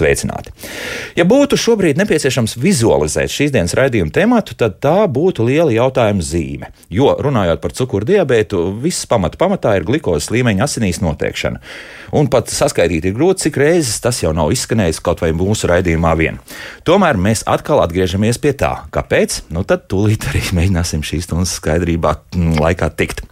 sveicināti! 0.00 0.54
Ja 1.18 1.26
būtu 1.28 1.58
šobrīd 1.60 2.00
nepieciešams 2.00 2.56
vizualizēt 2.60 3.32
šīs 3.32 3.54
dienas 3.54 3.76
raidījuma 3.78 4.14
tematu, 4.14 4.56
tad 4.58 4.78
tā 4.82 5.04
būtu 5.10 5.46
liela 5.46 5.72
jautājuma 5.74 6.24
zīme. 6.24 6.70
Jo 6.92 7.14
runājot 7.20 7.62
par 7.62 7.74
cukuru 7.76 8.08
diabētu, 8.08 8.62
viss 8.82 9.08
pamata 9.10 9.38
pamatā 9.40 9.76
ir 9.78 9.86
glukozes 9.88 10.30
līmeņa 10.34 10.66
asinīs 10.66 11.02
noteikšana. 11.04 11.60
Un 12.16 12.26
pat 12.30 12.50
saskaitīt 12.50 13.06
ir 13.06 13.14
grūti, 13.14 13.46
cik 13.46 13.58
reizes 13.60 14.00
tas 14.02 14.18
jau 14.22 14.32
nav 14.34 14.50
izskanējis 14.54 15.02
kaut 15.04 15.22
vai 15.22 15.30
mūsu 15.36 15.70
raidījumā 15.70 16.14
vien. 16.18 16.40
Tomēr 16.88 17.18
mēs 17.20 17.44
atkal 17.50 17.82
atgriežamies 17.84 18.40
pie 18.42 18.52
tā, 18.58 18.72
kāpēc. 18.94 19.44
Nu 19.54 19.62
tad 19.68 19.86
tūlīt 19.90 20.26
arī 20.30 20.42
mēģināsim 20.58 21.04
šīs 21.06 21.28
stundas 21.28 21.54
skaidrībā 21.60 22.16
mm, 22.34 22.58
laikā 22.62 22.90
tikt. 22.98 23.22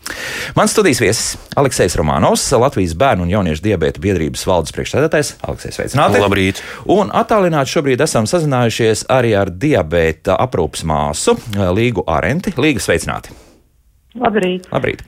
Mans 0.58 0.74
studijas 0.74 1.02
viesis 1.02 1.34
Aleksis 1.58 1.98
Romanovs, 1.98 2.46
Latvijas 2.54 2.94
bērnu 2.98 3.26
un 3.26 3.34
jauniešu 3.34 3.66
diabēta 3.66 4.02
biedrības 4.02 4.46
valdes 4.48 4.74
priekšsēdētājs. 4.76 5.36
Aleksis, 5.48 5.78
sveicināti! 5.80 6.22
Labrīt! 6.22 6.57
Un 6.94 7.12
attālināti 7.14 7.74
šobrīd 7.76 8.04
esam 8.04 8.28
sazinājušies 8.30 9.06
arī 9.12 9.34
ar 9.38 9.52
diabēta 9.52 10.38
aprūpas 10.38 10.86
māsu 10.88 11.36
Līgu 11.56 12.06
Arenti. 12.08 12.54
Līga, 12.58 12.82
sveicināti! 12.84 13.36
Labrīt. 14.18 14.64
Labrīt. 14.72 15.02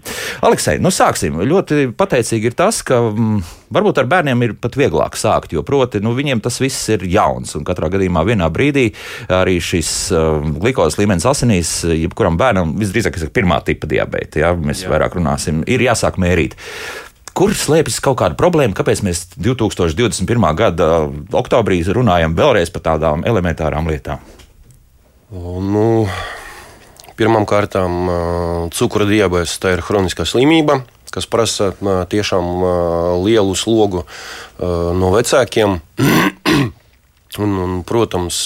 Aleksei, 0.45 0.77
nu 0.83 0.91
sāksim. 0.93 1.39
Ļoti 1.49 1.89
pateicīgi 1.99 2.51
ir 2.51 2.57
tas, 2.59 2.83
ka 2.87 2.99
m, 3.09 3.17
mm, 3.17 3.53
varbūt 3.73 4.01
ar 4.03 4.09
bērniem 4.11 4.45
ir 4.45 4.55
pat 4.61 4.77
vieglāk 4.79 5.17
sākt, 5.19 5.55
jo 5.57 5.65
proti, 5.67 6.03
nu, 6.05 6.13
viņiem 6.17 6.43
tas 6.45 6.61
viss 6.63 6.91
ir 6.93 7.07
jauns. 7.11 7.55
Un 7.59 7.67
katrā 7.67 7.91
gadījumā 7.93 8.23
vienā 8.29 8.51
brīdī 8.53 8.91
arī 9.33 9.57
šis 9.65 9.93
uh, 10.13 10.45
glukozes 10.61 11.01
līmenis 11.01 11.27
asinīs, 11.31 11.75
jebkuram 11.89 12.39
bērnam 12.41 12.77
visdrīzāk 12.81 13.17
ir 13.19 13.33
pirmā 13.35 13.63
tipa 13.67 13.89
diabēta. 13.91 14.45
Ja? 14.45 14.53
Mēs 14.53 14.85
Jā. 14.85 14.93
vairāk 14.95 15.17
runāsim, 15.19 15.65
ir 15.71 15.89
jāsāk 15.89 16.21
mērīt. 16.21 16.59
Kur 17.37 17.55
slēpjas 17.57 18.01
kaut 18.05 18.19
kāda 18.21 18.37
problēma? 18.39 18.75
Kāpēc 18.77 19.05
mēs 19.07 19.25
2021. 19.37 20.51
gada 20.59 20.91
oktobrī 21.37 21.81
runājam 21.87 22.37
vēlreiz 22.39 22.73
par 22.75 22.85
tādām 22.91 23.25
elementārām 23.29 23.89
lietām? 23.89 24.23
Nu, 25.31 26.09
Pirmkārt, 27.21 27.75
cukura 28.73 29.05
diabetes 29.05 29.59
tā 29.61 29.75
ir 29.75 29.83
kroniskā 29.85 30.25
slimība, 30.25 30.79
kas 31.13 31.27
prasa 31.29 31.75
tiešām 32.09 32.47
lielu 33.27 33.57
slogu 33.61 34.07
no 34.57 35.11
vecākiem. 35.13 35.77
un, 37.45 37.59
un, 37.67 37.75
protams, 37.85 38.39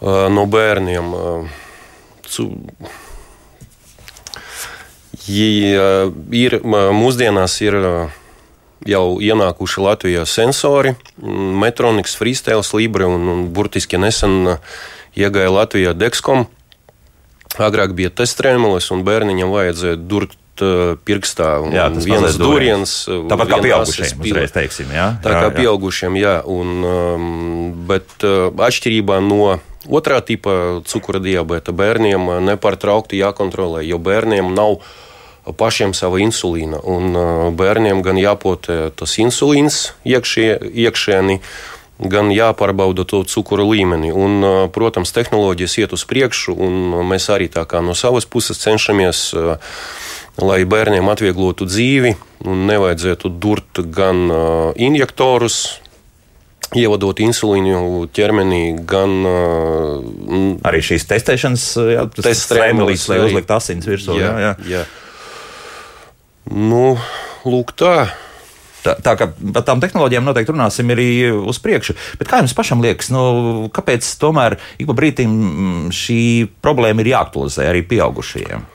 no 0.00 0.46
bērniem. 0.48 1.12
Ir, 5.24 6.58
mūsdienās 6.64 7.56
ir 7.64 7.78
jau 8.84 9.04
ienākuši 9.24 9.84
Latvijā 9.84 10.24
sensori, 10.28 10.94
Metronics, 11.24 12.16
Freestyle, 12.18 12.64
Libre 12.76 13.08
un, 13.08 13.28
un 13.32 13.46
burtiski 13.54 14.00
nesen 14.00 14.58
iegāja 15.16 15.52
Latvijā 15.54 15.94
Dexcom. 15.96 16.44
Agrāk 17.54 17.94
bija 17.94 18.10
testrēmelis, 18.10 18.90
un 18.92 19.04
bērniņam 19.06 19.52
vajadzēja 19.54 20.00
durt 20.10 20.34
pirkstā. 20.54 21.48
Jā, 21.74 21.88
tas 21.90 22.06
viens 22.06 22.36
dūriens. 22.38 22.92
Tāpat 23.30 23.50
kā 23.50 23.60
pieaugušiem, 23.64 24.20
uzreiz 24.22 24.54
teiksim, 24.54 24.92
jā. 24.94 25.06
Tā 25.22 25.32
jā, 25.32 25.40
kā 25.40 25.48
jā. 25.48 25.54
pieaugušiem, 25.56 26.18
jā. 26.20 26.34
Un, 26.46 26.84
bet 27.88 28.22
atšķirībā 28.22 29.18
no 29.24 29.56
otrā 29.88 30.20
tipa 30.24 30.82
cukura 30.86 31.22
diabēta 31.22 31.74
bērniem 31.74 32.30
nepārtraukti 32.50 33.18
jākontrolē, 33.22 33.82
jo 33.86 33.98
bērniem 34.02 34.52
nav 34.54 34.78
pašiem 35.52 35.94
sava 35.94 36.20
insulīna. 36.24 36.80
Un 36.80 37.54
bērniem 37.56 38.02
gan 38.04 38.18
jāpotē 38.20 38.88
tas 38.96 39.18
insulīns 39.20 39.92
iekšie, 40.08 40.48
iekšēni, 40.86 41.40
gan 42.10 42.32
jāpārbauda 42.34 43.04
to 43.06 43.22
cukuru 43.28 43.68
līmeni. 43.70 44.10
Un, 44.10 44.42
protams, 44.74 45.14
tehnoloģijas 45.14 45.78
iet 45.82 45.94
uz 45.94 46.06
priekšu, 46.08 46.56
un 46.56 47.06
mēs 47.10 47.28
arī 47.30 47.50
no 47.84 47.94
savas 47.94 48.26
puses 48.26 48.58
cenšamies, 48.58 49.34
lai 50.42 50.64
bērniem 50.66 51.08
atvieglotu 51.08 51.68
dzīvi 51.68 52.16
un 52.44 52.66
nevajadzētu 52.66 53.30
durt 53.38 53.80
gan 53.94 54.26
injektorus, 54.74 55.80
ievadot 56.74 57.20
insulīnu 57.22 58.08
ķermenī, 58.14 58.62
gan 58.88 59.14
uh, 59.28 60.58
arī 60.66 60.82
šīs 60.84 61.06
testēšanas, 61.10 61.66
jā, 61.94 62.04
tas 62.18 62.44
strēmelis, 62.48 63.06
lai 63.10 63.20
uzliktu 63.28 63.56
asins 63.56 63.88
virsū. 63.88 64.18
Jā, 64.18 64.32
jā. 64.42 64.52
jā. 64.70 64.84
Nu, 66.50 66.94
lūk, 67.48 67.72
tā. 67.78 67.96
Tā, 68.84 68.92
tā 69.00 69.14
kā 69.16 69.30
par 69.32 69.62
tām 69.64 69.80
tehnoloģijām 69.80 70.26
noteikti 70.28 70.52
runāsim 70.52 70.90
arī 70.92 71.08
uz 71.32 71.56
priekšu. 71.64 71.94
Bet 72.20 72.28
kā 72.28 72.42
jums 72.42 72.52
pašam 72.52 72.84
liekas, 72.84 73.08
nu, 73.14 73.22
kāpēc 73.72 74.04
tomēr 74.20 74.58
ik 74.76 74.90
pa 74.90 74.96
brīdim 74.98 75.88
šī 75.88 76.20
problēma 76.60 77.00
ir 77.00 77.14
jāaktualizē 77.14 77.70
arī 77.70 77.80
pieaugušajiem? 77.88 78.66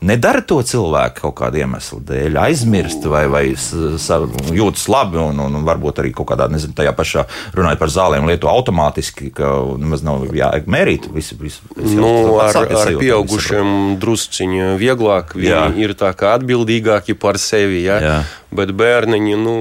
Nedara 0.00 0.40
to 0.40 0.62
cilvēku 0.64 1.26
kaut 1.26 1.34
kāda 1.42 1.60
iemesla 1.60 1.98
dēļ, 2.08 2.38
aizmirst 2.40 3.04
vai, 3.10 3.26
vai 3.28 3.42
jūtas 3.52 4.86
labi, 4.88 5.20
un, 5.20 5.42
un 5.44 5.58
varbūt 5.66 6.00
arī 6.00 6.14
kaut 6.16 6.30
kādā, 6.30 6.46
nezinu, 6.48 6.72
tajā 6.78 6.94
pašā 6.96 7.26
runājot 7.56 7.82
par 7.82 7.92
zālēm, 7.92 8.28
lietu 8.30 8.48
automātiski, 8.48 9.28
ka 9.36 9.50
nemaz 9.80 10.04
nav 10.06 10.24
jāmērīt. 10.36 11.10
Visu, 11.12 11.36
visu, 11.40 11.68
visu 11.76 12.00
nu, 12.00 12.12
ar, 12.40 12.56
ar 12.64 12.94
pieaugušiem 12.96 14.00
drusciņi 14.00 14.72
vieglāk, 14.80 15.36
viņi 15.36 15.52
jā. 15.52 15.66
ir 15.84 15.92
tā 16.00 16.14
kā 16.16 16.32
atbildīgāki 16.38 17.18
par 17.20 17.36
sevi, 17.42 17.84
ja? 17.84 18.00
jā. 18.00 18.16
bet 18.56 18.72
bērniņi, 18.80 19.36
nu, 19.44 19.56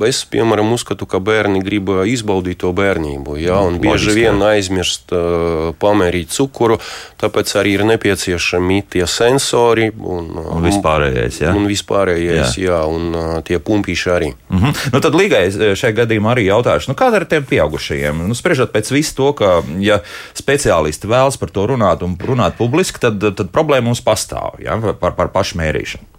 Es, 0.00 0.22
piemēram, 0.24 0.70
uzskatu, 0.72 1.04
ka 1.04 1.18
bērni 1.20 1.60
grib 1.60 1.90
izbaudīt 2.08 2.62
to 2.62 2.70
bērnību. 2.72 3.36
Ja, 3.42 3.58
un 3.60 3.76
bieži 3.76 4.08
Logiski, 4.08 4.14
vien 4.22 4.38
aizmirst 4.46 5.12
uh, 5.12 5.74
pamērīt 5.76 6.32
cukuru, 6.32 6.78
tāpēc 7.20 7.52
arī 7.60 7.74
ir 7.76 7.84
nepieciešami 7.90 8.78
tie 8.94 9.04
sensori 9.04 9.90
un, 9.92 10.30
un 10.40 10.64
vispārējais. 10.64 11.42
Ja? 11.44 11.52
Un 11.52 11.68
vispārējais, 11.68 12.56
jā. 12.56 12.70
Jā, 12.70 12.78
un 12.88 13.12
uh, 13.12 13.34
tie 13.44 13.60
pumpīši 13.60 14.08
arī. 14.14 14.30
Mm 14.48 14.62
-hmm. 14.62 14.88
nu, 14.94 15.02
tad 15.04 15.18
līgai 15.18 15.44
šajā 15.52 15.92
gadījumā 16.00 16.32
arī 16.32 16.46
jautāšu, 16.48 16.88
nu, 16.88 16.96
kāda 16.96 17.20
ir 17.20 17.28
tiem 17.28 17.44
pieaugušajiem? 17.52 18.24
Nu, 18.28 18.34
spriežot 18.34 18.72
pēc 18.72 18.92
visu 18.96 19.14
to, 19.20 19.32
ka, 19.36 19.60
ja 19.78 20.00
speciālisti 20.32 21.06
vēlas 21.06 21.36
par 21.36 21.52
to 21.52 21.66
runāt 21.68 22.02
un 22.02 22.16
runāt 22.16 22.56
publiski, 22.56 23.00
tad, 23.00 23.20
tad 23.20 23.52
problēma 23.52 23.92
mums 23.92 24.00
pastāv 24.00 24.56
ja, 24.64 24.80
par, 24.96 25.12
par 25.12 25.28
pašmērīšanu. 25.36 26.11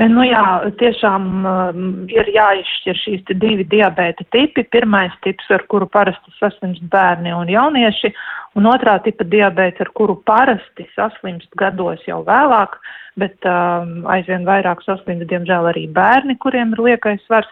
Nu 0.00 0.24
jā, 0.26 0.44
tiešām 0.80 1.24
um, 1.46 1.82
ir 2.10 2.28
jāizšķir 2.34 2.98
šīs 2.98 3.22
divi 3.40 3.66
diabēta 3.68 4.24
tipi. 4.34 4.64
Pirmais 4.74 5.12
tips, 5.26 5.46
ar 5.54 5.64
kuru 5.70 5.86
parasti 5.90 6.32
saslimst 6.38 6.82
bērni 6.90 7.34
un 7.34 7.50
jaunieši, 7.52 8.10
un 8.58 8.68
otrā 8.70 8.96
tipa 9.04 9.26
diabēts, 9.28 9.82
ar 9.84 9.90
kuru 9.98 10.16
parasti 10.26 10.86
saslimst 10.94 11.50
gados 11.60 12.02
jau 12.08 12.22
vēlāk, 12.26 12.76
bet 13.20 13.48
um, 13.50 14.02
aizvien 14.10 14.46
vairāk 14.48 14.82
saslimst, 14.86 15.28
diemžēl, 15.30 15.70
arī 15.70 15.86
bērni, 15.94 16.38
kuriem 16.42 16.74
ir 16.74 16.84
liekais 16.90 17.22
svars. 17.28 17.50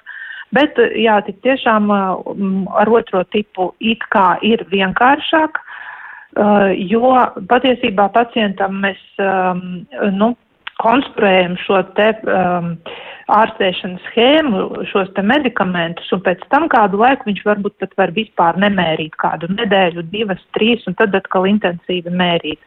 Bet 0.53 0.77
jā, 0.99 1.17
tik 1.27 1.39
tiešām 1.47 1.89
um, 1.95 2.65
ar 2.77 2.91
otro 2.93 3.23
tipu 3.33 3.71
it 3.81 4.03
kā 4.13 4.35
ir 4.45 4.67
vienkāršāk, 4.73 5.63
uh, 5.63 6.73
jo 6.77 7.15
patiesībā 7.49 8.11
pacientam 8.13 8.83
mēs, 8.83 9.01
um, 9.23 9.85
nu, 10.19 10.35
konstruējam 10.83 11.57
šo 11.63 11.81
te 11.97 12.11
um, 12.27 12.75
ārstēšanas 13.33 14.05
schēmu, 14.11 14.63
šos 14.91 15.11
te 15.17 15.25
medikamentus, 15.27 16.11
un 16.15 16.23
pēc 16.27 16.43
tam 16.53 16.69
kādu 16.73 17.01
laiku 17.01 17.29
viņš 17.31 17.43
varbūt 17.47 17.79
pat 17.81 17.95
var 18.01 18.13
vispār 18.17 18.59
nemērīt 18.61 19.17
kādu 19.23 19.51
nedēļu, 19.55 20.07
divas, 20.13 20.43
trīs, 20.57 20.85
un 20.91 20.99
tad 20.99 21.15
atkal 21.17 21.47
intensīvi 21.51 22.13
mērīt. 22.13 22.61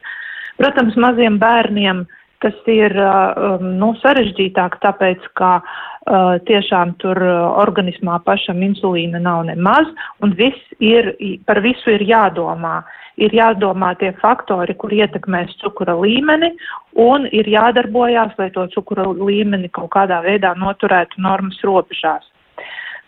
Protams, 0.59 0.95
maziem 0.95 1.39
bērniem 1.41 2.05
tas 2.43 2.57
ir 2.71 2.95
uh, 2.99 3.57
um, 3.59 3.65
nu, 3.79 3.93
sarežģītāk, 4.01 4.77
tāpēc, 4.83 5.23
ka 5.39 5.51
uh, 5.61 6.35
tiešām 6.47 6.95
tur 7.01 7.19
uh, 7.21 7.55
organismā 7.63 8.19
pašam 8.25 8.61
insulīna 8.65 9.21
nav 9.23 9.45
nemaz, 9.49 9.89
un 10.23 10.35
viss 10.37 10.77
ir, 10.83 11.13
par 11.47 11.61
visu 11.65 11.95
ir 11.95 12.05
jādomā. 12.05 12.81
Ir 13.15 13.31
jādomā 13.31 13.93
tie 13.95 14.09
faktori, 14.19 14.75
kur 14.75 14.91
ietekmēs 14.91 15.53
cukura 15.61 15.93
līmeni, 15.95 16.51
un 16.99 17.29
ir 17.31 17.47
jādarbojās, 17.47 18.33
lai 18.37 18.49
to 18.51 18.65
cukura 18.73 19.07
līmeni 19.07 19.71
kaut 19.71 19.93
kādā 19.95 20.19
veidā 20.25 20.51
noturētu 20.59 21.23
normas 21.23 21.61
robežās. 21.63 22.27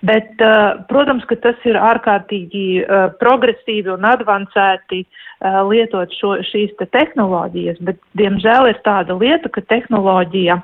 Bet, 0.05 0.29
uh, 0.45 0.83
protams, 0.85 1.25
ka 1.25 1.35
tas 1.41 1.63
ir 1.65 1.77
ārkārtīgi 1.81 2.65
uh, 2.83 3.07
progresīvi 3.17 3.89
un 3.95 4.05
advancēti 4.05 5.01
uh, 5.01 5.63
lietot 5.65 6.13
šo, 6.13 6.35
šīs 6.45 6.75
te 6.77 6.85
tehnoloģijas, 6.93 7.81
bet, 7.81 7.97
diemžēl, 8.19 8.69
ir 8.69 8.81
tāda 8.85 9.17
lieta, 9.17 9.49
ka 9.49 9.65
tehnoloģija 9.65 10.61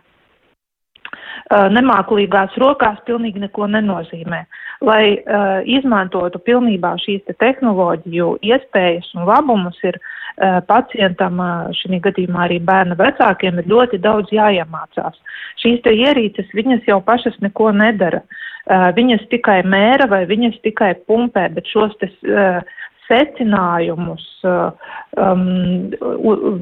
nemāklīgās 1.51 2.56
rokās 2.62 3.01
pilnīgi 3.06 3.41
neko 3.44 3.68
nenozīmē. 3.68 4.44
Lai 4.85 5.03
uh, 5.18 5.59
izmantotu 5.69 6.39
pilnībā 6.39 6.94
šīs 7.01 7.24
te 7.27 7.36
tehnoloģiju 7.39 8.29
iespējas 8.41 9.09
un 9.18 9.27
labumus, 9.27 9.77
ir 9.83 9.97
uh, 10.00 10.62
pacientam, 10.68 11.41
uh, 11.44 11.74
šī 11.77 12.00
gadījumā 12.06 12.47
arī 12.47 12.59
bērna 12.63 12.97
vecākiem, 13.00 13.59
ir 13.59 13.69
ļoti 13.69 14.01
daudz 14.01 14.33
jāiemācās. 14.33 15.19
Šīs 15.62 15.83
te 15.86 15.94
ierīces, 15.97 16.50
viņas 16.53 16.89
jau 16.89 17.01
pašas 17.06 17.38
neko 17.44 17.71
nedara. 17.75 18.24
Uh, 18.24 18.52
viņas 18.69 19.27
tikai 19.31 19.62
mēra 19.68 20.07
vai 20.07 20.24
viņas 20.30 20.62
tikai 20.63 20.94
pumpē, 21.07 21.50
bet 21.56 21.68
šos 21.68 21.95
te 22.00 22.07
uh, 22.07 22.62
secinājumus, 23.07 24.24
um, 24.45 25.44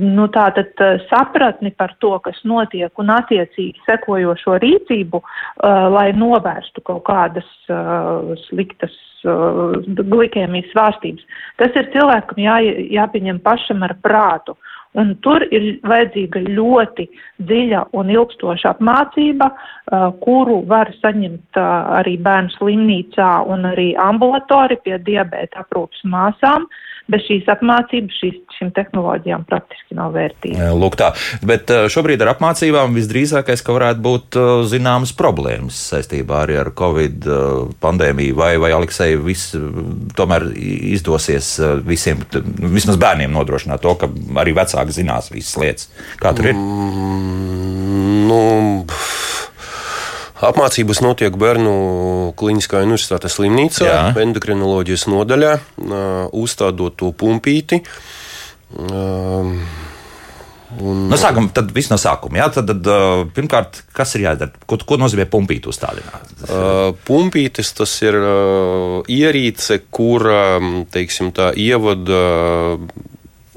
nu, 0.01 0.25
tātad 0.33 0.83
sapratni 1.09 1.71
par 1.77 1.93
to, 2.03 2.13
kas 2.25 2.39
notiek 2.47 3.01
un 3.01 3.13
attiecīgi 3.13 3.83
sekojošo 3.85 4.57
rīcību, 4.63 5.21
uh, 5.21 5.85
lai 5.93 6.09
novērstu 6.17 6.83
kaut 6.87 7.03
kādas 7.09 7.47
uh, 7.69 8.33
sliktas 8.47 8.95
uh, 9.25 9.77
glikēmijas 9.85 10.71
svārstības. 10.73 11.27
Tas 11.61 11.77
ir 11.77 11.91
cilvēkam 11.93 12.41
jā, 12.41 12.59
jāpieņem 12.97 13.41
pašam 13.45 13.85
ar 13.87 13.95
prātu. 14.03 14.57
Uh, 14.91 14.99
Un 14.99 15.13
tur 15.23 15.43
ir 15.55 15.77
vajadzīga 15.87 16.41
ļoti 16.51 17.05
dziļa 17.47 17.85
un 17.95 18.09
ilgstoša 18.11 18.73
apmācība, 18.75 19.47
kuru 20.23 20.57
var 20.67 20.91
saņemt 20.99 21.59
arī 21.61 22.17
bērnu 22.25 22.51
slimnīcā 22.57 23.29
un 23.53 23.69
arī 23.71 23.91
ambulatori 23.95 24.75
pie 24.83 24.97
diabēta 25.07 25.63
aprūpas 25.63 26.03
māsām 26.03 26.67
bez 27.11 27.25
šīs 27.27 27.49
apmācības 27.51 28.19
šīs, 28.21 28.37
šīm 28.57 28.71
tehnoloģijām 28.75 29.45
praktiski 29.49 29.97
nav 29.97 30.15
vērtības. 30.15 30.75
Lūk, 30.77 30.97
tā. 30.99 31.11
Bet 31.45 31.71
šobrīd 31.91 32.23
ar 32.23 32.33
apmācībām 32.35 32.95
visdrīzākais, 32.97 33.63
ka 33.65 33.75
varētu 33.75 34.03
būt 34.05 34.39
zināmas 34.71 35.13
problēmas 35.17 35.79
saistībā 35.91 36.43
arī 36.45 36.59
ar 36.61 36.71
Covid 36.77 37.27
pandēmiju, 37.83 38.37
vai, 38.37 38.53
vai 38.61 38.71
Aleksei, 38.75 39.17
viss 39.21 39.55
tomēr 40.17 40.47
izdosies 40.55 41.53
visiem, 41.87 42.23
vismaz 42.61 42.99
bērniem 43.01 43.33
nodrošināt 43.35 43.83
to, 43.83 43.95
ka 43.99 44.11
arī 44.41 44.55
vecāki 44.57 44.95
zinās 45.01 45.31
visas 45.33 45.57
lietas. 45.61 45.89
Kā 46.21 46.33
tur 46.37 46.51
ir? 46.51 46.57
Mm, 46.57 48.27
nu, 48.29 48.41
Apmācības 50.41 51.03
notiek 51.05 51.35
Bērnu 51.37 51.73
Kliniskā 52.39 52.81
universitātes 52.81 53.37
slimnīcā, 53.37 53.85
Jā. 53.85 54.01
endokrinoloģijas 54.23 55.05
nodaļā, 55.11 55.53
uzstādot 56.37 56.97
to 56.97 57.11
pumpīti. 57.13 57.81
Un, 60.79 61.09
no 61.11 61.19
sākuma, 61.19 61.51
tad 61.53 61.69
viss 61.75 61.91
no 61.91 61.97
sākuma. 61.99 62.39
Jā, 62.39 62.47
tad, 62.55 62.71
tad, 62.71 62.89
pirmkārt, 63.35 63.83
kas 63.95 64.15
ir 64.15 64.25
jādara? 64.29 64.55
Ko, 64.65 64.79
ko 64.87 64.97
nozīmē 65.01 65.27
pumpīt 65.29 65.67
uzstādināt? 65.67 66.31
Uh, 66.47 66.93
pumpītis 67.07 67.73
tas 67.75 67.93
ir 68.05 68.17
uh, 68.17 69.01
ierīce, 69.11 69.81
kura 69.91 70.57
teiksim, 70.93 71.33
tā, 71.35 71.51
ievada 71.59 72.21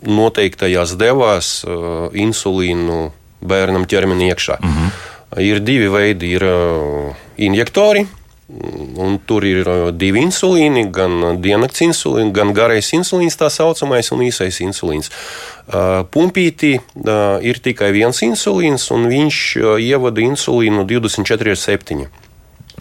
noteiktajās 0.04 0.98
devās 1.00 1.56
uh, 1.64 2.10
insulīnu 2.12 3.06
bērnam 3.44 3.86
ķermenī 3.88 4.32
iekšā. 4.34 4.60
Uh 4.60 4.69
mhm. 4.69 4.86
-huh. 4.86 5.03
Ir 5.40 5.58
divi 5.64 5.88
veidi, 5.90 6.34
ir 6.36 6.44
uh, 6.46 7.14
injektori. 7.36 8.04
Un 9.00 9.16
tur 9.25 9.42
ir 9.48 9.66
uh, 9.66 9.88
divi 9.90 10.20
insulīni, 10.22 10.84
gan 10.94 11.40
diennakts 11.42 11.82
insulīns, 11.86 12.31
gan 12.36 12.52
garais 12.54 12.92
insulīns, 12.94 13.38
tā 13.40 13.48
saucamais, 13.50 14.12
un 14.14 14.22
īsais 14.26 14.60
insulīns. 14.62 15.10
Uh, 15.64 16.04
pumpītī 16.12 16.76
ir 17.42 17.60
tikai 17.64 17.90
viens 17.96 18.20
insulīns, 18.22 18.90
un 18.94 19.08
viņš 19.10 19.40
ievada 19.82 20.22
insulīnu 20.22 20.84
24,7. 20.86 22.06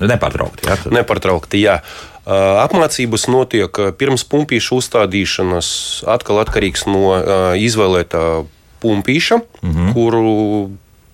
Nepārtraukti. 0.03 0.67
Jā. 0.67 0.77
Nepārtraukti, 0.93 1.63
jā. 1.63 1.79
Apmācības 2.23 3.27
notiek 3.27 3.77
pirms 3.99 4.23
pumpīšu 4.31 4.77
uzstādīšanas, 4.79 5.67
atkal 6.07 6.39
atkarīgs 6.43 6.85
no 6.87 7.17
izvēlētā 7.59 8.45
pumpīša, 8.83 9.39
mm 9.61 9.73
-hmm. 9.73 9.93
kuru 9.95 10.23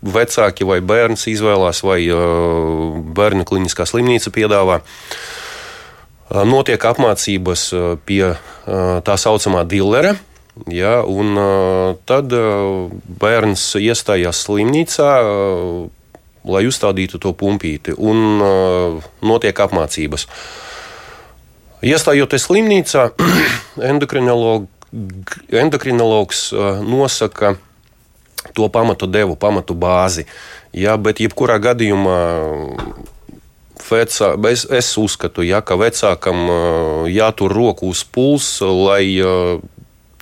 vecāki 0.02 0.68
vai 0.68 0.80
bērns 0.86 1.28
izvēlās, 1.32 1.84
vai 1.84 2.02
bērnu 3.20 3.46
kliniskā 3.48 3.86
slimnīca 3.90 4.32
piedāvā. 4.36 4.80
Notiek 6.46 6.84
apmācības 6.86 7.70
pie 8.06 8.24
tā 9.06 9.16
saucamā 9.18 9.66
dillera. 9.68 10.16
Ja, 10.68 11.00
un 11.08 11.38
tad 12.10 12.34
bērns 13.22 13.76
iestājās 13.80 14.44
slimnīcā, 14.44 15.12
lai 16.50 16.64
uzstādītu 16.68 17.20
to 17.22 17.32
pumpīti, 17.38 17.96
un 17.96 18.42
notiek 19.24 19.62
apmācības. 19.66 20.28
Iestājoties 21.80 22.44
slimnīcā, 22.50 23.06
endokrinologs 25.62 26.42
nosaka, 26.84 27.56
to 28.56 28.70
pamatu 28.72 29.10
devu, 29.10 29.36
pamatu 29.40 29.76
bāzi. 29.78 30.26
Jā, 30.76 30.96
bet 31.02 31.22
jebkurā 31.24 31.58
gadījumā 31.62 32.20
vecā, 33.90 34.34
es, 34.52 34.66
es 34.70 34.92
uzskatu, 35.02 35.42
ja, 35.46 35.64
ka 35.66 35.80
vecākam 35.80 36.46
jātur 37.10 37.54
roku 37.56 37.90
uz 37.90 38.04
pulsa, 38.06 38.70
lai 38.70 39.04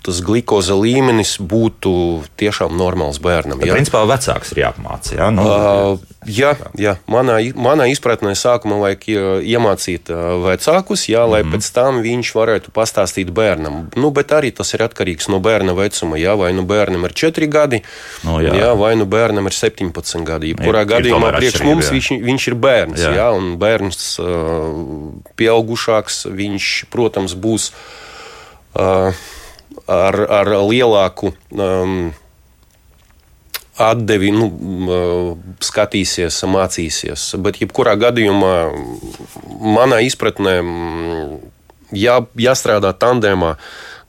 tas 0.07 0.21
glikoza 0.23 0.77
līmenis 0.79 1.35
būtu 1.43 1.91
tiešām 2.39 2.77
normāls 2.79 3.19
bērnam. 3.19 3.59
Ja. 3.65 3.75
Principā 3.75 4.05
vecāks 4.07 4.53
ir 4.55 4.63
jāapmāca. 4.63 5.17
Ja? 5.17 5.27
Nu, 5.35 5.43
uh, 5.43 6.06
jā, 6.27 6.53
jā. 6.79 6.95
Manā, 7.11 7.39
manā 7.55 7.87
izpratnē 7.91 8.33
sākumā 8.37 8.77
vajag 8.81 9.07
iemācīt 9.47 10.11
vecākus, 10.43 11.07
jā, 11.11 11.25
lai 11.27 11.43
mm 11.43 11.55
pēc 11.57 11.67
tam 11.73 12.01
viņš 12.03 12.29
varētu 12.35 12.71
pastāstīt 12.75 13.29
bērnam. 13.33 13.87
Nu, 13.97 14.09
bet 14.13 14.33
arī 14.35 14.49
tas 14.53 14.73
ir 14.75 14.83
atkarīgs 14.83 15.29
no 15.31 15.39
bērna 15.43 15.71
vecuma. 15.77 16.19
Jā, 16.19 16.35
vai 16.37 16.51
nu 16.53 16.65
bērnam 16.67 17.07
ir 17.07 17.15
4 17.17 17.47
gadi, 17.49 17.79
no, 18.27 18.37
jā. 18.43 18.51
Jā, 18.57 18.73
vai 18.77 18.91
nu 18.99 19.07
bērnam 19.09 19.47
ir 19.47 19.55
17 19.55 20.27
gadi. 20.27 20.51
Jebkurā 20.51 20.83
gadījumā 20.89 21.31
priekš 21.37 21.63
mums 21.65 21.89
viņš, 21.93 22.11
viņš 22.27 22.49
ir 22.51 22.57
bērns. 22.67 23.05
Jā. 23.05 23.13
Jā, 23.21 23.29
un 23.37 23.55
bērns 23.61 24.03
uh, 24.21 24.27
pieaugušāks, 25.39 26.25
viņš, 26.35 26.75
protams, 26.93 27.37
būs. 27.39 27.71
Uh, 28.77 29.15
ar, 29.87 30.17
ar 30.29 30.51
lielāku 30.67 31.31
um, 31.55 32.11
atdevi, 33.77 34.31
nu, 34.33 34.47
skatīsies, 35.63 36.39
mācīsies. 36.49 37.29
Bet, 37.43 37.59
jebkurā 37.61 37.95
gadījumā, 37.99 38.53
manā 39.61 40.01
izpratnē, 40.05 40.55
jā, 41.95 42.21
jāstrādā 42.47 42.93
tandēmā 42.97 43.55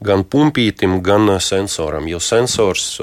gan 0.04 0.24
pumpītam, 0.24 1.00
gan 1.04 1.36
sensoram. 1.42 2.06
Jo 2.10 2.22
sensors. 2.22 2.94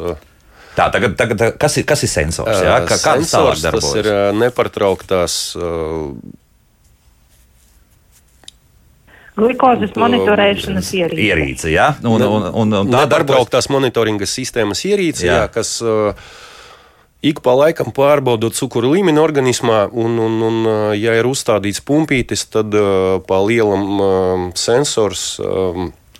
Tā, 0.75 0.89
tagad, 0.91 1.13
tagad, 1.19 1.43
kas, 1.59 1.77
ir, 1.79 1.85
kas 1.87 2.03
ir 2.03 2.11
sensors? 2.11 2.63
Jā? 2.63 2.79
Kā, 2.87 2.97
sensors 2.99 3.63
tas 3.63 3.91
ir 3.99 4.09
nepārtrauktās 4.35 5.37
Glukozes 9.35 9.91
monitorēšanas 9.99 10.89
ierīce. 10.95 11.23
ierīce 11.27 11.71
ja? 11.73 11.89
un, 12.07 12.23
un, 12.23 12.45
un, 12.55 12.75
un 12.85 12.93
tā 12.93 13.03
darbojas 13.11 13.67
monitoringa 13.67 14.27
sistēmas 14.29 14.85
ierīce, 14.87 15.25
jā. 15.27 15.41
Jā, 15.41 15.49
kas 15.51 15.73
uh, 15.83 16.15
ik 17.25 17.41
pa 17.45 17.55
laikam 17.57 17.91
pārbaudot 17.95 18.55
cukuru 18.57 18.93
līmeni 18.93 19.21
organismā, 19.21 19.85
un, 19.89 20.17
un, 20.21 20.39
un 20.45 20.57
uh, 20.63 20.73
ja 20.97 21.15
ir 21.17 21.27
uzstādīts 21.29 21.83
pumpītis, 21.85 22.45
tad 22.53 22.73
uh, 22.77 23.19
pa 23.25 23.41
lielam 23.45 23.85
uh, 23.97 24.49
sensors. 24.57 25.33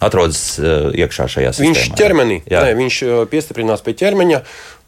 Atrodas 0.06 0.58
iekšā 0.60 1.26
šajā 1.32 1.52
sistēmā. 1.56 1.72
Viņš 1.72 1.94
ķermenī, 1.96 2.36
jā. 2.52 2.66
Nē, 2.66 2.74
viņš 2.78 2.98
piestiprinās 3.32 3.80
pie 3.82 3.94
ķermeņa, 3.96 4.42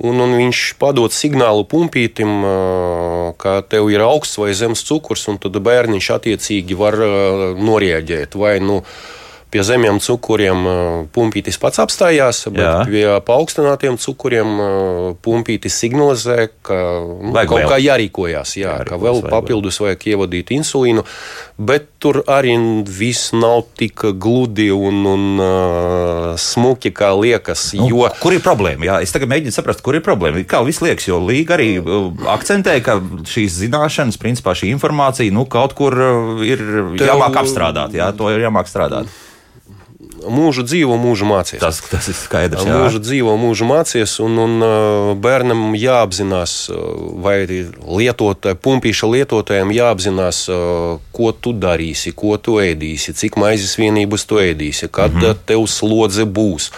un, 0.03 0.19
un 0.19 0.33
viņš 0.35 0.63
padod 0.81 1.15
signālu 1.15 1.63
pumpītim, 1.71 2.33
uh, 2.43 3.29
ka 3.39 3.61
tev 3.71 3.87
ir 3.93 4.03
augsts 4.03 4.37
vai 4.41 4.51
zems 4.57 4.83
cukurs, 4.89 5.23
un 5.31 5.39
tad 5.41 5.55
bērniņš 5.63 6.09
attiecīgi 6.17 6.77
var 6.77 6.99
norēģēt. 7.55 8.35
Vai, 8.37 8.57
nu, 8.59 8.81
Pie 9.47 9.63
zemiem 9.63 9.95
cukuriem 10.03 10.65
pumpītis 11.15 11.55
pats 11.61 11.79
apstājās, 11.79 12.41
bet 12.51 12.59
Jā. 12.59 12.73
pie 12.83 13.03
paaugstinātiem 13.23 13.95
cukuriem 14.03 14.49
pumpītis 15.23 15.77
signalizē, 15.79 16.49
ka 16.67 16.75
nu, 16.75 17.31
vajag 17.31 17.51
kaut 17.53 17.61
vēl. 17.61 17.69
kā 17.71 17.77
jārīkojās. 17.79 18.55
Jā, 18.59 18.73
jārīkos, 18.73 18.89
ka 18.89 18.99
vēl 19.05 19.21
papildus 19.31 19.79
vajag 19.79 20.03
ievadīt 20.11 20.51
insulīnu, 20.57 21.05
bet 21.57 21.87
tur 22.03 22.19
arī 22.27 22.57
viss 22.83 23.31
nav 23.31 23.63
tik 23.79 24.03
gludi 24.19 24.67
un, 24.75 24.99
un 25.07 25.23
uh, 25.39 26.33
smuki, 26.35 26.91
kā 26.95 27.13
liekas. 27.15 27.69
Nu, 27.79 27.87
jo... 27.91 28.09
Kur 28.19 28.35
ir 28.35 28.43
problēma? 28.43 28.83
Jā, 28.89 28.97
es 29.05 29.15
tagad 29.15 29.31
mēģinu 29.31 29.55
saprast, 29.55 29.83
kur 29.85 29.95
ir 29.95 30.03
problēma. 30.05 30.43
Kā 30.49 30.59
viss 30.67 30.83
liekas, 30.83 31.07
jo 31.07 31.21
Līga 31.23 31.55
arī 31.55 31.69
akcentē, 32.35 32.75
ka 32.83 32.99
šīs 33.27 33.61
zināšanas, 33.63 34.19
principā 34.21 34.57
šī 34.57 34.73
informācija, 34.75 35.33
nu, 35.33 35.47
kaut 35.47 35.77
kur 35.77 35.95
ir 36.43 36.67
Tev... 36.99 37.07
jāmāk 37.13 37.41
apstrādāt. 37.45 37.95
Jā, 37.97 38.11
to 38.17 38.27
ir 38.35 38.43
jāmāk 38.43 38.67
strādāt. 38.67 39.07
Mūžu 40.25 40.63
dzīvo, 40.67 40.97
mūžu 40.99 41.27
mācies. 41.29 41.61
Tas, 41.61 41.79
tas 41.91 42.07
ir 42.09 42.17
skaidrs. 42.17 42.65
Jā. 42.65 42.77
Mūžu 42.81 43.01
dzīvo, 43.03 43.35
mūžu 43.39 43.67
mācies, 43.69 44.17
un, 44.23 44.37
un 44.41 44.65
bērnam 45.21 45.75
jāapzinās, 45.77 46.55
vai 47.23 47.37
lietotāji, 47.47 48.59
pumpīša 48.63 49.11
lietotājiem 49.13 49.73
jāapzinās, 49.77 50.43
ko 51.15 51.31
tu 51.31 51.53
darīsi, 51.53 52.15
ko 52.17 52.37
tu 52.41 52.57
ēdīsi, 52.63 53.15
cik 53.17 53.39
maizes 53.41 53.77
vienības 53.79 54.27
tu 54.27 54.41
ēdīsi, 54.41 54.89
kad 54.91 55.13
mm 55.13 55.21
-hmm. 55.21 55.45
tev 55.45 55.67
slodze 55.71 56.25
būs. 56.25 56.71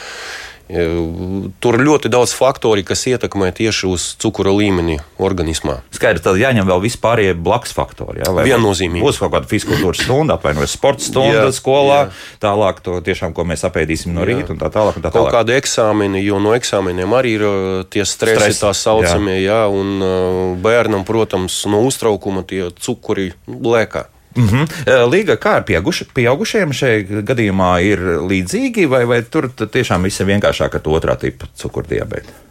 Tur 0.70 1.76
ir 1.80 1.82
ļoti 1.82 2.12
daudz 2.14 2.30
faktori, 2.38 2.84
kas 2.86 3.02
ietekmē 3.10 3.48
tieši 3.58 3.88
uz 3.90 4.04
cukura 4.22 4.52
līmeni 4.54 5.00
organismā. 5.18 5.80
Skaidrs, 5.96 6.22
tad 6.28 6.38
jāņem 6.38 6.68
vēl 6.70 6.84
vispārējie 6.84 7.34
blakus 7.42 7.74
faktori. 7.74 8.22
Jā, 8.22 8.30
Viennozīmīgi. 8.46 9.02
Būs 9.02 9.18
kaut 9.18 9.34
kāda 9.34 9.50
fiziskultūras 9.50 10.04
stunda, 10.06 10.38
apvainojas 10.38 10.76
sporta 10.78 11.08
stunda 11.08 11.48
jā, 11.48 11.56
skolā, 11.58 11.98
jā. 12.04 12.14
tālāk 12.46 12.84
to 12.86 13.00
tiešām, 13.02 13.34
ko 13.34 13.48
mēs 13.50 13.66
apēdīsim 13.66 14.14
no 14.14 14.28
rīta 14.30 14.54
un 14.54 14.62
tā 14.62 14.70
tālāk. 14.76 15.02
Un 15.02 15.08
tā 15.08 15.10
tālāk. 15.10 15.32
Kaut 15.32 15.40
kādi 15.40 15.58
eksāmeni, 15.58 16.22
jo 16.22 16.38
no 16.44 16.54
eksāmeniem 16.54 17.18
arī 17.18 17.34
ir 17.40 17.48
tie 17.90 18.06
stresi, 18.06 18.38
Stress, 18.38 18.62
tā 18.62 18.76
saucamie, 18.78 19.40
jā. 19.42 19.64
jā, 19.66 19.74
un 19.74 20.62
bērnam, 20.62 21.02
protams, 21.08 21.64
no 21.72 21.82
uztraukuma 21.90 22.46
tie 22.46 22.68
cukuri 22.78 23.32
lēkā. 23.50 24.06
Mm 24.38 24.44
-hmm. 24.44 24.66
Līga 25.12 25.36
kā 25.42 25.56
ar 25.60 25.64
pieauguši, 25.66 26.06
pieaugušiem 26.14 26.74
šajā 26.74 27.24
gadījumā 27.26 27.72
ir 27.82 28.00
līdzīgi, 28.30 28.86
vai, 28.90 29.06
vai 29.06 29.22
tur 29.22 29.50
tiešām 29.50 30.04
viss 30.04 30.22
ir 30.22 30.28
vienkāršāk 30.28 30.76
ar 30.76 30.82
otrā 30.86 31.18
tipa 31.18 31.48
cukurdiabētu? 31.56 32.50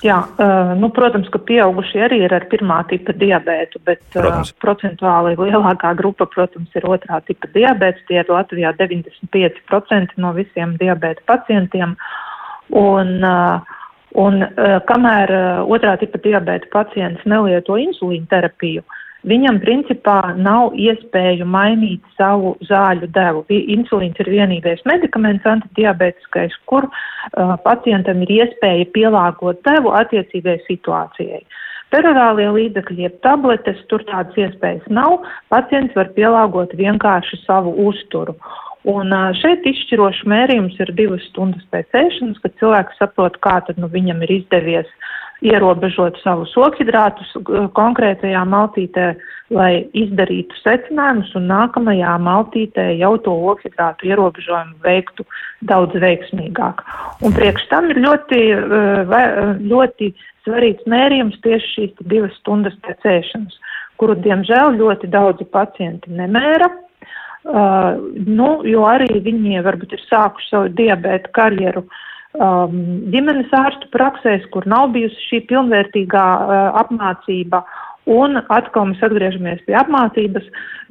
Jā, 0.00 0.16
nu, 0.80 0.88
protams, 0.88 1.28
ka 1.28 1.38
pieaugušie 1.38 2.00
arī 2.06 2.22
ir 2.24 2.32
ar 2.34 2.46
pirmā 2.48 2.78
tipa 2.88 3.12
diabētu, 3.12 3.80
bet 3.84 4.00
protams. 4.14 4.50
uh, 4.50 4.56
procentuāli 4.62 5.36
lielākā 5.36 5.92
grupa, 5.98 6.26
protams, 6.26 6.70
ir 6.74 6.86
otrā 6.88 7.20
tipa 7.26 7.50
diabēts. 7.52 8.06
Tie 8.08 8.16
ir 8.22 8.32
Latvijā 8.32 8.72
95% 8.78 10.16
no 10.16 10.32
visiem 10.32 10.76
diabēta 10.80 11.20
pacientiem. 11.26 11.96
Un, 12.70 13.12
uh, 13.24 13.60
un 14.14 14.42
uh, 14.46 14.80
kamēr 14.88 15.34
uh, 15.36 15.68
otrā 15.68 15.98
tipa 16.00 16.18
diabēta 16.18 16.72
pacients 16.72 17.20
nelieto 17.28 17.76
insulīnu 17.76 18.26
terapiju, 18.30 18.80
uh, 18.80 19.09
viņam 19.28 19.60
principā 19.62 20.34
nav 20.36 20.76
iespēju 20.78 21.46
mainīt 21.48 22.04
savu 22.16 22.54
zāļu 22.68 23.10
devu. 23.14 23.44
Insulīns 23.50 24.20
ir 24.22 24.30
vienīgais 24.32 24.84
medikaments 24.88 25.46
antidiabetiskais, 25.46 26.56
kur 26.70 26.88
uh, 26.88 27.56
pacientam 27.64 28.22
ir 28.26 28.36
iespēja 28.40 28.88
pielāgot 28.94 29.60
devu 29.66 29.92
attiecīgai 29.98 30.60
situācijai. 30.68 31.42
Perorālie 31.90 32.46
līdzekļi, 32.54 33.02
jeb 33.08 33.16
tabletes, 33.26 33.78
tur 33.90 34.04
tādas 34.06 34.36
iespējas 34.38 34.84
nav. 34.94 35.24
Pacients 35.50 35.96
var 35.98 36.12
pielāgot 36.14 36.76
vienkārši 36.78 37.40
savu 37.42 37.74
uzturu. 37.88 38.36
Un 38.88 39.12
uh, 39.12 39.34
šeit 39.36 39.66
izšķirošs 39.68 40.22
mērījums 40.30 40.78
ir 40.80 40.94
divas 40.96 41.24
stundas 41.28 41.66
pēc 41.74 41.98
ēšanas, 42.00 42.38
kad 42.40 42.54
cilvēks 42.62 43.02
saprot, 43.02 43.36
kā 43.44 43.58
tad 43.66 43.80
nu, 43.82 43.90
viņam 43.92 44.22
ir 44.24 44.38
izdevies 44.38 44.88
ierobežot 45.44 46.18
savus 46.22 46.52
okhidrātus 46.58 47.30
konkrētajā 47.76 48.42
maltītē, 48.48 49.12
lai 49.50 49.84
izdarītu 49.96 50.56
secinājumus 50.60 51.32
un 51.38 51.48
nākamajā 51.50 52.16
maltītē 52.22 52.86
jau 53.00 53.14
to 53.24 53.34
okhidrātu 53.52 54.10
ierobežojumu 54.10 54.76
veiktu 54.84 55.26
daudz 55.66 55.96
veiksmīgāk. 56.02 56.84
Un 57.24 57.34
priekš 57.36 57.66
tam 57.72 57.88
ir 57.90 58.02
ļoti, 58.04 58.42
ļoti 59.72 60.12
svarīgs 60.44 60.86
mērījums 60.90 61.40
tieši 61.44 61.72
šīs 61.74 62.04
divas 62.12 62.36
stundas 62.42 62.76
pēc 62.84 63.08
ēšanas, 63.16 63.56
kuru, 64.00 64.16
diemžēl, 64.22 64.78
ļoti 64.78 65.10
daudzi 65.12 65.48
pacienti 65.50 66.12
nemēra. 66.14 66.70
Uh, 67.40 67.94
nu, 68.28 68.50
jo 68.68 68.82
arī 68.84 69.06
viņi 69.24 69.62
varbūt 69.64 69.94
ir 69.96 70.02
sākuši 70.04 70.50
savu 70.50 70.72
diabēta 70.76 71.30
karjeru 71.32 71.80
uh, 71.86 72.00
um, 72.38 72.80
ģimenes 73.12 73.52
ārstu 73.56 73.90
praksēs, 73.94 74.46
kur 74.54 74.66
nav 74.70 74.90
bijusi 74.94 75.28
šī 75.28 75.44
pilnvērtīgā 75.50 76.26
uh, 76.40 76.58
apmācība. 76.82 77.64
Un 78.10 78.40
atkal 78.40 78.88
mēs 78.88 79.02
atgriežamies 79.04 79.60
pie 79.66 79.74
apmācības, 79.78 80.46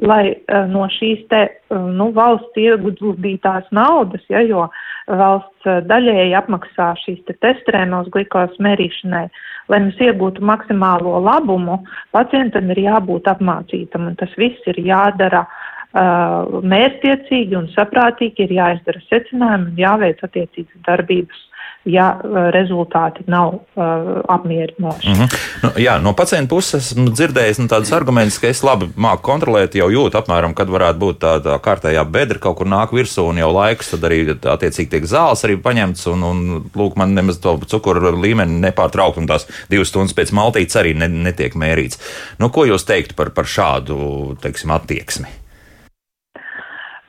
lai 0.05 0.23
uh, 0.31 0.67
no 0.69 0.85
šīs 0.93 1.25
te, 1.31 1.41
uh, 1.49 1.87
nu, 1.99 2.11
valsts 2.15 2.59
ieguldītās 2.61 3.67
naudas, 3.75 4.23
ja, 4.31 4.43
jo 4.45 4.67
valsts 5.09 5.67
uh, 5.67 5.81
daļēji 5.89 6.37
apmaksā 6.37 6.91
šīs 7.01 7.23
te 7.27 7.35
testrēnos 7.43 8.11
glikos 8.13 8.53
mērīšanai, 8.61 9.25
lai 9.73 9.81
mēs 9.87 10.05
iegūtu 10.05 10.45
maksimālo 10.45 11.17
labumu, 11.25 11.81
pacientam 12.15 12.69
ir 12.71 12.85
jābūt 12.85 13.27
apmācītam, 13.33 14.07
un 14.11 14.21
tas 14.21 14.37
viss 14.39 14.69
ir 14.69 14.79
jādara 14.85 15.47
Uh, 15.49 15.78
mērķtiecīgi 15.93 17.55
un 17.57 17.69
saprātīgi 17.73 18.45
ir 18.45 18.51
jāizdara 18.59 19.01
secinājumi 19.07 19.71
un 19.71 19.79
jāveic 19.81 20.19
attiecīgas 20.27 20.83
darbības 20.85 21.45
ja 21.85 22.09
uh, 22.23 22.37
rezultāti 22.51 23.23
nav 23.27 23.53
uh, 23.53 23.83
apmierinoši. 24.27 25.09
Mm 25.09 25.13
-hmm. 25.13 25.37
nu, 25.63 25.69
jā, 25.77 26.01
no 26.01 26.13
pacienta 26.13 26.49
puses 26.49 26.91
esmu 26.91 27.09
dzirdējis 27.09 27.59
nu, 27.59 27.67
tādas 27.67 27.91
argumentus, 27.95 28.39
ka 28.39 28.47
es 28.47 28.63
labi 28.63 28.89
māku 28.95 29.21
kontrolēt, 29.21 29.75
jau 29.75 29.89
jūtu 29.89 30.17
apmēram, 30.17 30.53
kad 30.53 30.67
varētu 30.67 30.99
būt 30.99 31.19
tā, 31.19 31.39
tā 31.43 31.59
kārtējā 31.59 32.05
bedra 32.11 32.39
kaut 32.39 32.57
kur 32.57 32.67
nāk 32.67 32.91
virsū 32.91 33.23
un 33.29 33.37
jau 33.37 33.53
laiks, 33.53 33.91
tad 33.91 34.03
arī 34.03 34.35
attiecīgi 34.43 34.89
tiek 34.89 35.03
zāles 35.03 35.45
arī 35.45 35.57
paņemts 35.57 36.07
un, 36.07 36.23
un 36.23 36.63
lūk, 36.75 36.95
man 36.95 37.13
nemaz 37.15 37.39
to 37.39 37.59
cukuru 37.67 38.11
līmeni 38.21 38.59
nepārtraukt 38.59 39.17
un 39.17 39.27
tās 39.27 39.47
divas 39.69 39.87
stundas 39.87 40.13
pēc 40.13 40.33
maltītes 40.33 40.75
arī 40.75 40.93
ne, 40.93 41.07
netiek 41.07 41.55
mērīts. 41.55 41.99
Nu, 42.39 42.49
ko 42.49 42.65
jūs 42.65 42.85
teiktu 42.85 43.15
par, 43.15 43.29
par 43.29 43.45
šādu, 43.45 44.35
teiksim, 44.41 44.71
attieksmi? 44.71 45.48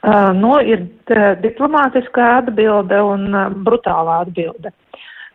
Uh, 0.00 0.30
nu, 0.32 0.54
ir 0.64 0.86
diplomātiskā 1.44 2.28
atbilde 2.38 3.00
un 3.04 3.26
uh, 3.34 3.50
brutālā 3.66 4.22
atbilde. 4.24 4.72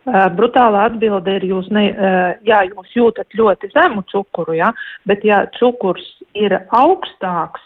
Uh, 0.06 0.26
brutālā 0.34 0.88
atbilde 0.90 1.36
ir, 1.38 1.46
jūs 1.52 1.68
ne, 1.74 1.84
jā, 2.46 2.64
jūs 2.72 2.96
jūtat 2.98 3.38
ļoti 3.38 3.70
zemu 3.74 4.02
cukuru, 4.10 4.56
jā, 4.58 4.72
bet 5.06 5.22
ja 5.26 5.44
cukurs 5.58 6.06
ir 6.34 6.54
augstāks, 6.74 7.62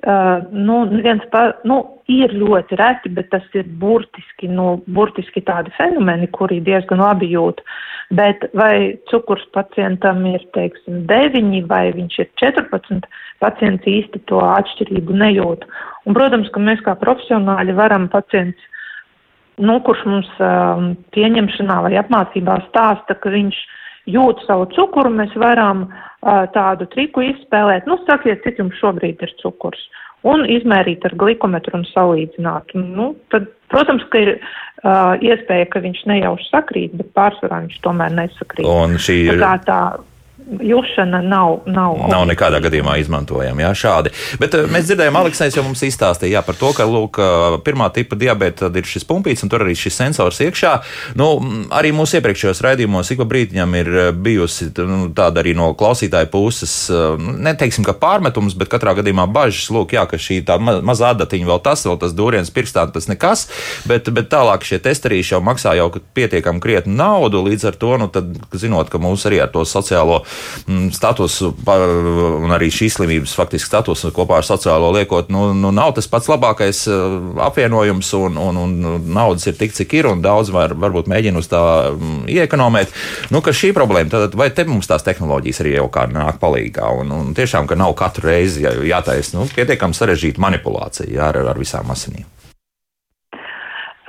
Uh, 0.00 0.40
nu, 0.50 0.86
viens 1.04 1.24
par, 1.28 1.58
nu, 1.68 1.82
ir 2.08 2.32
ļoti 2.32 2.76
reti, 2.80 3.10
bet 3.12 3.28
tas 3.34 3.44
ir 3.52 3.66
burtiski, 3.82 4.48
nu, 4.48 4.78
burtiski 4.88 5.42
tādi 5.44 5.72
fenomeni, 5.76 6.28
kuri 6.32 6.56
diezgan 6.64 7.02
labi 7.04 7.28
jūt. 7.34 7.60
Bet 8.16 8.46
vai 8.56 8.96
cukurs 9.10 9.44
pacientam 9.54 10.24
ir, 10.30 10.40
teiksim, 10.56 11.04
9 11.10 11.68
vai 11.68 11.90
viņš 11.94 12.16
ir 12.24 12.30
14, 12.40 13.04
pacients 13.44 13.90
īsti 13.92 14.22
to 14.30 14.40
atšķirību 14.40 15.18
nejūt. 15.20 15.68
Un, 16.08 16.16
protams, 16.16 16.48
ka 16.54 16.64
mēs 16.64 16.80
kā 16.86 16.96
profesionāļi 16.98 17.76
varam 17.76 18.08
pacients, 18.08 18.64
nu, 19.60 19.76
kurš 19.84 20.06
mums 20.08 20.32
um, 20.40 20.94
pieņemšanā 21.12 21.76
vai 21.84 21.92
apmācībā 22.00 22.56
stāsta, 22.70 23.20
ka 23.20 23.36
viņš 23.36 23.60
jūt 24.08 24.44
savu 24.46 24.68
cukuru, 24.76 25.12
mēs 25.12 25.34
varam 25.40 25.86
uh, 25.88 26.44
tādu 26.54 26.88
triku 26.94 27.24
izspēlēt. 27.26 27.88
Nu, 27.90 27.98
sakiet, 28.06 28.42
cik 28.46 28.62
jums 28.62 28.78
šobrīd 28.80 29.22
ir 29.24 29.34
cukurs. 29.42 29.82
Un 30.28 30.44
izmērīt 30.44 31.04
ar 31.08 31.14
glikometru 31.16 31.78
un 31.78 31.86
salīdzināt. 31.88 32.74
Nu, 32.76 33.14
tad, 33.32 33.48
protams, 33.72 34.04
ka 34.12 34.20
ir 34.20 34.34
uh, 34.36 35.16
iespēja, 35.24 35.70
ka 35.72 35.80
viņš 35.80 36.04
nejauši 36.10 36.50
sakrīt, 36.50 36.96
bet 36.98 37.12
pārsvarā 37.16 37.62
viņš 37.64 37.80
tomēr 37.86 38.12
nesakrīt. 38.18 38.68
Un 38.68 38.98
šī 39.00 39.16
ir. 39.30 39.40
Tā, 39.40 39.54
tā 39.64 39.80
Jušana 40.50 41.20
nav, 41.22 41.60
nav, 41.66 41.94
nav 42.10 42.24
nekādā 42.26 42.58
gadījumā 42.64 42.96
izmantojama. 42.98 43.62
Jā, 43.62 43.70
šādi. 43.84 44.10
Bet 44.42 44.54
uh, 44.58 44.66
mēs 44.72 44.88
dzirdējām, 44.88 45.18
Aleksējs 45.20 45.58
jau 45.58 45.62
mums 45.62 45.82
izstāstīja 45.86 46.40
jā, 46.40 46.42
par 46.46 46.58
to, 46.58 46.72
ka 46.74 46.86
lūk, 46.90 47.20
uh, 47.22 47.58
pirmā 47.62 47.86
tipa 47.94 48.18
diabēta 48.18 48.70
ir 48.74 48.88
šis 48.88 49.06
pumpīts, 49.06 49.44
un 49.46 49.52
tur 49.52 49.62
arī 49.62 49.76
šis 49.78 50.00
sensors 50.00 50.40
iekšā. 50.42 50.72
Nu, 51.20 51.28
arī 51.76 51.92
mūsu 51.94 52.18
iepriekšējos 52.18 52.62
raidījumos 52.66 53.12
ik 53.14 53.22
pa 53.22 53.28
brītiņam 53.30 53.76
ir 53.78 53.92
uh, 53.92 54.08
bijusi 54.10 54.72
nu, 54.80 54.98
tāda 55.14 55.44
arī 55.44 55.54
no 55.54 55.70
klausītāja 55.78 56.26
puses, 56.32 56.74
neteiksim, 57.20 57.86
ka 57.86 57.94
pārmetums, 58.00 58.58
bet 58.58 58.72
katrā 58.72 58.96
gadījumā 58.98 59.28
bažas, 59.30 59.70
lūk, 59.70 59.94
jā, 59.94 60.02
ka 60.10 60.18
šī 60.18 60.40
tā 60.48 60.58
ma 60.58 60.80
mazā 60.82 61.12
adatiņa 61.14 61.46
vēl 61.46 61.62
tas, 61.62 61.86
vēl 61.86 62.00
tas 62.02 62.16
dūriens 62.16 62.50
pirkstā, 62.54 62.88
tas 62.90 63.06
nekas, 63.10 63.46
bet, 63.86 64.10
bet 64.14 64.30
tālāk 64.34 64.66
šie 64.66 64.80
testerīši 64.82 65.36
jau 65.36 65.42
maksā 65.46 65.76
jau 65.78 65.90
pietiekami 66.18 66.62
krietnu 66.62 66.96
naudu, 66.98 67.44
līdz 67.46 67.70
ar 67.70 67.78
to, 67.80 67.94
nu, 68.02 68.10
tad, 68.12 68.34
zinot, 68.56 68.90
ka 68.90 68.98
mūs 69.02 69.28
arī 69.30 69.42
ar 69.44 69.52
to 69.54 69.64
sociālo 69.68 70.22
Mm, 70.66 70.90
statusu 70.94 71.50
un 71.66 72.52
arī 72.54 72.68
šīs 72.72 72.98
slimības 72.98 73.32
faktiski 73.38 73.68
statusu 73.68 74.10
kopā 74.14 74.40
ar 74.40 74.46
sociālo 74.46 74.90
liekot, 74.94 75.30
nu, 75.32 75.50
nu 75.56 75.72
nav 75.74 75.94
tas 75.96 76.08
pats 76.10 76.28
labākais 76.30 76.82
uh, 76.90 77.16
apvienojums 77.46 78.12
un, 78.18 78.38
un, 78.38 78.60
un 78.60 78.74
naudas 79.14 79.48
ir 79.50 79.56
tik, 79.58 79.74
cik 79.76 79.94
ir 79.98 80.10
un 80.10 80.22
daudz 80.24 80.52
var, 80.54 80.74
varbūt 80.78 81.10
mēģina 81.10 81.40
uz 81.40 81.50
tā 81.50 81.62
mm, 81.92 82.24
iekonomēt. 82.30 82.94
Nu, 83.34 83.42
šī 83.42 83.72
problēma, 83.76 84.12
tad 84.12 84.36
vai 84.38 84.50
te 84.54 84.66
mums 84.68 84.88
tās 84.90 85.04
tehnoloģijas 85.06 85.62
arī 85.64 85.76
jau 85.78 85.88
kā 85.92 86.06
nāk 86.10 86.38
palīgā 86.42 86.92
un, 87.00 87.14
un 87.16 87.32
tiešām, 87.36 87.66
ka 87.70 87.78
nav 87.78 87.96
katru 87.98 88.30
reizi 88.30 88.64
jātaisa 88.64 89.38
nu, 89.38 89.48
pietiekami 89.54 89.96
sarežģīta 89.96 90.42
manipulācija 90.42 91.10
jā, 91.10 91.32
ar, 91.32 91.42
ar 91.50 91.60
visām 91.60 91.90
asinīm. 91.90 92.28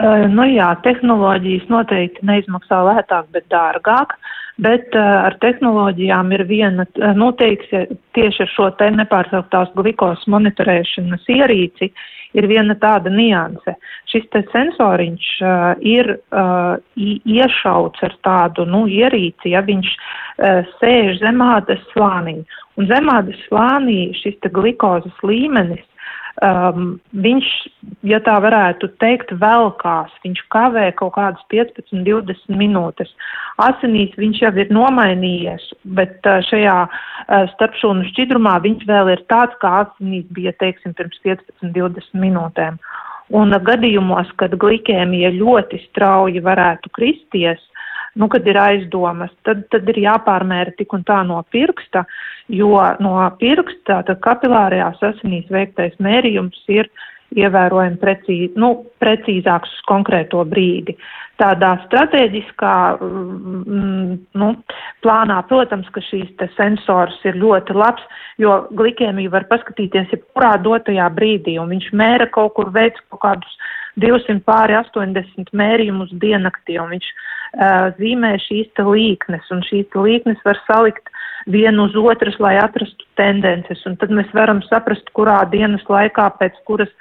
Uh, 0.02 0.26
nu 0.34 0.48
jā, 0.50 0.72
tehnoloģijas 0.86 1.68
noteikti 1.70 2.26
neizmaksā 2.26 2.80
lētāk, 2.88 3.28
bet 3.36 3.46
dārgāk. 3.54 4.16
Bet 4.62 4.96
uh, 4.98 5.28
ar 5.28 5.36
tehnoloģijām 5.42 6.32
ir 6.36 6.44
viena, 6.50 6.86
nu, 7.18 7.32
teiks, 7.38 7.70
tieši 8.18 8.46
ar 8.46 8.50
šo 8.52 8.72
te 8.80 8.90
nepārtrauktās 8.94 9.70
glikos 9.78 10.26
monitorēšanas 10.30 11.30
ierīci 11.30 11.92
ir 12.38 12.48
viena 12.48 12.76
tāda 12.80 13.12
nianse. 13.14 13.76
Šis 14.10 14.26
te 14.34 14.42
sensoriņš 14.52 15.30
uh, 15.44 15.68
ir 15.86 16.16
uh, 16.16 16.80
iešauts 16.98 18.04
ar 18.08 18.18
tādu, 18.26 18.66
nu, 18.70 18.86
ierīci, 18.90 19.54
ja 19.54 19.64
viņš 19.66 19.94
uh, 19.94 20.74
sēž 20.80 21.22
zemādes 21.22 21.84
slānī. 21.94 22.40
Un 22.80 22.90
zemādes 22.90 23.40
slānī 23.50 24.12
šis 24.18 24.40
te 24.42 24.52
glikozes 24.54 25.26
līmenis 25.28 25.84
um, 26.40 26.96
viņš, 27.26 27.48
ja 28.08 28.22
tā 28.24 28.38
varētu 28.44 28.90
teikt, 29.02 29.34
velkās, 29.42 30.14
viņš 30.24 30.44
kavē 30.54 30.88
kaut 31.00 31.16
kādas 31.18 31.44
15, 31.54 32.04
20 32.08 32.60
minūtes. 32.60 33.12
Asinīs 33.62 34.16
viņš 34.20 34.42
jau 34.46 34.54
ir 34.64 34.74
nomainījies, 34.74 35.68
bet 35.98 36.20
uh, 36.30 36.40
šajā 36.48 36.78
uh, 36.88 37.48
starpšūnu 37.56 38.08
šķidrumā 38.12 38.58
viņš 38.64 38.86
vēl 38.90 39.14
ir 39.16 39.26
tāds, 39.32 39.58
kā 39.64 39.82
asinīs 39.86 40.28
bija, 40.36 40.56
teiksim, 40.64 40.96
pirms 40.98 41.20
15, 41.28 41.74
20 41.76 42.22
minūtēm. 42.24 42.80
Un 43.36 43.56
uh, 43.56 43.64
gadījumos, 43.64 44.32
kad 44.42 44.56
glikēmija 44.60 45.34
ļoti 45.38 45.84
strauji 45.90 46.44
varētu 46.44 46.94
kristies, 46.96 47.62
nu, 48.20 48.28
kad 48.32 48.48
ir 48.48 48.60
aizdomas, 48.60 49.32
tad, 49.48 49.64
tad 49.72 49.88
ir 49.92 50.02
jāpārmēra 50.04 50.76
tik 50.78 50.94
un 50.98 51.06
tā 51.08 51.22
no 51.28 51.40
pirksta, 51.54 52.04
jo 52.52 52.76
no 53.04 53.16
pirksta 53.40 54.02
kapilārajās 54.24 55.02
asinīs 55.14 55.50
veiktais 55.52 55.96
mērījums 56.04 56.60
ir 56.72 56.92
ievērojami 57.32 58.00
precīzi, 58.02 58.52
nu, 58.60 58.74
precīzāks 59.00 59.72
uz 59.72 59.84
konkrēto 59.88 60.44
brīdi. 60.48 60.98
Tādā 61.40 61.72
strateģiskā 61.86 62.74
mm, 63.00 64.18
nu, 64.38 64.50
plānā, 65.02 65.40
protams, 65.50 65.88
ka 65.96 66.04
šīs 66.06 66.36
sensors 66.58 67.18
ir 67.26 67.40
ļoti 67.40 67.78
labs, 67.78 68.04
jo 68.42 68.60
glikēmiju 68.78 69.32
var 69.34 69.48
paskatīties 69.50 70.12
jebkurā 70.14 70.58
dotajā 70.62 71.08
brīdī, 71.16 71.56
un 71.62 71.72
viņš 71.72 71.90
mēra 71.98 72.28
kaut 72.36 72.58
kur 72.60 72.70
veids 72.76 73.00
kaut 73.10 73.24
kādus 73.24 73.56
200 74.04 74.44
pāri 74.46 74.76
80 74.78 75.56
mērījumus 75.56 76.14
diennaktī, 76.22 76.78
un 76.84 76.94
viņš 76.94 77.10
zīmē 77.98 78.36
šīs 78.48 78.72
līknes, 78.80 79.50
un 79.52 79.64
šīs 79.68 79.96
līknes 79.96 80.40
var 80.46 80.60
salikt 80.68 81.10
vienu 81.52 81.90
uz 81.90 81.96
otras, 81.96 82.38
lai 82.40 82.56
atrastu 82.62 83.06
tendences, 83.20 83.82
un 83.86 83.98
tad 83.98 84.12
mēs 84.14 84.30
varam 84.34 84.62
saprast, 84.70 85.10
kurā 85.18 85.42
dienas 85.52 85.84
laikā 85.90 86.30
pēc 86.40 86.60
kuras 86.66 86.92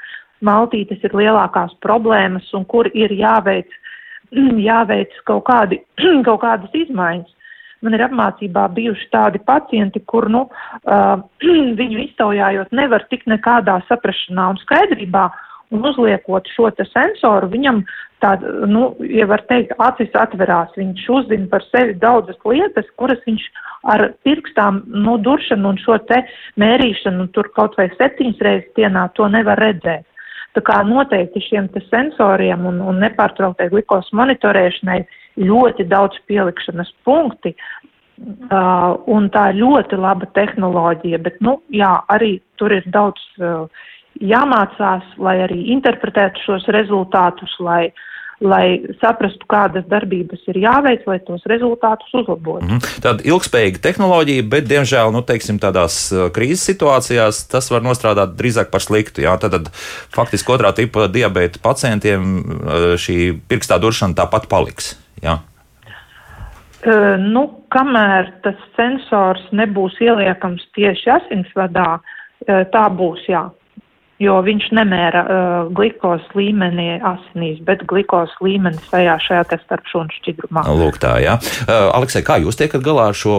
maltītes 0.40 1.02
ir 1.04 1.14
lielākās 1.14 1.74
problēmas 1.84 2.48
un 2.56 2.64
kur 2.64 2.88
ir 2.94 3.12
jāveic, 3.12 3.68
jāveic 4.70 5.12
kaut, 5.28 5.44
kādi, 5.46 5.82
kaut 6.26 6.40
kādas 6.42 6.74
izmaiņas. 6.74 7.36
Man 7.80 7.94
ir 7.96 8.02
apmācībā 8.04 8.66
bijuši 8.76 9.06
tādi 9.12 9.40
pacienti, 9.40 10.02
kur, 10.04 10.28
nu, 10.28 10.46
uh, 10.84 11.22
viņu 11.80 12.02
iztaujājot 12.08 12.74
nevar 12.76 13.06
tik 13.12 13.26
nekādā 13.30 13.78
saprašanā 13.88 14.50
un 14.54 14.60
skaidrībā, 14.64 15.28
un 15.70 15.84
uzliekot 15.86 16.48
šo 16.54 16.70
te 16.74 16.84
sensoru, 16.90 17.48
viņam 17.52 17.82
tā, 18.22 18.34
nu, 18.68 18.90
ja 19.06 19.26
var 19.30 19.44
teikt, 19.48 19.72
acis 19.80 20.14
atverās, 20.18 20.72
viņš 20.76 21.06
uzzina 21.16 21.48
par 21.52 21.64
sevi 21.70 21.96
daudzas 22.02 22.38
lietas, 22.44 22.88
kuras 23.00 23.22
viņš 23.26 23.46
ar 23.94 24.10
pirkstām, 24.26 24.82
nu, 25.06 25.16
duršanu 25.22 25.72
un 25.72 25.80
šo 25.80 25.98
te 26.10 26.22
mērīšanu, 26.60 27.30
tur 27.36 27.50
kaut 27.56 27.78
vai 27.80 27.88
septiņas 27.96 28.46
reizes 28.46 28.70
dienā 28.78 29.08
to 29.16 29.28
nevar 29.32 29.60
redzēt. 29.62 30.06
Tā 30.56 30.62
kā 30.66 30.80
noteikti 30.82 31.42
šiem 31.46 31.68
sensoriem 31.86 32.64
un, 32.66 32.80
un 32.82 32.98
nepārtrauktai 33.04 33.68
glikos 33.70 34.08
monitorēšanai 34.18 35.04
ļoti 35.38 35.86
daudz 35.86 36.18
pielikšanas 36.26 36.90
punkti, 37.06 37.54
uh, 37.54 38.98
un 39.06 39.30
tā 39.30 39.50
ir 39.52 39.60
ļoti 39.62 40.00
laba 40.00 40.26
tehnoloģija, 40.34 41.22
bet, 41.22 41.38
nu, 41.44 41.60
jā, 41.70 41.92
arī 42.10 42.40
tur 42.58 42.74
ir 42.74 42.88
daudz 42.90 43.22
uh, 43.38 43.70
jāmācās, 44.20 45.04
lai 45.18 45.40
arī 45.46 45.64
interpretētu 45.74 46.42
šos 46.44 46.66
rezultātus, 46.74 47.52
lai, 47.64 47.90
lai 48.44 48.80
saprastu, 49.00 49.46
kādas 49.50 49.86
darbības 49.88 50.44
ir 50.52 50.60
jāveic, 50.62 51.04
lai 51.08 51.18
tos 51.26 51.44
rezultātus 51.50 52.12
uzlabotu. 52.22 52.64
Mm 52.64 52.78
-hmm. 52.78 53.02
Tāda 53.04 53.24
ilgspējīga 53.24 53.82
tehnoloģija, 53.82 54.48
bet, 54.48 54.68
diemžēl, 54.68 55.12
nu, 55.12 55.22
teiksim, 55.22 55.58
tādās 55.58 56.12
krīzes 56.36 56.64
situācijās 56.70 57.48
tas 57.48 57.70
var 57.70 57.82
nostrādāt 57.82 58.36
drīzāk 58.36 58.70
par 58.70 58.80
sliktu. 58.80 59.20
Jā? 59.20 59.38
Tad, 59.40 59.50
tad 59.50 59.68
faktiski 60.16 60.52
otrā 60.52 60.72
tipa 60.74 61.08
diabēta 61.08 61.58
pacientiem 61.62 62.44
šī 62.96 63.40
pirkstā 63.48 63.78
duršana 63.80 64.14
tāpat 64.14 64.48
paliks. 64.48 64.96
Jā? 65.22 65.38
Uh, 66.80 67.20
nu, 67.20 67.60
kamēr 67.68 68.32
tas 68.42 68.56
sensors 68.76 69.42
nebūs 69.52 70.00
ieliekams 70.00 70.62
tieši 70.72 71.10
asinsvadā, 71.10 72.00
uh, 72.00 72.64
tā 72.72 72.88
būs, 72.88 73.28
jā 73.28 73.50
jo 74.20 74.36
viņš 74.44 74.68
nemēra 74.76 75.22
uh, 75.24 75.70
glikos 75.74 76.24
līmeni 76.36 76.98
asinīs, 76.98 77.60
bet 77.64 77.86
glikos 77.88 78.32
līmeni 78.44 78.80
sajā 78.90 79.16
šajā 79.24 79.46
te 79.48 79.58
starpšūnu 79.62 80.16
šķidrumā. 80.18 80.64
Lūk 80.76 81.00
tā, 81.00 81.16
jā. 81.24 81.38
Uh, 81.64 81.88
Aleksei, 81.96 82.24
kā 82.26 82.36
jūs 82.42 82.60
tiekat 82.60 82.84
galā 82.84 83.10
ar 83.10 83.16
šo 83.16 83.36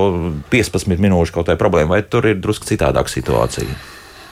15 0.54 0.90
minūšu 0.90 1.38
kaut 1.38 1.52
kādu 1.52 1.62
problēmu, 1.62 1.94
vai 1.94 2.02
tur 2.02 2.32
ir 2.32 2.42
drusku 2.42 2.70
citādāka 2.70 3.14
situācija? 3.14 3.78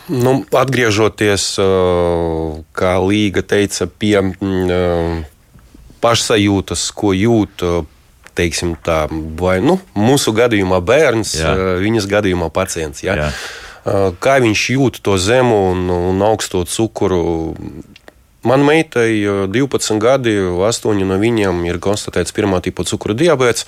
Nu, 0.10 0.40
atgriežoties, 0.58 1.52
uh, 1.62 2.58
kā 2.74 2.98
Līga 3.06 3.46
teica, 3.46 3.86
pie 3.86 4.18
uh, 4.26 5.22
pašsajūtas, 6.02 6.90
ko 6.98 7.14
jūt 7.14 7.66
uh, 7.68 7.80
teiksim, 8.40 8.74
tā, 8.82 9.04
vai 9.38 9.60
nu, 9.62 9.78
mūsu 10.00 10.34
gadījumā 10.34 10.80
bērns, 10.86 11.34
Jā. 11.42 11.58
viņas 11.84 12.06
gadījumā 12.10 12.48
pacients. 12.56 13.04
Ja? 13.04 13.18
Jā 13.20 13.34
kā 13.86 14.40
viņš 14.44 14.66
jūt 14.76 15.00
to 15.06 15.18
zemu 15.18 15.60
un, 15.72 15.86
un 15.90 16.26
augsto 16.26 16.64
cukuru. 16.66 17.56
Man 18.44 18.64
meitai 18.64 19.20
12 19.52 20.00
gadi, 20.00 20.36
8 20.40 21.06
no 21.06 21.20
viņiem 21.20 21.64
ir 21.68 21.80
konstatēts 21.84 22.36
pirmā 22.36 22.62
tipa 22.64 22.86
cukura 22.88 23.14
diabetes. 23.14 23.66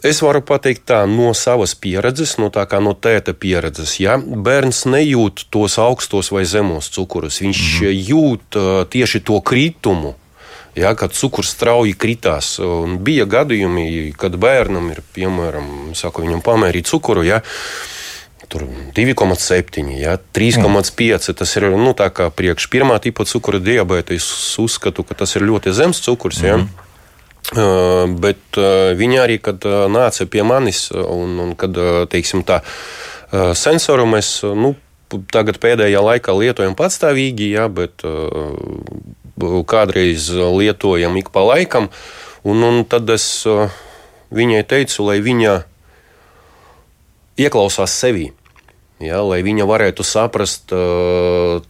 Es 0.00 0.22
varu 0.24 0.40
pateikt 0.40 0.86
tā 0.88 1.02
no 1.04 1.34
savas 1.36 1.74
pieredzes, 1.76 2.38
no 2.40 2.48
tā 2.48 2.64
kā 2.64 2.78
no 2.80 2.94
tēta 2.96 3.34
pieredzes. 3.36 3.98
Ja? 4.00 4.16
Bērns 4.16 4.86
nejūt 4.88 5.44
tos 5.52 5.76
augstos 5.78 6.32
vai 6.32 6.46
zemos 6.48 6.88
cukurus. 6.88 7.42
Viņš 7.44 7.60
mm 7.60 7.86
-hmm. 7.86 8.00
jūt 8.10 8.60
tieši 8.88 9.20
to 9.20 9.40
kritumu, 9.40 10.14
ja, 10.74 10.94
kad 10.94 11.14
cukurs 11.16 11.54
strauji 11.54 11.94
kritās. 11.98 12.58
Un 12.62 12.98
bija 13.04 13.26
gadījumi, 13.30 14.12
kad 14.18 14.36
bērnam 14.40 14.90
ir, 14.94 15.02
piemēram, 15.14 15.94
saku, 15.98 16.26
viņam 16.26 16.44
pamērīt 16.46 16.90
cukuru. 16.90 17.24
Ja, 17.26 17.40
2,7, 18.50 19.90
ja, 20.00 20.18
3,5. 20.34 21.32
Tas 21.38 21.56
ir 21.56 21.70
nu, 21.70 21.94
priekš 21.94 22.70
pirmā 22.72 22.98
tipa 23.02 23.24
cukura 23.24 23.62
diabēta. 23.62 24.14
Es 24.14 24.30
uzskatu, 24.58 25.06
ka 25.06 25.14
tas 25.14 25.36
ir 25.36 25.46
ļoti 25.46 25.74
zems 25.76 26.02
cukurs. 26.06 26.42
Ja. 26.42 26.56
Mm 26.56 26.62
-hmm. 26.62 26.86
Uh, 27.50 28.04
bet 28.20 28.58
uh, 28.60 28.92
viņi 28.94 29.16
arī, 29.18 29.38
kad 29.42 29.64
uh, 29.66 29.88
nāca 29.90 30.26
pie 30.26 30.42
manis, 30.42 30.90
un, 30.92 31.38
un 31.40 31.54
kad 31.58 31.74
teiksim, 32.10 32.44
tā 32.46 32.60
sensoru 33.54 34.04
mēs 34.06 34.42
nu, 34.54 34.74
tagad 35.32 35.58
pēdējā 35.62 36.02
laikā 36.02 36.34
lietojam 36.34 36.76
patstāvīgi, 36.78 37.50
ja, 37.54 37.68
bet 37.68 38.02
kādreiz 39.68 40.30
lietojam 40.32 41.16
ik 41.20 41.32
pa 41.34 41.44
laikam. 41.46 41.90
Un, 42.46 42.62
un 42.64 42.84
tad 42.88 43.10
es 43.12 43.26
uh, 43.48 43.68
viņai 44.32 44.62
teicu, 44.68 45.04
lai 45.08 45.18
viņa 45.24 45.58
ieklausās 47.40 47.92
sevī, 48.00 48.30
ja, 49.02 49.20
lai 49.24 49.42
viņa 49.44 49.66
varētu 49.68 50.04
saprast 50.06 50.72
uh, 50.76 51.60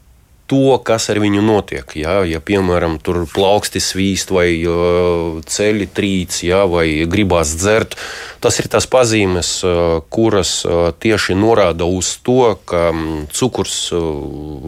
to, 0.50 0.78
kas 0.86 1.08
ar 1.12 1.20
viņu 1.22 1.42
notiek. 1.46 1.94
Ja, 1.98 2.20
ja 2.26 2.40
piemēram, 2.42 2.98
tur 3.02 3.22
plauksti 3.30 3.82
svīst 3.82 4.32
vai 4.34 4.48
uh, 4.66 5.38
ceļi 5.46 5.88
trīc, 5.94 6.42
ja, 6.48 6.64
vai 6.70 7.06
gribās 7.10 7.54
dzert, 7.58 7.96
tas 8.40 8.58
ir 8.60 8.68
tās 8.72 8.88
pazīmes, 8.90 9.52
uh, 9.64 10.00
kuras 10.12 10.60
uh, 10.64 10.90
tieši 10.96 11.36
norāda 11.38 11.86
uz 11.86 12.16
to, 12.24 12.56
ka 12.64 12.88
um, 12.94 13.26
cukurs 13.32 13.92
uh, 13.92 14.00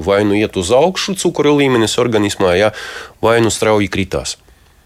vai 0.05 0.23
nu 0.29 0.37
iet 0.39 0.57
uz 0.61 0.73
augšu, 0.77 1.17
cukura 1.21 1.55
līmenis 1.57 1.99
organismā, 2.03 2.55
ja, 2.59 2.73
vai 3.25 3.41
nu 3.45 3.51
strauji 3.51 3.91
kritās. 3.93 4.37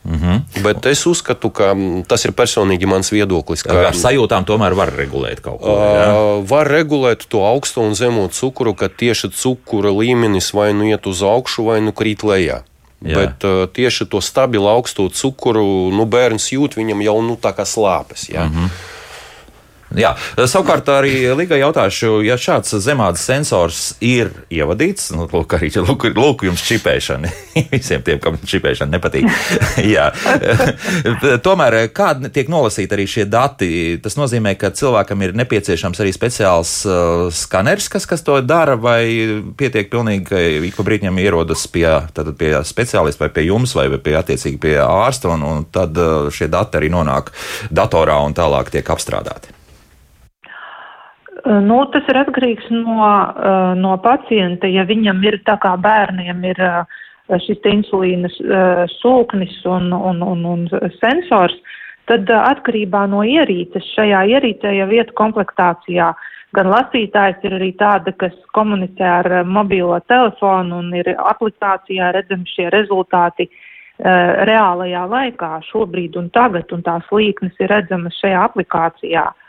Mm 0.06 0.18
-hmm. 0.22 0.62
Bet 0.62 0.86
es 0.86 1.06
uzskatu, 1.06 1.50
ka 1.50 1.74
tas 2.06 2.24
ir 2.24 2.32
personīgi 2.32 2.86
mans 2.86 3.12
viedoklis. 3.12 3.62
Ka, 3.62 3.88
ar 3.88 3.94
sajūtām 3.94 4.44
tomēr 4.46 4.74
var 4.74 4.92
regulēt 4.96 5.40
kaut 5.40 5.60
ko. 5.60 5.72
Uh, 5.74 6.48
var 6.48 6.68
regulēt 6.68 7.26
to 7.28 7.38
augsto 7.38 7.80
un 7.80 7.94
zemo 7.94 8.28
cukuru, 8.28 8.74
ka 8.74 8.88
tieši 8.88 9.30
cukura 9.30 9.90
līmenis 9.90 10.54
vai 10.54 10.72
nu 10.72 10.84
iet 10.84 11.06
uz 11.06 11.22
augšu, 11.22 11.64
vai 11.64 11.80
nu 11.80 11.90
krīt 11.90 12.22
lejā. 12.22 12.62
Jā. 13.04 13.14
Bet 13.14 13.44
uh, 13.44 13.66
tieši 13.68 14.06
to 14.08 14.22
stabilu 14.24 14.70
augsto 14.72 15.04
cukuru 15.12 15.92
nu, 15.92 16.06
bērns 16.08 16.48
jūt, 16.54 16.78
viņam 16.78 17.02
jau 17.04 17.16
nu, 17.22 17.36
tā 17.36 17.52
kā 17.52 17.66
slāpes. 17.68 18.30
Mm 18.32 18.52
-hmm. 18.54 18.70
Jā, 19.94 20.10
savukārt 20.50 20.88
arī 20.90 21.28
Liga 21.38 21.54
jautāšu, 21.60 22.18
ja 22.26 22.34
šāds 22.40 22.74
zemādas 22.82 23.22
sensors 23.22 23.94
ir 24.02 24.32
ievadīts, 24.50 25.12
nu, 25.14 25.28
lūk, 25.30 25.54
arī 25.56 25.70
lūk, 25.78 26.08
lūk 26.16 26.42
jums 26.48 26.64
čipēšana. 26.66 27.30
Visiem 27.70 28.02
tiem, 28.04 28.18
kam 28.22 28.38
čipēšana 28.42 28.96
nepatīk. 28.96 29.30
Tomēr, 31.46 31.78
kādi 31.94 32.32
tiek 32.34 32.50
nolasīti 32.52 32.98
arī 32.98 33.06
šie 33.08 33.28
dati, 33.30 33.70
tas 34.02 34.18
nozīmē, 34.18 34.56
ka 34.58 34.72
cilvēkam 34.74 35.22
ir 35.22 35.36
nepieciešams 35.38 36.02
arī 36.02 36.12
speciāls 36.16 36.74
uh, 36.88 37.26
skaneris, 37.30 37.88
kas, 37.92 38.08
kas 38.10 38.26
to 38.26 38.40
dara, 38.42 38.74
vai 38.80 39.06
pietiek 39.58 39.90
pilnīgi, 39.92 40.26
ka 40.28 40.44
ik 40.66 40.76
pa 40.76 40.86
brīdim 40.90 41.22
ierodas 41.22 41.66
pie, 41.70 41.86
pie 42.36 42.52
speciālista 42.66 43.26
vai 43.26 43.32
pie 43.32 43.48
jums, 43.48 43.76
vai 43.78 43.88
pie 43.96 44.18
attiecīgi 44.18 44.60
pie 44.66 44.78
ārsta, 44.82 45.32
un, 45.36 45.46
un 45.46 45.68
tad 45.72 45.96
uh, 45.96 46.26
šie 46.34 46.50
dati 46.52 46.80
arī 46.80 46.90
nonāk 46.92 47.30
datorā 47.70 48.18
un 48.26 48.34
tālāk 48.36 48.74
tiek 48.74 48.96
apstrādāti. 48.96 49.55
Nu, 51.46 51.78
tas 51.94 52.06
ir 52.10 52.18
atkarīgs 52.18 52.70
no, 52.74 53.06
no 53.78 53.94
pacienta. 54.02 54.66
Ja 54.66 54.82
viņam 54.88 55.22
ir 55.28 55.38
tā 55.46 55.54
kā 55.62 55.76
bērniem 55.78 56.42
ir 56.50 56.62
šis 57.44 57.68
insulīna 57.70 58.30
sūknis 58.96 59.60
un, 59.70 59.92
un, 59.94 60.22
un, 60.26 60.42
un 60.46 60.64
sensors, 60.98 61.54
tad 62.10 62.30
atkarībā 62.30 63.04
no 63.10 63.22
ierīces 63.26 63.86
šajā 63.94 64.24
ierīcē 64.34 64.74
jau 64.74 64.88
vietu 64.90 65.14
komplektācijā 65.18 66.10
gan 66.56 66.70
lasītājs 66.72 67.42
ir 67.46 67.56
arī 67.58 67.72
tāda, 67.78 68.14
kas 68.18 68.34
komunicē 68.56 69.06
ar 69.20 69.32
mobilo 69.46 69.98
telefonu 70.10 70.80
un 70.82 70.92
ir 70.98 71.14
aplikācijā 71.14 72.12
redzami 72.16 72.46
šie 72.56 72.70
rezultāti 72.74 73.50
reālajā 73.98 75.02
laikā 75.10 75.50
šobrīd 75.70 76.18
un 76.18 76.30
tagad, 76.34 76.70
un 76.72 76.82
tās 76.86 77.06
līknes 77.12 77.58
ir 77.62 77.70
redzamas 77.70 78.18
šajā 78.22 78.46
aplikācijā. 78.50 79.26
Uh, 79.26 79.45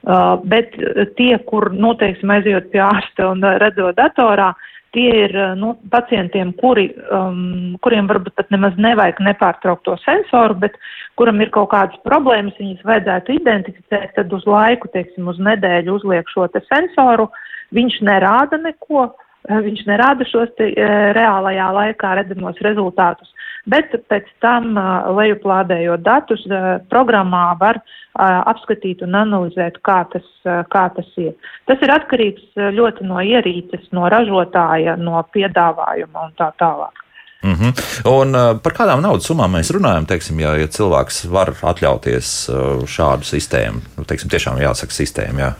Uh, 0.00 0.38
bet 0.48 0.72
tie, 1.18 1.34
kur, 1.44 1.68
nu, 1.76 1.92
teiksim, 2.00 2.30
aizjot 2.32 2.70
pie 2.72 2.80
ārsta 2.80 3.26
un 3.34 3.42
uh, 3.44 3.58
redzot 3.60 3.98
datorā, 3.98 4.54
tie 4.96 5.10
ir 5.26 5.34
uh, 5.36 5.50
nu, 5.60 5.74
pacientiem, 5.92 6.54
kuri, 6.56 6.86
um, 7.12 7.76
kuriem 7.84 8.08
varbūt 8.08 8.32
pat 8.38 8.48
nemaz 8.54 8.78
nevajag 8.80 9.20
nepārtraukt 9.26 9.84
to 9.84 9.98
sensoru, 10.00 10.56
bet 10.62 10.78
kuram 11.20 11.42
ir 11.44 11.52
kaut 11.52 11.68
kādas 11.74 12.00
problēmas, 12.08 12.56
viņas 12.56 12.86
vajadzētu 12.88 13.36
identificēt, 13.42 14.14
tad 14.16 14.32
uz 14.32 14.48
laiku, 14.48 14.88
teiksim, 14.94 15.28
uz 15.28 15.36
nedēļu 15.36 15.98
uzliek 16.00 16.32
šo 16.32 16.48
te 16.48 16.64
sensoru, 16.70 17.28
viņš 17.76 18.00
nerāda 18.08 18.56
neko, 18.64 19.10
viņš 19.48 19.84
nerāda 19.88 20.26
šos 20.28 20.52
te, 20.58 20.70
reālajā 21.16 21.68
laikā 21.72 22.14
redzamos 22.18 22.58
rezultātus, 22.64 23.30
bet 23.70 23.92
pēc 24.12 24.28
tam, 24.44 24.74
lejuplādējot 25.16 26.04
datus, 26.04 26.44
programmā 26.92 27.56
var 27.60 27.80
apskatīt 28.20 29.04
un 29.06 29.14
analizēt, 29.14 29.80
kā 29.86 30.02
tas, 30.12 30.26
kā 30.44 30.88
tas 30.96 31.12
ir. 31.20 31.36
Tas 31.70 31.82
ir 31.82 31.92
atkarīgs 31.94 32.64
ļoti 32.76 33.06
no 33.08 33.22
ierīces, 33.22 33.86
no 33.96 34.08
ražotāja, 34.12 34.96
no 35.00 35.22
piedāvājuma 35.34 36.26
un 36.26 36.36
tā 36.38 36.50
tālāk. 36.60 37.06
Mm 37.42 37.54
-hmm. 37.54 37.72
Un 38.04 38.60
par 38.62 38.72
kādām 38.72 39.00
naudas 39.00 39.24
summām 39.24 39.52
mēs 39.56 39.72
runājam? 39.72 40.06
Teiksim, 40.06 40.40
ja, 40.40 40.56
ja 40.56 40.66
cilvēks 40.66 41.30
var 41.30 41.48
atļauties 41.62 42.50
šādu 42.84 43.24
sistēmu, 43.24 43.80
nu, 43.96 44.04
teiksim, 44.04 44.28
tiešām 44.30 44.58
jāsaka 44.58 44.92
sistēma. 44.92 45.40
Jā. 45.40 45.52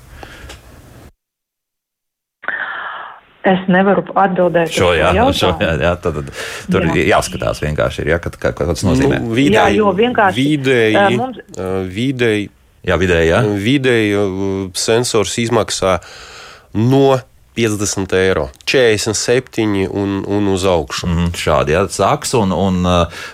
Es 3.48 3.62
nevaru 3.72 4.04
atbildēt 4.20 4.72
šo 4.74 4.90
jautājumu. 4.92 5.32
Šo, 5.36 5.54
jā, 5.62 5.70
jā, 5.80 5.94
tad, 6.04 6.18
tad, 6.18 6.32
tur 6.68 6.84
jā. 6.90 7.06
jāskatās 7.14 7.62
vienkārši, 7.64 8.02
ir, 8.04 8.10
jā, 8.12 8.18
kad, 8.20 8.36
kad, 8.36 8.56
kad 8.58 8.68
tas 8.68 8.84
nozīmē. 8.84 9.22
Nu, 9.24 9.32
vidēji, 9.36 9.56
jā, 9.56 9.64
jo 9.78 9.92
vienkārši 9.96 10.44
vidēji, 10.44 10.98
uh, 10.98 11.16
mums... 11.16 11.40
vidēji, 11.96 12.50
jā, 12.90 13.00
vidēji, 13.00 13.30
jā. 13.32 13.40
vidēji 13.64 14.28
sensors 14.76 15.38
izmaksā 15.40 15.96
no 16.76 17.16
50 17.56 18.12
eiro, 18.20 18.50
47 18.68 19.88
un, 19.88 20.20
un 20.28 20.52
uz 20.52 20.66
augšu. 20.68 21.08
Mm, 21.08 21.32
šādi 21.40 21.74
jā, 21.74 21.86
sāks, 21.96 22.36
un, 22.38 22.52
un 22.52 22.84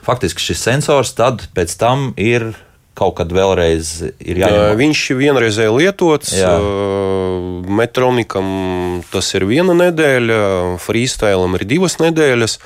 faktiski 0.06 0.52
šis 0.52 0.62
sensors 0.70 1.16
tad 1.18 1.48
pēc 1.56 1.74
tam 1.82 2.12
ir 2.14 2.52
kaut 2.96 3.16
kad 3.20 3.32
vēlreiz 3.34 3.92
ir 4.24 4.40
jāņem. 4.42 4.72
Viņš 4.80 5.04
ir 5.12 5.20
vienreizēji 5.20 5.76
lietots. 5.76 6.34
Jā. 6.36 6.56
Metronikam 7.76 8.48
tas 9.12 9.30
ir 9.36 9.46
viena 9.48 9.76
nedēļa, 9.76 10.40
freestylam 10.82 11.58
ir 11.58 11.66
divas 11.68 11.98
nedēļas. 12.02 12.58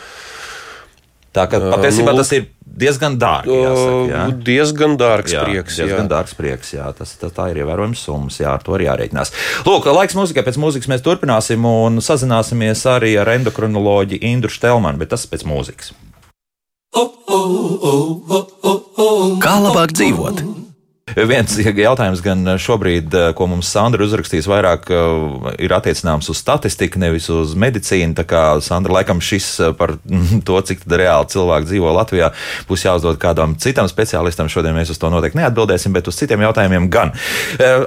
Tā 1.31 1.45
kā 1.47 1.61
patiesībā 1.63 2.11
nu, 2.11 2.25
tas 2.25 2.33
ir 2.35 2.49
diezgan 2.81 3.15
dārgi. 3.21 3.55
Jāsaka, 3.55 4.03
jā. 4.11 4.23
Diezgan 4.47 4.97
dārgs 4.99 5.35
jā, 5.35 5.45
prieks. 5.47 5.79
Diezgan 5.79 6.07
jā. 6.07 6.11
dārgs 6.11 6.37
prieks, 6.39 6.73
jā. 6.75 6.89
Tas, 6.97 7.15
tas 7.21 7.35
tā 7.37 7.47
ir 7.53 7.63
ievērojams 7.63 8.03
summas, 8.03 8.41
jā, 8.43 8.51
ar 8.57 8.65
to 8.67 8.75
arī 8.75 8.89
jārēķinās. 8.89 9.35
Lūk, 9.69 9.87
laiks 9.95 10.19
mūzikai, 10.19 10.45
pēc 10.47 10.59
mūzikas 10.63 10.91
mēs 10.91 11.07
turpināsim 11.07 11.67
un 11.71 12.03
sazināsimies 12.03 12.83
arī 12.91 13.15
ar 13.23 13.31
endokrinoloģiju 13.37 14.23
Indru 14.33 14.51
Štelmanu, 14.51 14.99
bet 15.03 15.15
tas 15.15 15.27
pēc 15.31 15.47
mūzikas. 15.47 15.95
Kā 19.41 19.55
labāk 19.63 19.95
dzīvot? 19.95 20.60
Viens 21.17 21.57
jautājums 21.59 22.21
gan 22.23 22.45
šobrīd, 22.61 23.15
eh, 23.15 23.33
ko 23.35 23.47
mums 23.51 23.71
Sandra 23.71 24.05
uzrakstīs, 24.05 24.47
vairāk 24.51 24.91
eh, 24.95 25.65
ir 25.65 25.75
attiecināms 25.75 26.29
uz 26.31 26.39
statistiku, 26.39 27.01
nevis 27.03 27.29
uz 27.31 27.55
medicīnu. 27.59 28.15
Tā 28.15 28.25
kā 28.29 28.43
Sandra 28.63 29.01
laikam 29.01 29.21
šis 29.21 29.49
eh, 29.61 29.73
par 29.77 29.97
to, 30.47 30.61
cik 30.61 30.85
reāli 30.87 31.31
cilvēki 31.33 31.71
dzīvo 31.71 31.95
Latvijā, 31.97 32.31
būs 32.69 32.87
jāuzdod 32.87 33.19
kādam 33.23 33.57
citam 33.59 33.89
speciālistam. 33.91 34.51
Šodien 34.51 34.77
mēs 34.77 34.93
uz 34.95 35.01
to 35.01 35.11
noteikti 35.11 35.41
neatbildēsim, 35.41 35.95
bet 35.97 36.11
uz 36.11 36.19
citiem 36.21 36.45
jautājumiem 36.47 36.89
gan. 36.93 37.13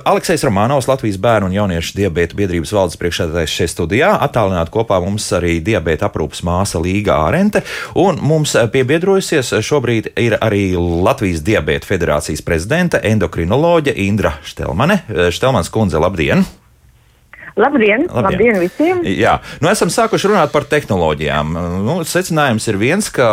Aleksis 0.08 0.44
Romanovs, 0.46 0.88
Latvijas 0.90 1.20
bērnu 1.22 1.50
un 1.50 1.56
jauniešu 1.56 1.96
diabēta 1.98 2.38
biedrības 2.38 2.74
valdes 2.76 3.00
priekšsēdētājs 3.02 3.56
šeit 3.58 3.74
studijā, 3.74 4.12
attālināt 4.24 4.72
kopā 4.74 5.00
mums 5.04 5.26
arī 5.36 5.58
diabēta 5.64 6.10
aprūpas 6.10 6.44
māsa 6.48 6.82
Līga 6.82 7.18
Ārente, 7.28 7.64
un 8.00 8.20
mums 8.24 8.56
piebiedrojusies 8.74 9.54
šobrīd 9.64 10.14
ir 10.20 10.38
arī 10.44 10.74
Latvijas 10.78 11.44
diabēta 11.46 11.90
federācijas 11.90 12.44
prezidente 12.46 13.02
endokrinoloģe 13.14 13.94
Indra 14.08 14.38
Štelmane. 14.44 15.04
Eh, 15.08 15.32
Štelmans 15.34 15.72
kundze, 15.74 16.02
labdien! 16.02 16.46
Labdien, 17.54 18.08
labdien, 18.10 18.24
labdien 18.26 18.56
visiem! 18.58 19.02
Jā, 19.06 19.36
nu 19.62 19.70
esam 19.70 19.92
sākuši 19.94 20.32
runāt 20.32 20.50
par 20.50 20.66
tehnoloģijām. 20.72 21.52
Nu, 21.86 22.00
secinājums 22.08 22.66
ir 22.72 22.80
viens, 22.82 23.10
ka 23.14 23.28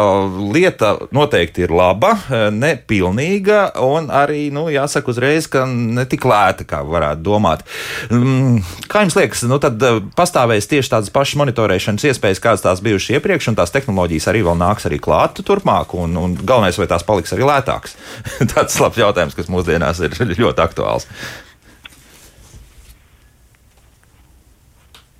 lieta 0.52 0.90
noteikti 1.16 1.64
ir 1.64 1.72
laba, 1.72 2.12
nepilnīga 2.52 3.62
un 3.80 4.10
arī, 4.12 4.50
nu, 4.52 4.66
jāsaka 4.68 5.08
uzreiz, 5.14 5.48
ka 5.48 5.64
ne 5.70 6.04
tik 6.10 6.28
lēta, 6.28 6.68
kā 6.68 6.82
varētu 6.84 7.24
domāt. 7.24 7.64
Mm, 8.12 8.60
kā 8.92 9.06
jums 9.06 9.16
liekas, 9.16 9.46
nu 9.48 9.56
tad 9.62 9.80
eh, 9.88 10.02
pastāvēs 10.16 10.68
tieši 10.68 10.96
tādas 10.98 11.12
pašas 11.14 11.40
monitorēšanas 11.40 12.10
iespējas, 12.12 12.44
kādas 12.44 12.68
tās 12.68 12.84
bijušas 12.84 13.16
iepriekš, 13.16 13.48
un 13.54 13.60
tās 13.62 13.72
tehnoloģijas 13.72 14.28
arī 14.34 14.44
vēl 14.44 14.60
nāks 14.60 14.90
arī 14.90 15.00
klāt 15.00 15.40
turpmāk, 15.40 15.96
un, 15.96 16.20
un 16.20 16.36
galvenais, 16.36 16.76
vai 16.76 16.92
tās 16.92 17.08
paliks 17.08 17.32
arī 17.32 17.48
lētākas? 17.48 17.96
Tāds 18.52 18.76
labs 18.84 19.00
jautājums, 19.00 19.38
kas 19.38 19.48
mūsdienās 19.48 20.04
ir 20.04 20.20
ļoti 20.44 20.68
aktuāls. 20.68 21.08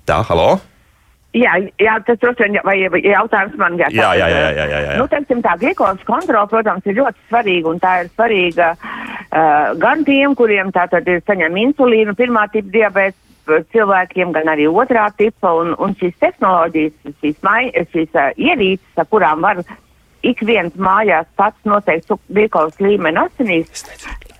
Tā, 0.09 0.21
halo! 0.27 0.59
Jā, 1.31 1.53
jā, 1.79 1.93
tas 2.03 2.17
droši 2.19 2.43
vien 2.43 2.57
vai 2.65 2.73
jautājums 2.75 3.53
man 3.59 3.77
jāsaka. 3.79 3.95
Jā, 3.95 4.09
jā, 4.19 4.27
jā, 4.27 4.47
jā, 4.51 4.65
jā, 4.67 4.79
jā. 4.83 4.95
Nu, 4.99 5.05
teiksim, 5.07 5.39
tā 5.45 5.53
glikolas 5.61 6.01
kontrola, 6.03 6.43
protams, 6.51 6.87
ir 6.91 6.97
ļoti 6.97 7.23
svarīga, 7.29 7.75
tā 7.79 7.91
ir 8.01 8.09
svarīga 8.11 8.71
uh, 8.75 9.69
gan 9.79 10.03
tiem, 10.07 10.35
kuriem 10.35 10.73
tā 10.75 10.89
tad 10.91 11.07
ir 11.07 11.23
saņem 11.23 11.55
insulīnu, 11.61 12.17
pirmā 12.19 12.49
tipa 12.51 12.73
diabēta 12.73 13.61
cilvēkiem, 13.71 14.33
gan 14.35 14.51
arī 14.51 14.67
otrā 14.67 15.07
tipa, 15.15 15.53
un, 15.61 15.71
un 15.79 15.95
šīs 16.01 16.19
tehnoloģijas, 16.19 17.15
šīs, 17.23 17.39
mai, 17.47 17.71
šīs 17.93 18.11
uh, 18.11 18.35
ierīces, 18.35 18.91
ar 18.99 19.07
kurām 19.07 19.47
var 19.47 19.63
ik 20.21 20.41
viens 20.45 20.73
mājās 20.77 21.27
pats 21.39 21.57
noteikt 21.65 22.11
glikolas 22.29 22.77
līmeni 22.81 23.19
asinīs, 23.21 23.83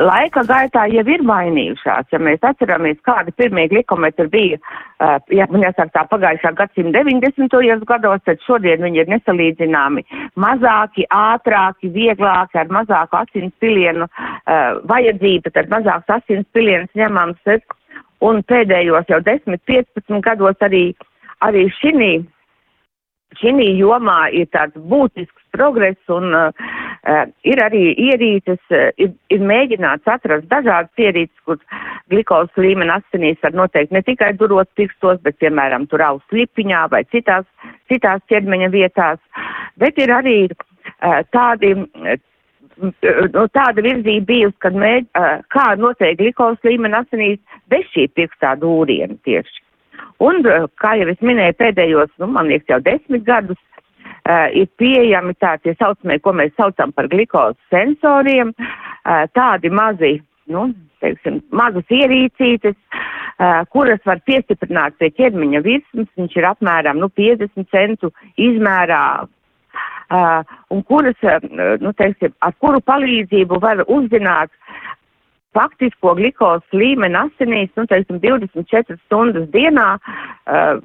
laika 0.01 0.43
gaitā 0.47 0.85
jau 0.91 1.03
ir 1.09 1.23
mainījušās. 1.25 2.09
Ja 2.13 2.19
mēs 2.21 2.43
atceramies, 2.45 2.99
kādi 3.05 3.33
pirmie 3.37 3.67
glikometri 3.71 4.27
bija, 4.31 4.59
uh, 5.01 5.17
ja 5.33 5.47
man 5.51 5.65
jāsaka 5.65 5.93
tā 5.95 6.05
pagājušā 6.13 6.53
gadsimta 6.59 7.03
90. 7.07 7.85
gados, 7.89 8.23
tad 8.25 8.41
šodien 8.45 8.85
viņi 8.85 9.03
ir 9.03 9.11
nesalīdzināmi 9.15 10.05
mazāki, 10.39 11.07
ātrāki, 11.09 11.91
vieglāki, 11.93 12.61
ar 12.61 12.73
mazāku 12.73 13.21
asins 13.21 13.53
pilienu 13.59 14.07
uh, 14.07 14.81
vajadzību, 14.89 15.53
tad 15.57 15.71
mazāks 15.73 16.17
asins 16.19 16.47
piliens 16.53 16.89
ņemams. 16.97 17.53
Un 18.21 18.43
pēdējos 18.45 19.07
jau 19.09 19.17
10-15 19.25 20.21
gados 20.21 20.59
arī, 20.61 20.91
arī 21.41 21.63
šī 21.81 21.95
jomā 23.79 24.29
ir 24.29 24.45
tāds 24.53 24.77
būtisks 24.77 25.40
progress 25.51 25.99
un 26.07 26.33
uh, 26.33 26.49
uh, 27.07 27.25
ir 27.47 27.61
arī 27.63 27.83
ierīces, 27.99 28.59
uh, 28.71 28.89
ir, 29.01 29.11
ir 29.33 29.43
mēģināts 29.51 30.09
atrast 30.09 30.47
dažādas 30.51 31.03
ierīces, 31.03 31.35
kur 31.45 31.59
glikols 32.11 32.51
līmeni 32.59 32.95
asinīs 32.95 33.41
var 33.43 33.55
noteikt 33.59 33.93
ne 33.95 34.03
tikai 34.07 34.31
durot 34.39 34.69
pirkstos, 34.79 35.21
bet, 35.25 35.37
piemēram, 35.43 35.87
tur 35.91 36.03
aus 36.07 36.35
lipiņā 36.35 36.87
vai 36.93 37.03
citās, 37.13 37.47
citās 37.91 38.23
ķermeņa 38.31 38.71
vietās, 38.73 39.21
bet 39.81 39.99
ir 40.01 40.13
arī 40.15 40.37
uh, 40.49 41.21
tādi 41.35 41.75
nu, 41.75 43.43
tāda 43.53 43.83
virzība 43.83 44.25
bijusi, 44.25 44.57
kad 44.63 44.77
mēģ, 44.77 45.09
kā 45.53 45.65
noteikti 45.77 46.23
glikols 46.23 46.63
līmeni 46.65 46.97
asinīs 46.97 47.59
bez 47.69 47.83
šī 47.93 48.07
pirkstā 48.15 48.55
dūriena 48.61 49.19
tieši. 49.27 49.59
Un, 50.21 50.39
kā 50.81 50.95
jau 50.97 51.09
es 51.11 51.21
minēju, 51.25 51.57
pēdējos, 51.59 52.09
nu, 52.21 52.29
man 52.33 52.49
liekas, 52.49 52.69
jau 52.71 52.79
desmit 52.85 53.25
gadus 53.27 53.57
uh, 53.57 53.70
ir 54.29 54.69
pieejami 54.77 55.33
tādi 55.41 55.73
saucamie, 55.79 56.19
ko 56.19 56.33
mēs 56.37 56.53
saucam 56.57 56.93
par 56.93 57.09
glikols 57.11 57.57
sensoriem, 57.73 58.53
uh, 58.53 59.25
tādi 59.33 59.71
mazi, 59.73 60.13
nu, 60.51 60.69
teiksim, 61.01 61.41
mazas 61.49 61.89
ierīcītes, 61.89 62.77
uh, 62.77 63.61
kuras 63.73 64.01
var 64.05 64.21
piestiprināt 64.27 64.97
pie 65.01 65.09
ķermeņa 65.17 65.63
virsmas, 65.65 66.09
viņš 66.17 66.37
ir 66.37 66.49
apmēram, 66.51 67.01
nu, 67.01 67.09
50 67.17 67.69
centu 67.73 68.13
izmērā, 68.37 69.27
un 70.11 70.81
kuras, 70.83 71.15
nu, 71.79 71.93
teiksim, 71.95 72.33
ar 72.43 72.51
kuru 72.59 72.81
palīdzību 72.83 73.61
var 73.63 73.79
uzzināt 73.87 74.51
faktisko 75.55 76.17
glikols 76.19 76.75
līmeni 76.75 77.15
asinīs, 77.15 77.71
nu, 77.79 77.85
teiksim, 77.87 78.19
24 78.23 78.97
stundas 79.05 79.47
dienā, 79.55 79.87
uh, 79.95 80.83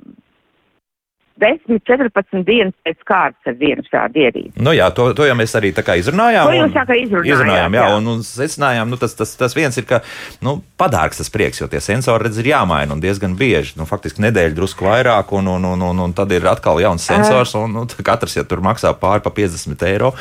10, 1.43 1.81
14 1.85 2.45
dienas 2.47 2.75
pēc 2.87 3.03
kārtas 3.09 3.51
ar 3.51 3.57
vienu 3.61 3.85
šādu 3.87 4.23
ierīci. 4.25 4.55
Nu 4.63 4.73
jā, 4.77 4.89
to, 4.97 5.11
to 5.17 5.27
jau 5.29 5.37
mēs 5.37 5.53
arī 5.59 5.73
tā 5.77 5.85
kā 5.87 5.99
izrunājām. 6.01 6.49
To 6.49 6.57
jūs 6.57 6.75
tā 6.75 6.85
kā 6.89 6.97
izrunājām. 6.97 7.33
Izrunājām, 7.33 7.77
jā, 7.77 7.85
jā. 7.85 7.99
un, 7.99 8.09
un 8.15 8.23
secinājām, 8.27 8.93
nu 8.93 8.99
tas, 9.01 9.15
tas, 9.19 9.35
tas 9.39 9.57
viens 9.57 9.77
ir, 9.77 9.87
ka, 9.89 10.01
nu, 10.45 10.57
padārgs 10.81 11.21
tas 11.21 11.33
prieks, 11.33 11.61
jo 11.61 11.69
tie 11.73 11.83
sensori 11.85 12.27
redz 12.29 12.41
ir 12.41 12.51
jāmaina 12.53 12.97
un 12.97 13.03
diezgan 13.05 13.37
bieži, 13.39 13.77
nu, 13.81 13.89
faktiski 13.89 14.25
nedēļu 14.25 14.57
drusku 14.57 14.89
vairāk, 14.89 15.35
un, 15.37 15.53
un, 15.57 15.69
un, 15.75 15.87
un, 15.91 16.03
un 16.07 16.17
tad 16.17 16.33
ir 16.37 16.49
atkal 16.49 16.81
jauns 16.83 17.05
sensors, 17.07 17.55
un, 17.61 17.77
nu, 17.77 17.87
katrs, 18.07 18.39
ja 18.41 18.47
tur 18.49 18.65
maksā 18.65 18.95
pāri 18.97 19.25
pa 19.25 19.35
50 19.37 19.87
eiro, 19.91 20.15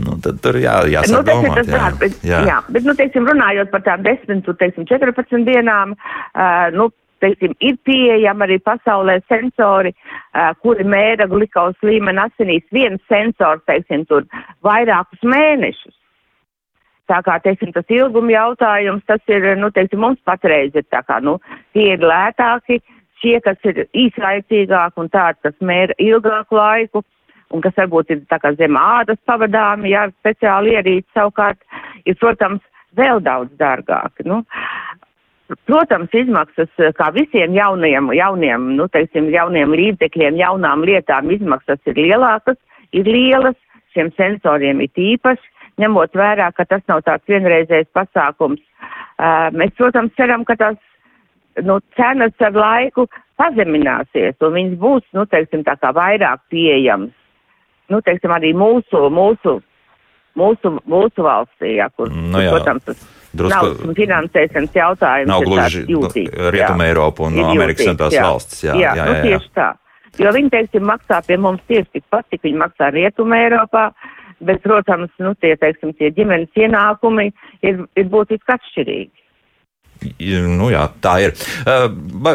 nu, 0.00 0.18
tad 0.24 0.40
tur 0.44 0.60
jā, 0.62 0.80
jāsāk 0.96 1.20
nu, 1.20 1.24
domāt. 1.28 1.62
Tas, 1.64 1.72
jā, 1.76 1.94
bet, 2.00 2.20
jā. 2.24 2.42
jā, 2.48 2.58
bet, 2.72 2.88
nu, 2.88 2.96
teiksim, 2.98 3.28
runājot 3.28 3.72
par 3.74 3.84
tām 3.86 4.04
10, 4.06 4.44
teiksim, 4.60 4.88
14 4.88 5.48
dienām, 5.48 5.96
uh, 5.96 6.68
nu, 6.74 6.88
teiksim, 7.24 7.56
ir 7.64 7.80
pieejami 7.88 8.46
arī 8.46 8.60
pasaulē 8.62 9.18
sensori, 9.32 9.94
uh, 9.96 10.52
kuri 10.62 10.86
mēra 10.86 11.26
glikols 11.30 11.76
līmeni 11.82 12.22
asinīs. 12.28 12.66
Viens 12.74 13.02
sensors, 13.10 13.64
teiksim, 13.68 14.06
tur 14.10 14.28
vairākus 14.66 15.24
mēnešus. 15.24 15.96
Tā 17.10 17.20
kā, 17.24 17.36
teiksim, 17.44 17.72
tas 17.74 17.88
ilguma 17.92 18.32
jautājums, 18.32 19.04
tas 19.08 19.20
ir, 19.28 19.50
nu, 19.60 19.68
teiksim, 19.74 20.00
mums 20.00 20.20
patreiz 20.24 20.76
ir 20.76 20.86
tā 20.88 21.02
kā, 21.04 21.18
nu, 21.20 21.36
tie 21.76 21.90
ir 21.96 22.04
lētāki, 22.04 22.78
šie, 23.20 23.34
kas 23.44 23.60
ir 23.68 23.84
īslaicīgāki 23.92 25.02
un 25.02 25.10
tādi, 25.12 25.42
kas 25.44 25.58
mēra 25.60 25.96
ilgāku 26.00 26.56
laiku 26.56 27.04
un 27.52 27.62
kas 27.64 27.76
varbūt 27.78 28.12
ir 28.14 28.22
tā 28.32 28.40
kā 28.42 28.54
zem 28.58 28.78
ādas 28.80 29.20
pavadāmi, 29.28 29.92
jā, 29.92 30.06
speciāli 30.22 30.78
ierīci 30.78 31.06
savukārt, 31.16 31.60
ir, 32.04 32.16
protams, 32.20 32.64
vēl 32.98 33.20
daudz 33.24 33.52
dārgāki. 33.60 34.26
Nu, 34.28 34.42
Protams, 35.68 36.12
izmaksas 36.16 36.70
eh, 36.80 36.92
kā 36.96 37.10
visiem 37.12 37.52
jauniem, 37.52 38.08
jauniem, 38.16 38.70
nu, 38.78 38.86
teiksim, 38.88 39.28
jauniem 39.32 39.74
līdzekļiem, 39.76 40.38
jaunām 40.40 40.84
lietām 40.88 41.28
izmaksas 41.34 41.82
ir 41.90 41.98
lielākas, 42.00 42.56
ir 42.96 43.08
lielas, 43.08 43.58
šiem 43.92 44.08
sensoriem 44.16 44.80
ir 44.86 45.02
īpaši, 45.12 45.50
ņemot 45.82 46.16
vērā, 46.16 46.48
ka 46.56 46.64
tas 46.70 46.80
nav 46.88 47.02
tāds 47.04 47.28
vienreizējs 47.28 47.90
pasākums. 47.92 48.62
Uh, 49.14 49.50
mēs, 49.54 49.74
protams, 49.76 50.14
ceram, 50.16 50.46
ka 50.48 50.56
tās 50.58 50.78
nu, 51.62 51.76
cenas 51.98 52.34
ar 52.42 52.56
laiku 52.56 53.04
pazemināsies 53.38 54.40
un 54.40 54.56
viņas 54.56 54.78
būs, 54.80 55.04
nu, 55.18 55.26
teiksim, 55.30 55.64
tā 55.66 55.76
kā 55.82 55.92
vairāk 55.94 56.42
pieejams. 56.50 57.12
Nu, 57.92 58.00
teiksim, 58.00 58.32
arī 58.32 58.54
mūsu, 58.56 59.02
mūsu, 59.12 59.58
mūsu, 60.40 60.72
mūsu 60.88 61.26
valstī, 61.26 61.76
jā, 61.76 61.90
kur, 61.92 62.08
nu, 62.08 62.40
jā. 62.40 62.54
protams, 62.54 62.88
tas 62.88 63.04
drusku 63.38 63.94
finansēšanas 63.98 64.76
jautājums. 64.78 65.30
Nav 65.30 65.46
gluži 65.46 65.84
Rietuma 66.54 66.88
Eiropa 66.88 67.26
un 67.28 67.40
Amerikas 67.44 67.84
Savienotās 67.84 68.18
valstis. 68.18 68.62
Jā, 68.66 68.76
jā, 68.78 68.92
jā, 68.92 68.94
jā, 69.00 69.08
nu, 69.08 69.16
tieši 69.28 69.50
tā. 69.56 69.70
Jo 70.22 70.30
viņi, 70.34 70.50
teiksim, 70.52 70.84
maksā 70.86 71.18
pie 71.26 71.38
mums 71.42 71.62
tieši 71.70 71.98
tikpat, 71.98 72.28
cik 72.30 72.46
viņi 72.46 72.60
maksā 72.62 72.92
Rietuma 72.94 73.40
Eiropā, 73.42 73.88
bet, 74.44 74.62
protams, 74.62 75.10
nu, 75.22 75.34
tie, 75.42 75.56
teiksim, 75.58 75.94
tie 75.98 76.12
ģimenes 76.14 76.54
ienākumi 76.58 77.30
ir, 77.66 77.82
ir 77.98 78.10
būtiski 78.12 78.54
atšķirīgi. 78.54 79.23
Nu, 80.04 80.68
jā, 80.72 80.84
tā 81.02 81.14
ir. 81.24 81.34
Uh, 81.64 81.86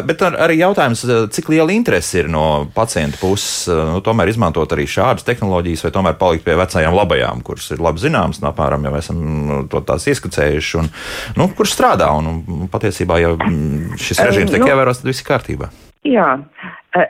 bet 0.06 0.22
arī 0.26 0.58
jautājums, 0.60 1.02
uh, 1.06 1.24
cik 1.32 1.50
liela 1.52 1.72
interese 1.74 2.22
ir 2.22 2.30
no 2.32 2.66
pacienta 2.74 3.18
puses, 3.20 3.68
uh, 3.70 3.82
nu, 3.94 4.00
tomēr 4.04 4.32
izmantot 4.32 4.72
arī 4.74 4.86
šādas 4.90 5.26
tehnoloģijas, 5.26 5.84
vai 5.86 5.92
tomēr 5.94 6.18
palikt 6.20 6.46
pie 6.46 6.56
vecajām 6.58 6.96
labajām, 6.96 7.44
kuras 7.46 7.70
ir 7.74 7.82
labi 7.82 8.02
zināmas, 8.02 8.42
un 8.42 8.50
apmēram 8.50 8.88
jau 8.88 8.94
esam 9.00 9.20
nu, 9.50 9.60
to 9.70 9.82
tās 9.86 10.08
ieskicējuši, 10.10 10.80
un 10.82 10.90
nu, 11.38 11.50
kurš 11.56 11.76
strādā. 11.76 12.10
Un, 12.18 12.42
un 12.42 12.70
patiesībā, 12.72 13.20
ja 13.22 13.34
mm, 13.36 14.00
šis 14.00 14.22
režīms 14.26 14.54
tiek 14.54 14.64
nu, 14.64 14.72
ievērots, 14.72 15.02
tad 15.02 15.12
viss 15.12 15.22
ir 15.22 15.28
kārtībā. 15.30 15.70
Jā, 16.08 16.30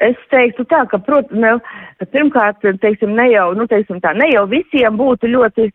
es 0.02 0.18
teiktu 0.32 0.66
tā, 0.68 0.82
ka, 0.90 0.98
protams, 1.06 1.62
pirmkārt, 2.10 2.64
teiksim, 2.82 3.14
ne 3.16 3.28
jau, 3.30 3.52
nu, 3.56 3.68
teiksim 3.70 4.02
tā, 4.02 4.12
ne 4.18 4.32
jau 4.32 4.44
visiem 4.50 4.98
būtu 4.98 5.30
ļoti 5.30 5.68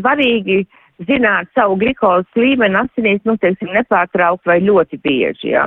svarīgi 0.00 0.62
uh, 0.64 0.82
zināt 1.04 1.50
savu 1.54 1.76
glikolas 1.80 2.28
līmeni 2.38 2.78
asinīs, 2.80 3.24
nu, 3.28 3.36
teiksim, 3.40 3.72
nepārtraukt 3.76 4.46
vai 4.48 4.60
ļoti 4.64 5.00
bieži, 5.04 5.52
jā. 5.52 5.66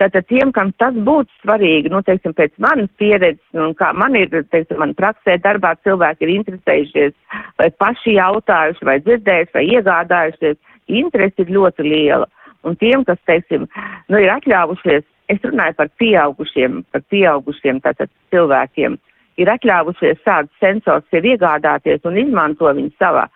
Tātad 0.00 0.24
tiem, 0.30 0.48
kam 0.56 0.70
tas 0.80 0.94
būtu 0.96 1.28
svarīgi, 1.42 1.90
nu, 1.92 2.00
teiksim, 2.06 2.32
pēc 2.36 2.54
manas 2.62 2.88
pieredzes, 2.98 3.42
un 3.52 3.74
kā 3.76 3.90
man 3.92 4.16
ir, 4.16 4.30
teiksim, 4.48 4.78
man 4.80 4.94
praksē 4.96 5.36
darbā 5.44 5.74
cilvēki 5.84 6.24
ir 6.24 6.32
interesējušies, 6.38 7.16
vai 7.60 7.68
paši 7.82 8.16
jautājuši, 8.16 8.86
vai 8.88 8.96
dzirdējuši, 9.04 9.54
vai 9.58 9.64
iegādājušies, 9.76 10.56
interesi 11.02 11.44
ir 11.44 11.52
ļoti 11.58 11.86
liela. 11.86 12.30
Un 12.64 12.76
tiem, 12.80 13.04
kas, 13.08 13.20
teiksim, 13.28 13.66
nu, 14.08 14.20
ir 14.20 14.32
atļāvušies, 14.32 15.04
es 15.32 15.44
runāju 15.44 15.76
par 15.76 15.92
pieaugušiem, 16.00 16.80
par 16.92 17.04
pieaugušiem, 17.12 17.84
tātad 17.84 18.10
cilvēkiem, 18.32 18.96
ir 19.40 19.52
atļāvušies 19.52 20.24
tādus 20.24 20.64
sensors 20.64 21.06
sev 21.12 21.28
iegādāties 21.28 22.08
un 22.08 22.18
izmanto 22.24 22.72
viņu 22.72 22.96
savā 22.96 23.28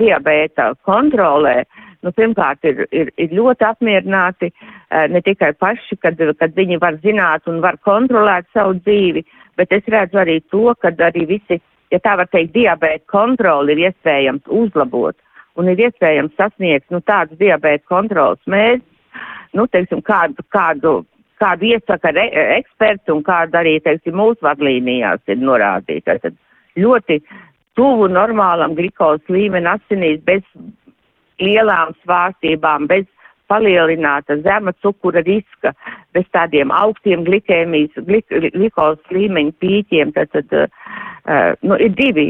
diabēta 0.00 0.72
kontrolē, 0.88 1.62
nu, 2.02 2.12
pirmkārt, 2.16 2.64
ir, 2.68 2.86
ir, 2.90 3.10
ir 3.20 3.34
ļoti 3.36 3.66
apmierināti 3.68 4.50
eh, 4.50 5.08
ne 5.12 5.22
tikai 5.24 5.52
paši, 5.58 5.98
kad, 6.02 6.20
kad 6.38 6.56
viņi 6.56 6.80
var 6.82 6.98
zināt 7.04 7.48
un 7.50 7.60
var 7.64 7.78
kontrolēt 7.86 8.48
savu 8.52 8.78
dzīvi, 8.80 9.24
bet 9.60 9.72
es 9.72 9.88
redzu 9.92 10.22
arī 10.22 10.40
to, 10.50 10.72
ka 10.80 10.94
arī 11.08 11.26
visi, 11.36 11.60
ja 11.92 12.00
tā 12.02 12.16
var 12.20 12.30
teikt, 12.32 12.54
diabēta 12.56 13.04
kontroli 13.12 13.76
ir 13.76 13.86
iespējams 13.90 14.48
uzlabot 14.48 15.16
un 15.60 15.68
ir 15.68 15.84
iespējams 15.86 16.34
sasniegt, 16.38 16.88
nu, 16.90 17.02
tādus 17.04 17.38
diabēta 17.40 17.84
kontrolas 17.90 18.40
mērķus, 18.48 18.88
nu, 19.58 19.66
teiksim, 19.68 20.00
kādu, 20.06 20.44
kādu, 20.54 20.94
kādu 21.42 21.68
iesaka 21.74 22.12
re, 22.14 22.28
eksperti 22.58 23.12
un 23.12 23.22
kādu 23.26 23.60
arī, 23.60 23.76
teiksim, 23.84 24.16
mūsu 24.16 24.40
vadlīnijās 24.46 25.22
ir 25.28 25.42
norādīti. 25.42 26.18
Tad 26.24 26.38
ļoti 26.80 27.20
tuvu 27.78 28.08
normālam 28.12 28.76
glikols 28.78 29.24
līmeni 29.32 29.70
asinīs 29.72 30.20
bez 30.26 30.44
lielām 31.42 31.94
svārstībām, 32.02 32.86
bez 32.90 33.06
palielināta 33.52 34.38
zema 34.44 34.72
cukura 34.84 35.22
riska, 35.26 35.74
bez 36.14 36.28
tādiem 36.36 36.72
augstiem 36.72 37.24
glikēmijas, 37.26 37.98
glik, 38.06 38.28
glikols 38.54 39.12
līmeņa 39.12 39.52
pīķiem, 39.60 40.14
tad, 40.16 40.32
tad 40.32 40.54
uh, 40.56 41.52
nu, 41.66 41.76
ir 41.76 41.92
divi, 41.98 42.28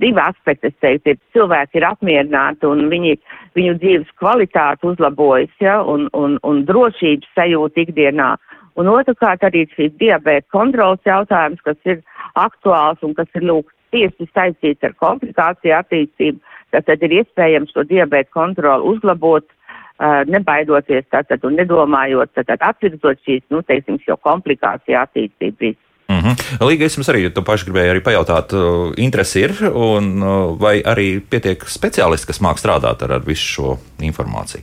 divi 0.00 0.20
aspekti, 0.22 0.70
es 0.70 0.80
teiktu, 0.80 1.14
ir 1.14 1.20
cilvēki 1.36 1.80
ir 1.80 1.88
apmierināti 1.90 2.68
un 2.70 2.86
viņi, 2.92 3.16
viņu 3.58 3.76
dzīves 3.82 4.16
kvalitāte 4.22 4.88
uzlabojas, 4.92 5.52
ja, 5.60 5.80
un, 5.82 6.08
un, 6.16 6.38
un 6.46 6.64
drošības 6.68 7.34
sajūta 7.36 7.84
ikdienā. 7.84 8.34
Un 8.80 8.88
otrkārt 8.90 9.44
arī 9.46 9.68
šīs 9.70 9.92
diabēta 10.00 10.48
kontrols 10.50 11.02
jautājums, 11.06 11.60
kas 11.62 11.78
ir 11.86 12.00
aktuāls 12.34 13.02
un 13.06 13.14
kas 13.14 13.28
ir 13.38 13.46
lūk 13.46 13.70
tieši 13.94 14.28
saistīts 14.32 14.86
ar 14.86 14.96
komplikāciju 15.00 15.76
attīstību, 15.78 16.42
tad 16.74 17.06
ir 17.06 17.20
iespējams 17.20 17.74
šo 17.74 17.86
diabētu 17.86 18.34
kontroli 18.34 18.90
uzlabot, 18.94 19.46
uh, 19.46 20.22
nebaidoties 20.30 21.06
tātad 21.12 21.46
un 21.46 21.56
nedomājot, 21.60 22.34
tātad 22.34 22.66
atvirzot 22.72 23.22
šīs, 23.26 23.46
nu, 23.54 23.62
teiksim, 23.66 24.00
šo 24.02 24.18
komplikāciju 24.26 25.00
attīstību. 25.04 25.74
Mm 26.08 26.20
-hmm. 26.20 26.66
Līga, 26.68 26.84
es 26.84 26.96
jums 26.98 27.08
arī 27.08 27.30
to 27.32 27.42
pašu 27.42 27.70
gribēju 27.70 27.94
arī 27.94 28.02
pajautāt, 28.04 28.52
uh, 28.52 28.92
interesi 28.96 29.40
ir, 29.40 29.52
un 29.72 30.22
uh, 30.22 30.60
vai 30.60 30.82
arī 30.82 31.20
pietiek 31.20 31.64
speciālisti, 31.64 32.26
kas 32.26 32.40
māk 32.40 32.60
strādāt 32.60 33.02
ar, 33.02 33.12
ar 33.12 33.22
visu 33.26 33.46
šo 33.54 33.78
informāciju? 34.00 34.62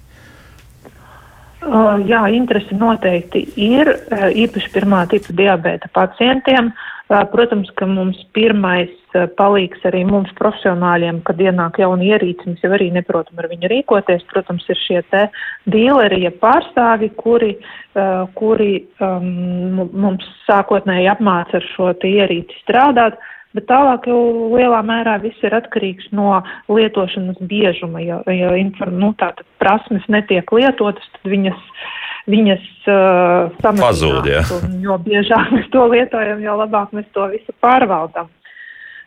Uh, 1.61 1.97
jā, 2.09 2.27
interesi 2.33 2.75
noteikti 2.75 3.53
ir, 3.55 3.87
uh, 3.89 4.29
īpaši 4.29 4.69
pirmā 4.73 5.07
tipa 5.09 5.33
diabēta 5.33 5.89
pacientiem. 5.93 6.65
Uh, 6.65 6.90
Protams, 7.11 7.67
ka 7.75 7.83
mums 7.91 8.15
pirmais 8.31 8.91
palīgs 9.35 9.81
arī 9.89 10.05
mums 10.07 10.31
profesionāļiem, 10.37 11.19
kad 11.27 11.41
ienāk 11.43 11.81
jauni 11.81 12.07
ierīci, 12.13 12.47
mēs 12.47 12.63
jau 12.63 12.71
arī 12.77 12.87
neprotam 12.95 13.41
ar 13.41 13.49
viņu 13.51 13.67
rīkoties. 13.67 14.23
Protams, 14.31 14.63
ir 14.71 14.79
šie 14.79 15.01
te 15.11 15.25
dīleri, 15.73 16.21
ja 16.23 16.31
pārstāvi, 16.39 17.11
kuri, 17.19 17.57
kuri 18.39 18.71
um, 19.03 19.83
mums 19.91 20.29
sākotnēji 20.47 21.11
apmāca 21.11 21.59
ar 21.59 21.69
šo 21.73 21.91
ierīci 22.13 22.63
strādāt. 22.63 23.19
bet 23.55 23.67
tālāk 23.67 24.07
jau 24.07 24.19
lielā 24.53 24.79
mērā 24.87 25.17
viss 25.23 25.43
ir 25.43 25.55
atkarīgs 25.57 26.07
no 26.15 26.39
lietošanas 26.71 27.39
biežuma. 27.49 27.99
Ja, 28.03 28.21
ja 28.31 28.53
inform, 28.59 28.99
nu, 29.01 29.11
tātad 29.19 29.43
prasmes 29.59 30.05
netiek 30.11 30.51
lietotas, 30.55 31.07
tad 31.17 31.31
viņas, 31.33 31.59
viņas 32.29 32.67
uh. 32.91 33.55
Ja. 34.35 34.43
Jo 34.83 34.99
biežāk 35.01 35.55
mēs 35.55 35.71
to 35.73 35.87
lietojam, 35.93 36.43
jo 36.43 36.59
labāk 36.61 36.93
mēs 36.95 37.09
to 37.15 37.27
visu 37.33 37.55
pārvaldam. 37.63 38.29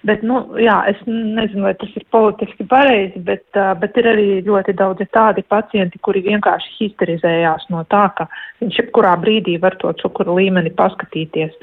Bet, 0.05 0.21
nu, 0.21 0.37
jā, 0.61 0.75
es 0.91 0.99
nezinu, 1.09 1.63
vai 1.65 1.73
tas 1.81 1.93
ir 1.97 2.05
politiski 2.13 2.67
pareizi, 2.69 3.23
bet, 3.25 3.47
uh, 3.57 3.71
bet 3.81 3.97
ir 3.97 4.09
arī 4.11 4.27
ļoti 4.45 4.75
daudzi 4.77 5.07
tādi 5.17 5.41
pacienti, 5.49 6.01
kuri 6.05 6.21
vienkārši 6.27 6.75
histerizējās 6.77 7.65
no 7.73 7.87
tā, 7.89 8.03
ka 8.19 8.27
viņš 8.61 8.83
jebkurā 8.83 9.15
brīdī 9.23 9.57
var 9.63 9.79
to 9.81 9.95
cukuru 10.03 10.37
līmeni 10.37 10.75
paskatīties. 10.77 11.57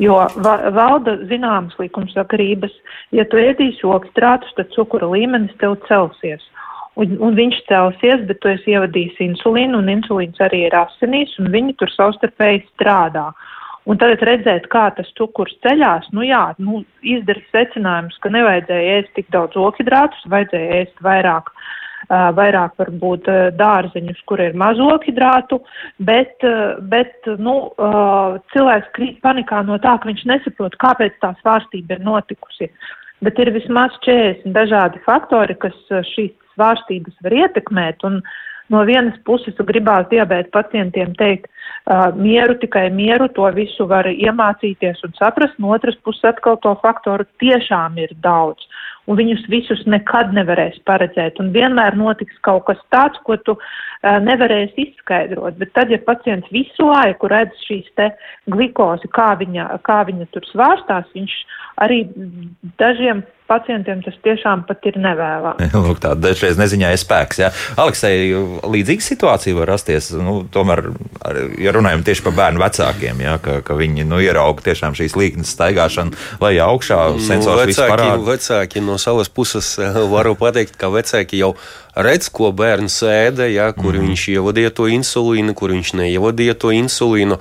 Jo 0.00 0.22
va 0.40 0.54
valda 0.72 1.18
zināmas 1.28 1.76
likumsakarības, 1.82 2.72
ja 3.12 3.28
tu 3.28 3.36
ēdīsi 3.42 3.84
okstrātus, 3.84 4.56
tad 4.56 4.72
cukura 4.72 5.12
līmenis 5.12 5.52
tev 5.60 5.76
celsies. 5.84 6.48
Un, 7.00 7.16
un 7.24 7.36
viņš 7.38 7.62
celsies, 7.70 8.24
bet 8.28 8.42
tu 8.42 8.50
esi 8.52 8.74
ievadījis 8.74 9.20
insulīnu, 9.24 9.80
un 9.80 9.88
insulīns 9.88 10.40
arī 10.44 10.66
ir 10.66 10.76
asinīs, 10.76 11.32
un 11.40 11.48
viņi 11.54 11.76
tur 11.80 11.92
savstarpēji 11.94 12.66
strādā. 12.74 13.30
Un 13.88 13.98
tagad 13.98 14.20
redzēt, 14.28 14.68
kā 14.70 14.90
tas 14.94 15.08
cukurs 15.18 15.54
ceļās, 15.64 16.10
nu 16.14 16.22
jā, 16.22 16.42
nu, 16.62 16.82
izdarīt 17.02 17.48
secinājumus, 17.50 18.20
ka 18.22 18.30
nevajadzēja 18.30 18.98
ēst 19.00 19.14
tik 19.16 19.32
daudz 19.34 19.56
okidrātus, 19.58 20.28
vajadzēja 20.30 20.82
ēst 20.84 21.02
vairāk, 21.02 21.48
uh, 21.50 21.72
vairāk 22.10 22.74
varbūt 22.78 23.28
dārzeņus, 23.56 24.22
kur 24.26 24.40
ir 24.40 24.56
maz 24.58 24.80
okidrātu, 24.80 25.60
bet, 25.98 26.42
bet 26.90 27.28
nu, 27.38 27.72
cilvēks 28.52 28.92
krīt 28.96 29.20
panikā 29.22 29.62
no 29.66 29.78
tā, 29.78 29.96
ka 29.98 30.08
viņš 30.08 30.24
nesaprot, 30.26 30.76
kāpēc 30.82 31.18
tā 31.20 31.34
svārstība 31.40 31.96
ir 31.96 32.04
notikusi. 32.04 32.70
Bet 33.22 33.38
ir 33.38 33.52
vismaz 33.54 33.94
40 34.02 34.50
dažādi 34.52 34.98
faktori, 35.06 35.54
kas 35.54 35.76
šīs 36.14 36.32
svārstības 36.54 37.20
var 37.24 37.38
ietekmēt. 37.44 38.08
Un, 38.08 38.22
No 38.72 38.86
vienas 38.88 39.18
puses 39.26 39.58
gribās 39.68 40.06
diabēta 40.08 40.48
pacientiem 40.54 41.10
teikt, 41.18 41.50
uh, 41.50 42.08
mieru, 42.16 42.54
tikai 42.62 42.86
mieru, 42.94 43.26
to 43.36 43.44
visu 43.52 43.84
var 43.90 44.06
iemācīties 44.08 45.02
un 45.04 45.12
saprast, 45.18 45.58
no 45.60 45.74
otras 45.76 45.98
puses 46.06 46.24
atkal 46.30 46.56
to 46.62 46.72
faktoru 46.80 47.26
tiešām 47.42 47.98
ir 48.00 48.14
daudz. 48.24 48.64
Un 49.10 49.18
viņus 49.18 49.44
visus 49.50 49.82
nekad 49.90 50.32
nevarēs 50.32 50.78
paredzēt. 50.88 51.40
Un 51.42 51.50
vienmēr 51.52 51.98
notiks 51.98 52.38
kaut 52.46 52.64
kas 52.70 52.80
tāds, 52.94 53.18
ko 53.26 53.36
tu 53.44 53.58
uh, 53.58 53.72
nevarēsi 54.02 54.88
izskaidrot. 54.88 55.58
Bet 55.60 55.74
tad, 55.76 55.92
ja 55.94 56.00
pacients 56.02 56.50
visu 56.54 56.88
laiku 56.88 57.30
redz 57.30 57.58
šīs 57.68 57.90
te 57.98 58.10
glikozi, 58.50 59.10
kā 59.14 59.32
viņa, 59.38 59.68
kā 59.86 60.02
viņa 60.08 60.30
tur 60.34 60.46
svārstās, 60.50 61.06
viņš 61.14 61.36
arī 61.82 62.02
dažiem 62.82 63.22
pacientiem 63.52 64.00
tas 64.04 64.16
tiešām 64.24 64.64
pat 64.68 64.86
ir 64.88 64.96
nevēlami. 65.02 65.68
Lūk, 65.84 66.00
tā 66.02 66.14
dažreiz 66.18 66.58
neziņā 66.60 66.92
ir 66.94 67.00
spēks. 67.00 67.40
Jā. 67.42 67.50
Aleksei, 67.80 68.30
līdzīga 68.74 69.04
situācija 69.06 69.58
var 69.58 69.72
rasties. 69.74 70.12
Nu, 70.16 70.40
tomēr, 70.52 70.86
ja 71.60 71.74
runājam 71.74 72.04
tieši 72.06 72.24
par 72.26 72.36
bērnu 72.38 72.62
vecākiem, 72.62 73.22
jā, 73.26 73.36
ka, 73.44 73.58
ka 73.66 73.76
viņi 73.78 74.06
nu, 74.08 74.22
ierauga 74.24 74.64
tiešām 74.70 74.96
šīs 74.98 75.16
līknes 75.18 75.52
staigāšanu 75.56 76.16
lejā 76.42 76.70
augšā, 76.70 77.00
sensors 77.20 77.60
nu, 77.60 77.68
vecāki, 77.68 78.10
vecāki 78.30 78.84
no 78.84 78.98
savas 79.02 79.32
puses 79.32 79.74
varu 80.14 80.36
pateikt, 80.38 80.78
ka 80.80 80.92
vecāki 80.94 81.42
jau 81.42 81.54
redz, 81.94 82.28
ko 82.32 82.50
bērns 82.56 83.02
ēda, 83.04 83.46
ja, 83.52 83.68
kur 83.76 83.96
mm. 83.96 84.08
viņš 84.08 84.24
ievadīja 84.32 84.72
to 84.76 84.88
insulīnu, 84.88 85.54
kur 85.56 85.74
viņš 85.74 85.92
neievadīja 86.00 86.56
to 86.58 86.72
insulīnu. 86.74 87.38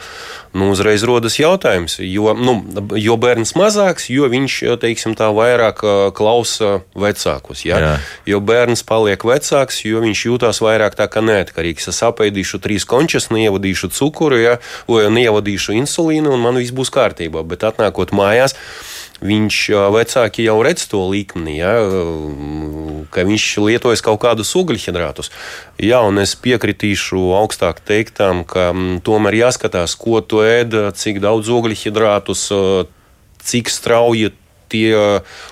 Nu, 0.52 0.68
uzreiz 0.74 1.06
rodas 1.08 1.38
jautājums, 1.40 1.96
jo, 2.04 2.34
nu, 2.36 2.58
jo 3.00 3.16
bērns 3.16 3.54
mazāks, 3.56 4.10
jo 4.12 4.28
viņš 4.32 4.58
teiksim, 4.82 5.16
tā, 5.16 5.30
vairāk 5.32 5.80
klausa 6.18 6.82
vecākus. 6.92 7.64
Ja? 7.64 7.80
Jā. 7.80 7.94
Jo 8.28 8.42
bērns 8.44 8.84
paliek 8.84 9.24
vecāks, 9.24 9.80
jo 9.88 10.04
viņš 10.04 10.26
jūtas 10.28 10.60
vairāk 10.64 11.00
tā 11.00 11.08
kā 11.08 11.24
neatkarīgs. 11.24 11.88
Es 11.94 12.04
apēdīšu 12.04 12.60
trīs 12.60 12.84
končus, 12.84 13.30
neievadīšu 13.32 13.94
cukuru, 13.96 14.42
ja? 14.44 14.58
vai 14.92 15.08
neievadīšu 15.16 15.78
insulīnu, 15.80 16.36
un 16.36 16.44
man 16.44 16.60
viss 16.60 16.76
būs 16.76 16.92
kārtībā. 16.92 17.46
Bet 17.48 17.64
atnākot 17.72 18.12
mājās, 18.12 18.58
viņš 19.22 19.58
vecāki 19.94 20.46
jau 20.48 20.58
redz 20.66 20.88
to 20.90 21.02
līkni, 21.12 21.60
ja, 21.60 21.74
ka 23.14 23.26
viņš 23.28 23.46
lietojas 23.62 24.04
kaut 24.06 24.22
kādus 24.24 24.54
ugļhidrātus. 24.58 25.32
Jā, 25.82 26.02
un 26.08 26.22
es 26.22 26.34
piekritīšu 26.42 27.22
augstāk 27.38 27.84
teiktām, 27.86 28.44
ka 28.48 28.72
tomēr 29.06 29.40
jāskatās, 29.44 29.96
ko 30.00 30.24
tu 30.26 30.42
ēd, 30.46 30.76
cik 30.98 31.22
daudz 31.24 31.52
ugļhidrātus, 31.54 32.48
cik 33.46 33.72
strauji 33.74 34.34
tie 34.72 34.96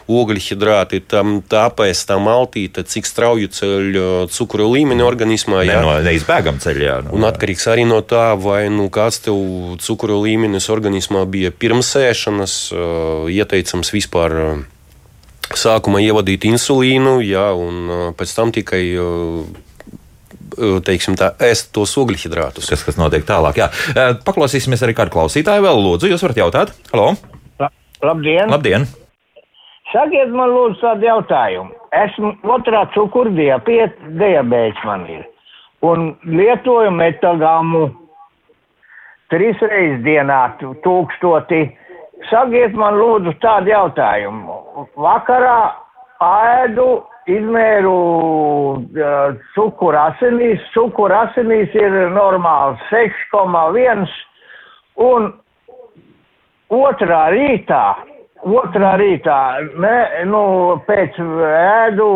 ogļhidrāti, 0.09 1.01
tam 1.11 1.39
tāpēc 1.43 2.01
tā 2.09 2.17
maltīte, 2.23 2.85
cik 2.87 3.09
strauji 3.09 3.51
ceļ 3.59 3.99
cukuru 4.31 4.69
līmeni 4.73 5.05
organismā. 5.05 5.65
Jā, 5.67 5.79
ne, 5.81 5.85
no, 5.85 5.95
neizbēgam 6.07 6.59
ceļā. 6.63 6.99
Nu, 7.07 7.17
un 7.19 7.27
atkarīgs 7.29 7.67
arī 7.71 7.85
no 7.89 8.01
tā, 8.05 8.31
vai 8.39 8.65
nu, 8.73 8.87
kāds 8.93 9.21
tev 9.27 9.37
cukuru 9.83 10.21
līmenis 10.23 10.69
organismā 10.71 11.25
bija 11.29 11.51
pirms 11.51 11.93
ēšanas, 11.99 12.59
ieteicams 13.35 13.93
vispār 13.95 14.37
sākumā 15.49 16.03
ievadīt 16.05 16.45
insulīnu, 16.49 17.19
jā, 17.25 17.49
un 17.57 18.13
pēc 18.17 18.35
tam 18.37 18.53
tikai 18.55 18.83
teiksim, 20.85 21.17
tā, 21.19 21.33
ēst 21.45 21.71
tos 21.75 21.95
ogļhidrātus. 22.01 22.69
Kas, 22.69 22.85
kas 22.85 22.99
notiek 22.99 23.25
tālāk? 23.27 23.61
Jā. 23.61 23.69
Paklausīsimies 24.25 24.83
arī 24.85 24.97
kādu 24.97 25.13
klausītāju. 25.15 25.65
Vēl 25.65 25.83
lūdzu, 25.85 26.09
jūs 26.11 26.25
varat 26.25 26.41
jautāt? 26.43 26.73
Halo! 26.93 27.13
Labdien! 27.99 28.47
Labdien. 28.47 28.87
Sakiet 29.89 30.29
man 30.29 30.51
lūdzu 30.53 30.77
tādu 30.83 31.07
jautājumu. 31.07 31.73
Esmu 31.97 32.35
otrā 32.53 32.83
cukurdiabēts 32.93 34.83
man 34.85 35.05
ir. 35.09 35.23
Un 35.81 36.11
lietoju 36.29 36.91
metagamu 36.93 37.87
trīs 39.33 39.61
reizes 39.63 40.03
dienā 40.05 40.41
tūkstoti. 40.59 41.63
Sakiet 42.29 42.75
man 42.77 42.99
lūdzu 42.99 43.33
tādu 43.41 43.73
jautājumu. 43.73 44.59
Vakarā 44.99 45.57
ēdu 46.21 46.87
izmēru 47.29 47.95
uh, 48.77 49.33
cukuru 49.55 50.01
asinīs. 50.03 50.61
Cukuru 50.75 51.17
asinīs 51.23 51.73
ir 51.77 51.97
normāls 52.13 52.81
6,1 52.91 54.05
un 55.09 55.31
otrā 56.69 57.23
rītā 57.33 57.83
Otrā 58.39 58.93
rītā, 58.95 59.37
ne, 59.83 59.95
nu, 60.29 60.41
pēc 60.87 61.17
ēdu, 61.19 62.07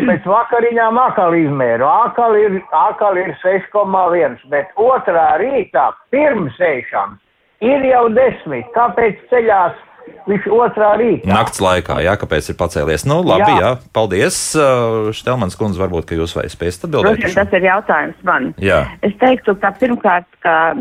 pēc 0.00 0.24
vakariņām 0.26 0.98
akali 0.98 1.44
izmēru. 1.44 1.86
Akali 1.86 2.42
ir, 2.48 2.56
akali 2.74 3.28
ir 3.28 3.36
6,1, 3.44 4.40
bet 4.50 4.72
otrā 4.74 5.28
rītā 5.38 5.92
pirms 6.10 6.58
ēšam 6.58 7.14
ir 7.62 7.86
jau 7.86 8.08
10. 8.10 8.72
Kāpēc 8.74 9.22
ceļās 9.30 9.78
viņš 10.26 10.48
otrā 10.58 10.90
rītā? 10.98 11.30
Nakts 11.30 11.62
laikā, 11.62 12.00
jā, 12.02 12.16
kāpēc 12.18 12.50
ir 12.50 12.58
pacēlies? 12.58 13.06
Nu, 13.06 13.20
labi, 13.22 13.46
jā, 13.54 13.60
jā 13.62 13.70
paldies. 13.94 14.40
Uh, 14.58 15.12
Štelmans 15.14 15.54
kundze, 15.60 15.78
varbūt, 15.84 16.08
ka 16.10 16.18
jūs 16.18 16.34
vai 16.40 16.48
spēsiet 16.50 16.88
atbildēt. 16.88 17.22
Protams, 17.22 17.38
tas 17.38 17.54
ir 17.54 17.68
jautājums 17.68 18.26
man. 18.26 18.50
Jā. 18.62 18.82
Es 19.06 19.14
teiktu, 19.22 19.54
ka 19.62 19.70
pirmkārt, 19.78 20.28
ka 20.42 20.74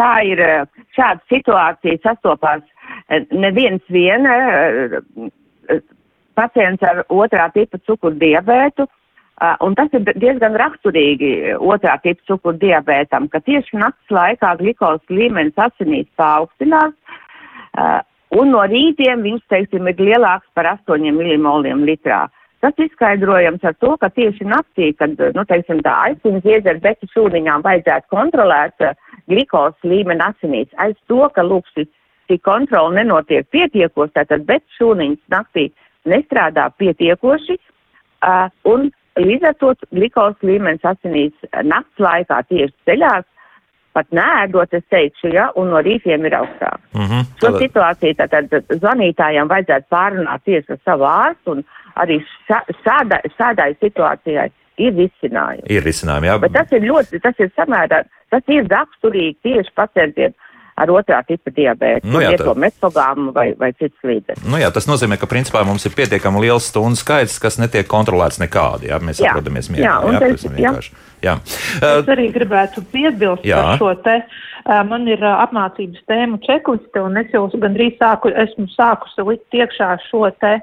tā 0.00 0.12
ir 0.26 0.42
šāda 0.98 1.22
situācija 1.30 2.02
sastopās 2.02 2.66
neviens 3.30 3.82
vien 3.88 4.26
eh, 4.26 4.98
eh, 5.68 5.82
pacients 6.34 6.82
ar 6.86 7.04
otrā 7.08 7.50
tipa 7.54 7.78
cukurdiabētu, 7.86 8.86
eh, 8.86 9.54
un 9.66 9.74
tas 9.74 9.92
ir 9.96 10.06
diezgan 10.14 10.58
raksturīgi 10.60 11.32
otrā 11.58 11.98
tipa 12.02 12.22
cukurdiabētam, 12.30 13.28
ka 13.30 13.40
tieši 13.40 13.80
nakts 13.82 14.14
laikā 14.14 14.56
glikols 14.62 15.02
līmenis 15.10 15.58
asinīs 15.58 16.08
paaugstinās, 16.16 16.94
un 18.34 18.50
no 18.50 18.60
rītiem 18.66 19.22
viņš, 19.26 19.46
teiksim, 19.50 19.88
ir 19.88 20.02
lielāks 20.02 20.46
par 20.54 20.66
8 20.66 21.10
milimoliem 21.14 21.84
litrā. 21.86 22.28
Tas 22.60 22.76
izskaidrojams 22.76 23.62
ar 23.64 23.74
to, 23.80 23.94
ka 23.96 24.10
tieši 24.12 24.44
naktī, 24.44 24.90
kad, 24.92 25.14
nu, 25.16 25.44
teiksim, 25.48 25.80
tā 25.86 25.94
aizsins 26.10 26.44
iedzer 26.44 26.82
beķu 26.82 27.08
šūniņām 27.14 27.62
vajadzētu 27.64 28.10
kontrolēt 28.12 28.84
glikols 29.30 29.78
līmeni 29.86 30.26
asinīs, 30.26 30.68
aiz 30.76 30.98
to, 31.08 31.22
ka 31.32 31.46
lūksis 31.46 31.88
šī 32.30 32.38
kontrola 32.46 32.94
nenotiek 33.00 33.48
pietiekoši, 33.50 34.14
tātad 34.14 34.46
bet 34.46 34.62
šūniņas 34.78 35.34
naktī 35.34 35.68
nestrādā 36.08 36.70
pietiekoši, 36.78 37.58
uh, 38.24 38.46
un 38.70 38.88
līdz 39.18 39.50
ar 39.50 39.58
to 39.60 39.74
glikols 39.90 40.38
līmenis 40.46 40.86
asinīs 40.86 41.50
nakts 41.66 42.00
laikā 42.00 42.40
tieši 42.48 42.74
ceļās, 42.88 43.26
pat 43.96 44.06
nēdot, 44.14 44.74
es 44.78 44.84
teikšu, 44.92 45.32
ja, 45.34 45.48
un 45.58 45.72
no 45.74 45.80
rītiem 45.82 46.24
ir 46.26 46.36
augstāks. 46.38 46.84
Mm 46.94 47.06
-hmm. 47.10 47.26
Šo 47.40 47.46
Tātad... 47.46 47.60
situāciju 47.64 48.14
tātad 48.20 48.76
zvanītājiem 48.82 49.50
vajadzētu 49.50 49.86
pārunāt 49.90 50.44
tieši 50.44 50.72
ar 50.72 50.80
savu 50.84 51.04
ārstu, 51.04 51.56
un 51.56 51.64
arī 51.96 52.20
šādai, 52.84 53.20
šādai 53.38 53.74
situācijai 53.80 54.50
ir 54.78 54.94
risinājumi. 54.94 55.66
Ir 55.68 55.82
risinājumi, 55.84 56.30
jā. 56.30 56.38
Bet 56.38 56.52
tas 56.52 56.72
ir 56.72 56.86
ļoti, 56.86 57.20
tas 57.20 57.42
ir 57.42 57.50
samērā, 57.56 58.04
tas 58.30 58.42
ir 58.46 58.70
raksturīgi 58.70 59.36
tieši 59.42 59.74
pacientiem 59.74 60.32
ar 60.80 60.88
otrā 60.94 61.20
tipa 61.28 61.52
diabētu, 61.54 62.08
Nu 62.08 62.22
jā, 62.24 62.30
lieto 62.32 62.54
tā- 62.54 62.62
metogāmu 62.64 63.32
vai, 63.36 63.52
vai 63.60 63.70
citas 63.76 64.00
līdzekļus. 64.02 64.48
Nu, 64.48 64.56
jā, 64.62 64.70
tas 64.72 64.86
nozīmē, 64.88 65.18
ka 65.20 65.28
principā 65.30 65.62
mums 65.68 65.84
ir 65.86 65.92
pietiekami 65.98 66.40
liels 66.46 66.70
stundu 66.72 66.96
skaits, 66.96 67.38
kas 67.42 67.58
netiek 67.60 67.86
kontrolēts 67.90 68.40
nekādi. 68.40 68.88
Jā, 68.88 68.98
mēs 69.04 69.20
Jā. 69.20 69.34
atrodamies 69.34 69.68
Jā, 69.68 69.76
mierā. 69.76 69.94
un 70.08 70.14
Jā, 70.14 70.20
tas- 70.20 70.44
jā. 70.44 70.56
vienkārši. 70.56 70.92
Jā. 71.20 71.34
Es 72.00 72.06
arī 72.08 72.30
gribētu 72.32 72.80
piebilst 72.92 73.44
Jā. 73.44 73.60
par 73.62 73.78
šo 73.78 73.94
te. 74.02 74.22
ā, 74.66 74.82
Man 74.88 75.06
ir 75.08 75.18
ā, 75.18 75.46
apmācības 75.48 76.00
tēmu 76.08 76.40
čekliste, 76.44 77.00
un 77.04 77.16
es 77.16 77.26
jau 77.32 77.48
gandrīz 77.50 77.98
sāku, 77.98 78.32
esmu 78.32 78.66
sākusi 78.76 79.26
likt 79.26 79.50
iekšā 79.52 79.98
šo 80.10 80.30
te 80.40 80.60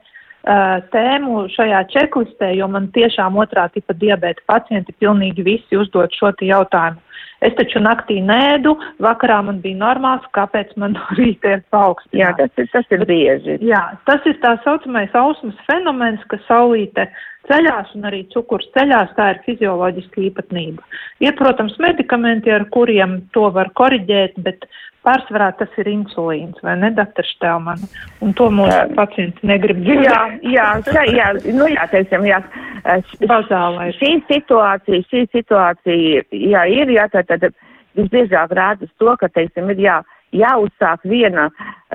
ā, 0.47 0.81
tēmu 0.93 1.47
šajā 1.53 1.81
čeklistē, 1.93 2.55
jo 2.55 2.67
man 2.67 2.87
tiešām 2.93 3.35
otrā 3.35 3.69
tipa 3.73 3.93
diabēta 3.93 4.39
pacienti 4.47 4.93
pilnīgi 5.01 5.43
visi 5.43 5.75
uzdod 5.77 6.09
šo 6.13 6.31
te 6.37 6.45
jautājumu. 6.45 6.97
Es 7.45 7.53
taču 7.53 7.77
naktī 7.83 8.17
nēdu, 8.25 8.71
vakarā 9.03 9.43
man 9.45 9.59
bija 9.61 9.77
normāls, 9.77 10.25
kāpēc 10.33 10.71
man 10.81 10.95
no 10.97 11.03
rīta 11.19 11.51
ir 11.53 11.59
Jā, 11.61 11.67
paaugstināts. 11.75 12.37
tas 12.39 12.63
ir, 12.63 12.69
tas 12.73 12.85
ir 12.97 13.05
bieži. 13.05 13.57
Jā, 13.61 13.83
tas 14.09 14.25
ir 14.25 14.39
tā 14.41 14.55
saucamais 14.63 15.13
ausmas 15.13 15.59
fenomens, 15.69 16.23
ka 16.33 16.39
saulīte 16.47 17.05
ceļās 17.47 17.93
un 17.95 18.09
arī 18.09 18.23
cukurs 18.33 18.65
ceļās, 18.73 19.13
tā 19.15 19.29
ir 19.35 19.43
fizioloģiska 19.45 20.19
īpatnība. 20.31 20.83
Ir, 21.23 21.37
protams, 21.37 21.77
medikamenti, 21.79 22.51
ar 22.51 22.65
kuriem 22.73 23.21
to 23.37 23.45
var 23.55 23.69
koriģēt, 23.77 24.41
bet 24.43 24.65
pārsvarā 25.07 25.53
tas 25.55 25.71
ir 25.79 25.87
insulīns, 25.87 26.57
vai 26.65 26.73
ne, 26.81 26.89
doktor 26.91 27.23
Štelman? 27.23 27.79
Un 28.25 28.33
to 28.35 28.49
mūsu 28.51 28.73
Jā. 28.75 28.89
pacienti 28.97 29.47
negrib 29.47 29.79
Jā, 29.79 29.85
dzirdēt. 29.85 30.43
jā, 30.51 30.65
šā, 30.89 31.05
jā, 31.15 31.29
nu 31.55 31.69
jā, 31.71 31.85
teiksim, 31.93 32.25
jā. 32.27 32.41
Bazālais. 33.31 33.95
Šī 33.99 34.11
situācija, 34.27 34.99
šī 35.11 35.23
situācija, 35.33 36.23
jā, 36.31 36.65
ir, 36.71 36.91
jā, 36.95 37.06
tad, 37.13 37.29
tad 37.31 37.51
visbiežāk 37.97 38.53
rāda 38.57 38.87
uz 38.87 38.93
to, 39.01 39.15
ka, 39.19 39.29
teiksim, 39.33 39.69
ir 39.73 39.83
jā, 39.83 39.97
jāuzsāk 40.35 41.05
viena, 41.07 41.49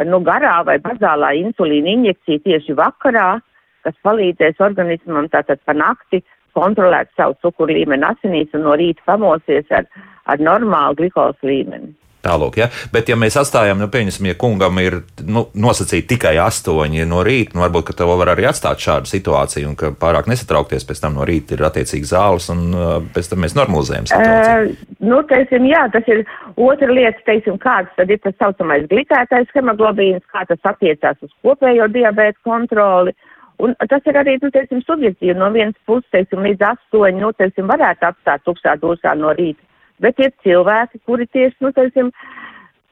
nu, 0.08 0.20
garā 0.24 0.60
vai 0.66 0.78
bazālā 0.82 1.34
insulīna 1.40 1.96
injekcija 1.96 2.44
tieši 2.46 2.76
vakarā, 2.78 3.40
kas 3.86 3.98
palīdzēs 4.06 4.62
organismam 4.62 5.28
tātad 5.32 5.60
pa 5.66 5.74
nakti 5.74 6.22
kontrolēt 6.56 7.10
savu 7.16 7.36
cukuru 7.42 7.74
līmeni 7.74 8.06
asinīs 8.06 8.52
un 8.54 8.66
no 8.66 8.76
rīta 8.78 9.02
pamosies 9.08 9.70
ar, 9.74 9.88
ar 10.30 10.42
normālu 10.42 11.00
glikols 11.00 11.38
līmeni. 11.42 11.92
Tālāk, 12.22 12.58
ja? 12.60 12.68
Bet, 12.94 13.08
ja 13.10 13.16
mēs 13.18 13.34
atstājam, 13.40 13.80
nu, 13.82 13.88
pieņemsim, 13.90 14.28
ja 14.30 14.36
kungam 14.38 14.78
ir 14.78 15.00
nu, 15.26 15.48
nosacīti 15.58 16.12
tikai 16.14 16.36
astoņi 16.38 17.06
no 17.10 17.24
rīta, 17.26 17.56
nu, 17.56 17.64
varbūt 17.64 17.90
tev 17.98 18.12
var 18.20 18.30
arī 18.36 18.46
atstāt 18.46 18.82
šādu 18.84 19.10
situāciju, 19.10 19.72
un 19.72 19.74
ka 19.78 19.90
pārāk 19.98 20.28
nesatraukties 20.30 20.86
pēc 20.86 21.02
tam 21.02 21.18
no 21.18 21.26
rīta 21.26 21.56
ir 21.56 21.64
attiecīgi 21.66 22.06
zāles, 22.12 22.46
un 22.54 22.62
uh, 22.70 22.92
pēc 23.14 23.32
tam 23.32 23.42
mēs 23.42 23.56
normalizējam 23.58 24.06
situāciju. 24.12 24.76
Uh, 24.76 24.94
nu, 25.10 25.18
teiksim, 25.32 25.66
jā, 25.66 25.82
tas 25.96 26.06
ir 26.14 26.22
otra 26.54 26.94
lieta, 26.94 27.18
teiksim, 27.26 27.58
kāds 27.62 27.90
tad 27.98 28.14
ir 28.14 28.22
tas 28.22 28.38
saucamais 28.38 28.86
glikētais 28.92 29.50
hemoglobīns, 29.56 30.22
kā 30.30 30.46
tas 30.46 30.72
attiecās 30.72 31.18
uz 31.26 31.34
kopējo 31.42 31.90
diabēta 31.90 32.38
kontroli. 32.46 33.16
Un 33.62 33.74
tas 33.90 34.06
ir 34.10 34.16
arī, 34.18 34.38
nu, 34.42 34.50
teiksim, 34.54 34.80
subjektīvi 34.86 35.34
no 35.38 35.50
vienas 35.54 35.76
puses, 35.86 36.06
teiksim, 36.14 36.46
līdz 36.46 36.70
astoņi, 36.70 37.20
nu, 37.22 37.34
teiksim, 37.38 37.66
varētu 37.70 38.08
atstāt 38.08 38.46
tukšā 38.46 38.78
dūšā 38.82 39.18
no 39.18 39.34
rīta. 39.38 39.62
Bet 40.00 40.18
ir 40.18 40.32
cilvēki, 40.44 41.02
kuri 41.06 41.26
tieši, 41.26 41.56
nu, 41.60 41.72
teiksim, 41.72 42.10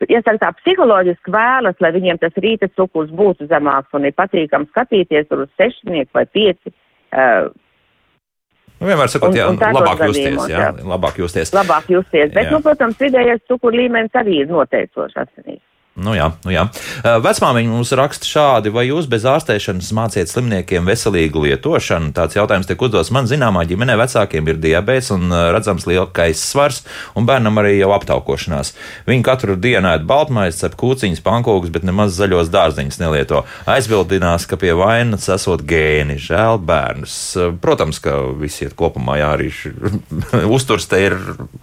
iesaka 0.09 0.39
tā 0.39 0.51
psiholoģiski 0.61 1.33
vēlas, 1.35 1.77
lai 1.81 1.91
viņiem 1.97 2.19
tas 2.21 2.33
rīta 2.37 2.69
cukurs 2.77 3.11
būtu 3.11 3.49
zemāks 3.51 3.93
un 3.97 4.05
ir 4.05 4.13
patīkam 4.17 4.67
skatīties 4.71 5.29
tur 5.29 5.47
uz 5.47 5.51
sešnieku 5.61 6.11
vai 6.15 6.27
pieci. 6.27 6.73
Uh, 7.13 7.51
Nu, 8.81 8.87
vienmēr 8.89 9.11
sakot, 9.13 9.29
un- 9.29 9.37
jā, 9.37 9.45
un 9.51 9.59
tādos 9.61 9.77
labāk 9.77 10.07
justies, 10.09 10.37
jā, 10.49 10.57
jā. 10.57 10.69
labāk 10.89 11.19
justies. 11.21 11.51
labāk 11.53 11.85
justies. 11.93 12.31
Bet, 12.33 12.47
Jā. 12.47 12.51
nu, 12.51 12.63
protams, 12.65 12.97
vidējais 12.97 13.43
cukuru 13.47 13.77
līmenis 13.77 14.15
arī 14.17 14.39
ir 14.41 14.47
noteicošs 14.49 15.19
asinīs. 15.21 15.61
Nu, 16.01 16.15
jā, 16.17 16.31
nu, 16.47 16.53
jā. 16.55 16.65
Vecmāmiņa 17.05 17.73
mums 17.75 17.93
raksta 17.99 18.25
šādi, 18.25 18.73
vai 18.73 18.87
jūs 18.87 19.09
bez 19.11 19.27
ārstēšanas 19.29 19.91
māciet 19.97 20.31
slimniekiem 20.31 20.87
veselīgu 20.89 21.43
lietošanu? 21.45 22.15
Tāds 22.17 22.39
jautājums 22.39 22.69
tiek 22.71 22.81
uzdots 22.81 23.13
man 23.13 23.29
zināmā 23.29 23.67
ģimenē. 23.69 23.99
Vecākiem 24.01 24.49
ir 24.49 24.61
diabetes 24.63 25.11
un 25.13 25.29
redzams 25.29 25.85
lielais 25.91 26.41
svars, 26.41 26.83
un 27.19 27.29
bērnam 27.29 27.61
arī 27.61 27.75
jau 27.77 27.93
aptaukošanās. 27.99 28.73
Viņi 29.11 29.27
katru 29.27 29.59
dienu 29.61 29.93
ēd 29.93 30.07
baltmaizi, 30.09 30.63
cep 30.63 30.79
kūciņas, 30.81 31.21
pankūkus, 31.27 31.73
bet 31.75 31.85
nemaz 31.85 32.17
zaļos 32.17 32.53
dārziņus 32.55 33.01
nelieto. 33.03 33.45
Aizbildinās, 33.69 34.49
ka 34.49 34.57
pie 34.61 34.73
vainas 34.79 35.29
esot 35.37 35.67
gēni, 35.69 36.17
žēl 36.23 36.63
bērnus. 36.65 37.17
Protams, 37.61 38.01
ka 38.01 38.23
visi 38.41 38.65
iet 38.65 38.79
kopumā, 38.79 39.21
jā, 39.21 39.35
arī 39.37 39.53
uzturs 40.57 40.89
te 40.89 41.05
ir 41.11 41.19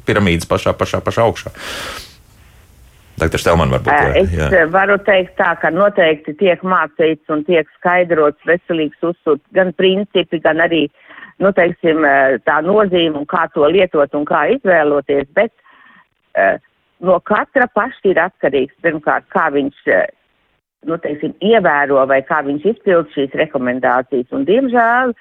piramīdas 0.05 0.49
pašā, 0.49 0.77
pašā, 0.77 1.01
pašā 1.05 1.25
augšā. 1.25 1.55
Doktor 3.17 3.39
Stelman, 3.41 3.71
varbūt. 3.73 3.89
Ā, 3.89 4.01
vai- 4.13 4.21
Es 4.21 4.29
jā. 4.31 4.47
jā. 4.53 4.65
varu 4.69 4.97
teikt 5.01 5.37
tā, 5.39 5.55
ka 5.59 5.71
noteikti 5.73 6.35
tiek 6.37 6.61
mācīts 6.61 7.29
un 7.33 7.43
tiek 7.43 7.67
skaidrots 7.79 8.37
veselīgs 8.45 9.01
uzturs, 9.01 9.41
gan 9.53 9.73
principi, 9.73 10.39
gan 10.39 10.57
arī, 10.61 10.83
nu, 11.39 11.51
teiksim, 11.51 12.05
ā, 12.05 12.37
tā 12.45 12.59
nozīme 12.61 13.17
un 13.17 13.25
kā 13.25 13.47
to 13.53 13.65
lietot 13.65 14.13
un 14.13 14.25
kā 14.25 14.43
izvēloties, 14.53 15.25
bet 15.33 15.51
uh, 16.37 16.57
no 17.01 17.19
katra 17.19 17.65
paša 17.73 18.05
ir 18.11 18.21
atkarīgs, 18.21 18.77
pirmkārt, 18.85 19.25
kā 19.33 19.49
viņš, 19.49 19.81
ā, 19.89 20.05
nu, 20.85 20.97
teiksim, 21.01 21.33
ievēro 21.41 22.05
vai 22.07 22.21
kā 22.21 22.43
viņš 22.45 22.69
izpild 22.75 23.09
šīs 23.17 23.33
rekomendācijas. 23.33 24.29
Un, 24.31 24.45
diemžēl, 24.45 25.13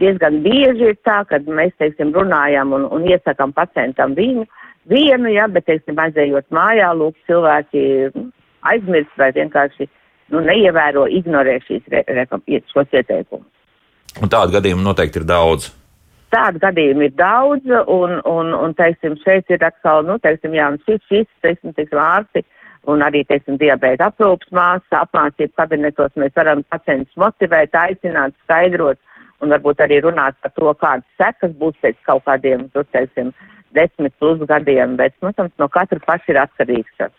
diezgan 0.00 0.40
bieži 0.42 0.88
ir 0.94 0.96
tā, 1.04 1.20
ka 1.28 1.36
mēs, 1.44 1.76
teiksim, 1.76 2.16
runājam 2.16 2.72
un, 2.72 2.88
un 2.88 3.04
iesakam 3.04 3.52
pacientam 3.52 4.16
viņu 4.16 4.48
vienu, 4.90 5.30
jā, 5.32 5.48
bet, 5.52 5.66
teiksim, 5.68 5.98
aizējot 5.98 6.48
mājā, 6.54 6.92
lūk, 6.96 7.18
cilvēki 7.28 7.84
aizmirst 8.72 9.18
vai 9.18 9.30
vienkārši 9.36 9.88
nu, 10.32 10.40
neievēro, 10.46 11.06
ignorē 11.10 11.58
šīs 11.66 11.86
re, 11.92 12.02
rekom, 12.20 12.42
šos 12.72 12.98
ieteikumus. 12.98 13.48
Un 14.22 14.32
tādu 14.32 14.56
gadījumu 14.56 14.84
noteikti 14.84 15.22
ir 15.22 15.28
daudz. 15.28 15.70
Tādu 16.32 16.60
gadījumu 16.62 17.06
ir 17.08 17.14
daudz, 17.16 17.68
un, 17.92 18.18
un, 18.28 18.54
un 18.56 18.74
teiksim, 18.76 19.18
šeit 19.20 19.50
ir 19.52 19.64
atkal, 19.66 20.04
nu, 20.08 20.16
teiksim, 20.22 20.54
jā, 20.56 20.70
un 20.72 20.80
šis, 20.86 21.00
šis, 21.10 21.28
teiksim, 21.44 21.74
teiksim, 21.76 22.00
ārsti 22.00 22.44
un 22.88 23.04
arī, 23.04 23.22
teiksim, 23.28 23.58
diabēta 23.60 24.08
aprūpas 24.10 24.50
māsa, 24.56 25.02
apmācību 25.04 25.52
kabinetos 25.60 26.16
mēs 26.18 26.32
varam 26.36 26.64
pacientus 26.72 27.20
motivēt, 27.20 27.76
aicināt, 27.78 28.34
skaidrot 28.44 28.98
un 29.42 29.52
varbūt 29.52 29.82
arī 29.84 30.00
runāt 30.02 30.38
par 30.42 30.54
to, 30.56 30.72
kādas 30.80 31.20
sekas 31.20 31.52
būs 31.60 31.76
pēc 31.84 31.98
kaut 32.08 32.24
kādiem, 32.26 32.68
tur, 32.74 32.86
teiksim, 32.94 33.32
desmit 33.76 34.14
plus 34.20 34.42
gadiem, 34.48 34.96
bet, 35.00 35.16
protams, 35.20 35.52
no 35.60 35.68
katra 35.72 36.00
paša 36.06 36.32
ir 36.32 36.40
atkarīgs. 36.44 37.10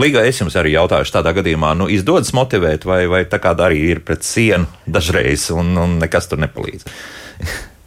Līga, 0.00 0.24
es 0.24 0.40
jums 0.40 0.56
arī 0.56 0.72
jautāšu, 0.74 1.12
tādā 1.12 1.34
gadījumā, 1.36 1.74
nu, 1.76 1.88
izdodas 1.92 2.32
motivēt, 2.36 2.86
vai, 2.88 3.02
vai 3.10 3.24
tā 3.28 3.40
kā 3.42 3.52
arī 3.66 3.82
ir 3.92 4.04
pret 4.04 4.24
sienu 4.24 4.68
dažreiz, 4.88 5.50
un, 5.52 5.74
un 5.76 5.98
nekas 6.00 6.30
tur 6.30 6.40
nepalīdz. 6.40 6.88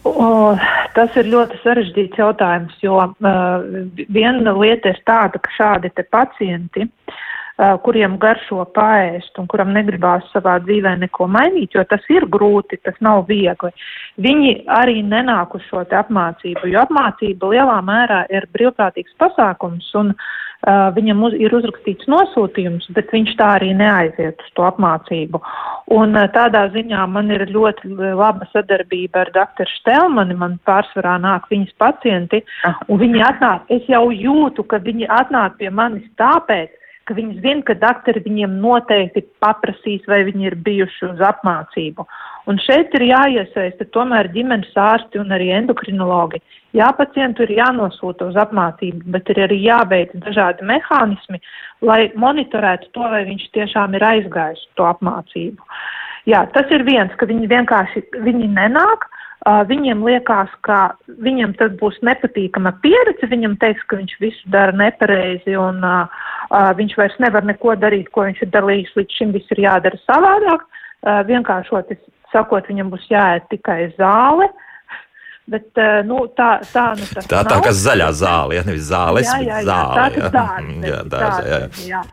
O, 0.05 0.53
tas 0.95 1.17
ir 1.17 1.29
ļoti 1.29 1.59
sarežģīts 1.61 2.21
jautājums, 2.21 2.77
jo 2.81 3.01
uh, 3.01 3.65
viena 4.09 4.53
lieta 4.57 4.93
ir 4.93 5.01
tāda, 5.05 5.41
ka 5.41 5.53
šādi 5.57 5.91
te 5.93 6.05
pacienti, 6.09 6.87
uh, 6.87 7.19
kuriem 7.85 8.17
garšo 8.21 8.63
paēst 8.75 9.37
un 9.41 9.47
kuram 9.51 9.73
negribās 9.75 10.27
savā 10.33 10.57
dzīvē 10.63 10.95
neko 11.03 11.27
mainīt, 11.31 11.75
jo 11.75 11.83
tas 11.89 12.05
ir 12.09 12.25
grūti, 12.31 12.79
tas 12.85 12.95
nav 13.03 13.25
viegli, 13.29 13.71
viņi 14.21 14.53
arī 14.71 15.01
nenāk 15.05 15.55
uz 15.57 15.65
šo 15.69 15.83
apmācību, 15.85 16.71
jo 16.71 16.85
apmācība 16.85 17.51
lielā 17.53 17.81
mērā 17.85 18.23
ir 18.33 18.47
brīvprātīgs 18.55 19.17
pasākums 19.21 19.91
un 19.99 20.15
Uh, 20.61 20.91
viņam 20.93 21.23
uz, 21.25 21.33
ir 21.41 21.49
uzrakstīts 21.57 22.05
nosūtījums, 22.05 22.83
bet 22.93 23.07
viņš 23.09 23.31
tā 23.39 23.47
arī 23.55 23.71
neaiziet 23.73 24.43
uz 24.43 24.49
to 24.53 24.65
apmācību. 24.67 25.39
Un 25.95 26.13
uh, 26.13 26.27
tādā 26.35 26.67
ziņā 26.75 27.07
man 27.09 27.33
ir 27.33 27.47
ļoti 27.49 27.89
laba 27.97 28.45
sadarbība 28.51 29.23
ar 29.23 29.31
doktoru 29.33 29.73
Štelmani, 29.79 30.37
man 30.37 30.59
pārsvarā 30.69 31.15
nāk 31.23 31.47
viņas 31.49 31.73
pacienti, 31.81 32.43
un 32.85 33.01
viņi 33.01 33.23
atnāk, 33.25 33.65
es 33.73 33.89
jau 33.89 34.03
jūtu, 34.13 34.67
ka 34.69 34.77
viņi 34.85 35.09
atnāk 35.09 35.57
pie 35.57 35.73
manis 35.73 36.05
tāpēc, 36.21 36.77
ka 37.09 37.15
viņi 37.17 37.39
zina, 37.43 37.63
ka 37.67 37.75
doktori 37.81 38.21
viņiem 38.25 38.57
noteikti 38.63 39.23
paprasīs, 39.43 40.03
vai 40.09 40.21
viņi 40.27 40.49
ir 40.49 40.55
bijuši 40.65 41.07
uz 41.09 41.23
apmācību. 41.31 42.05
Un 42.49 42.59
šeit 42.61 42.93
ir 42.97 43.07
jāiesaista 43.09 43.87
tomēr 43.95 44.31
ģimenes 44.33 44.73
ārsti 44.77 45.21
un 45.21 45.33
arī 45.35 45.51
endokrinologi. 45.57 46.41
Jā, 46.77 46.89
pacientu 46.97 47.45
ir 47.45 47.55
jānosūta 47.57 48.29
uz 48.31 48.37
apmācību, 48.39 49.03
bet 49.13 49.29
ir 49.33 49.41
arī 49.47 49.59
jābeidz 49.65 50.15
dažādi 50.25 50.67
mehānismi, 50.67 51.41
lai 51.85 52.01
monitorētu 52.15 52.93
to, 52.95 53.07
vai 53.13 53.25
viņš 53.29 53.49
tiešām 53.57 53.97
ir 53.97 54.07
aizgājis 54.13 54.63
to 54.79 54.87
apmācību. 54.87 55.73
Jā, 56.29 56.45
tas 56.53 56.69
ir 56.71 56.85
viens, 56.87 57.13
ka 57.17 57.25
viņi 57.27 57.49
vienkārši 57.49 58.05
viņi 58.21 58.53
nenāk. 58.53 59.09
Uh, 59.09 59.20
viņiem 59.41 60.03
liekas, 60.05 60.51
ka 60.61 60.93
viņam 61.25 61.55
tas 61.57 61.73
būs 61.79 61.97
nepatīkama 62.05 62.75
pieredze. 62.83 63.29
Viņam 63.31 63.57
teiks, 63.61 63.81
ka 63.89 63.97
viņš 63.97 64.17
visu 64.21 64.51
dara 64.53 64.75
nepareizi 64.77 65.55
un 65.57 65.81
uh, 65.81 66.11
uh, 66.51 66.69
viņš 66.77 66.97
vairs 66.99 67.17
nevar 67.23 67.47
neko 67.49 67.73
darīt, 67.81 68.11
ko 68.13 68.27
viņš 68.27 68.43
ir 68.45 68.51
darījis 68.53 68.93
līdz 68.99 69.17
šim. 69.17 69.31
Viss 69.33 69.55
ir 69.55 69.63
jādara 69.65 69.97
savādāk. 70.05 70.67
Uh, 71.01 71.23
vienkāršot 71.25 71.95
sakot, 72.31 72.67
viņam 72.69 72.91
būs 72.93 73.07
jāēd 73.09 73.49
tikai 73.49 73.79
zāle. 73.97 74.51
Bet 75.51 75.73
nu, 76.07 76.21
tā, 76.37 76.61
tā, 76.69 76.91
nu, 76.95 77.07
tā, 77.11 77.41
tā 77.43 77.57
kā 77.65 77.71
zaļā 77.75 78.11
zāle, 78.15 78.55
ja 78.55 78.61
nevis 78.63 78.85
zāles, 78.87 79.25
jā, 79.25 79.39
bet 79.39 79.47
jā, 79.49 79.57
jā, 79.57 79.63
zāle. 79.67 79.95
tā 79.97 80.05
ir 80.05 80.21
jā. 80.21 80.29
dārza. 80.37 80.75
Jā, 80.85 80.99
dārza, 81.11 81.41
jā. 81.49 81.59
jā. 81.89 82.03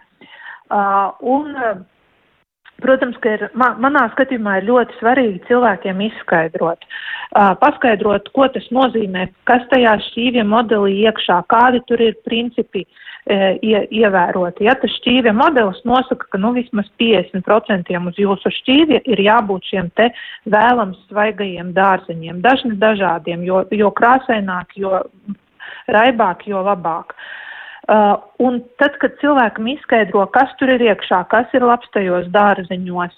Uh, 0.68 1.12
un, 1.36 1.52
uh, 1.52 1.76
protams, 2.82 3.18
ka 3.22 3.34
ir, 3.36 3.44
man, 3.58 3.78
manā 3.82 4.04
skatījumā 4.12 4.58
ir 4.60 4.68
ļoti 4.68 4.98
svarīgi 5.00 5.42
cilvēkiem 5.48 6.02
izskaidrot, 6.08 6.86
uh, 6.86 7.52
paskaidrot, 7.62 8.30
ko 8.36 8.48
tas 8.54 8.66
nozīmē, 8.74 9.28
kas 9.48 9.66
tajā 9.72 9.96
šķīvja 10.08 10.46
modelī 10.48 11.00
iekšā, 11.08 11.40
kādi 11.52 11.82
tur 11.90 12.02
ir 12.04 12.18
principi 12.28 12.84
uh, 12.84 13.56
ie, 13.62 13.82
ievēroti. 14.02 14.68
Ja 14.68 14.76
tas 14.78 14.94
šķīvja 15.00 15.34
modelis 15.36 15.82
nosaka, 15.88 16.30
ka 16.32 16.42
nu 16.42 16.52
vismaz 16.56 16.90
50% 17.02 17.98
uz 18.12 18.22
jūsu 18.22 18.54
šķīvja 18.60 19.02
ir 19.10 19.24
jābūt 19.26 19.72
šiem 19.72 19.90
te 19.98 20.10
vēlams 20.46 21.02
svaigajiem 21.10 21.74
dārzeņiem, 21.76 22.40
dažni 22.46 22.78
dažādiem, 22.78 23.44
jo, 23.48 23.64
jo 23.74 23.92
krāsaināk, 23.98 24.78
jo 24.78 25.02
raibāk, 25.88 26.46
jo 26.46 26.62
labāk. 26.62 27.14
Uh, 27.14 27.36
un 27.88 28.60
tad, 28.80 28.98
kad 29.00 29.16
cilvēkam 29.22 29.70
izskaidro, 29.72 30.26
kas 30.34 30.52
tur 30.60 30.74
ir 30.74 30.84
iekšā, 30.90 31.22
kas 31.32 31.54
ir 31.56 31.64
labs 31.64 31.88
tajos 31.94 32.28
dārziņos, 32.34 33.14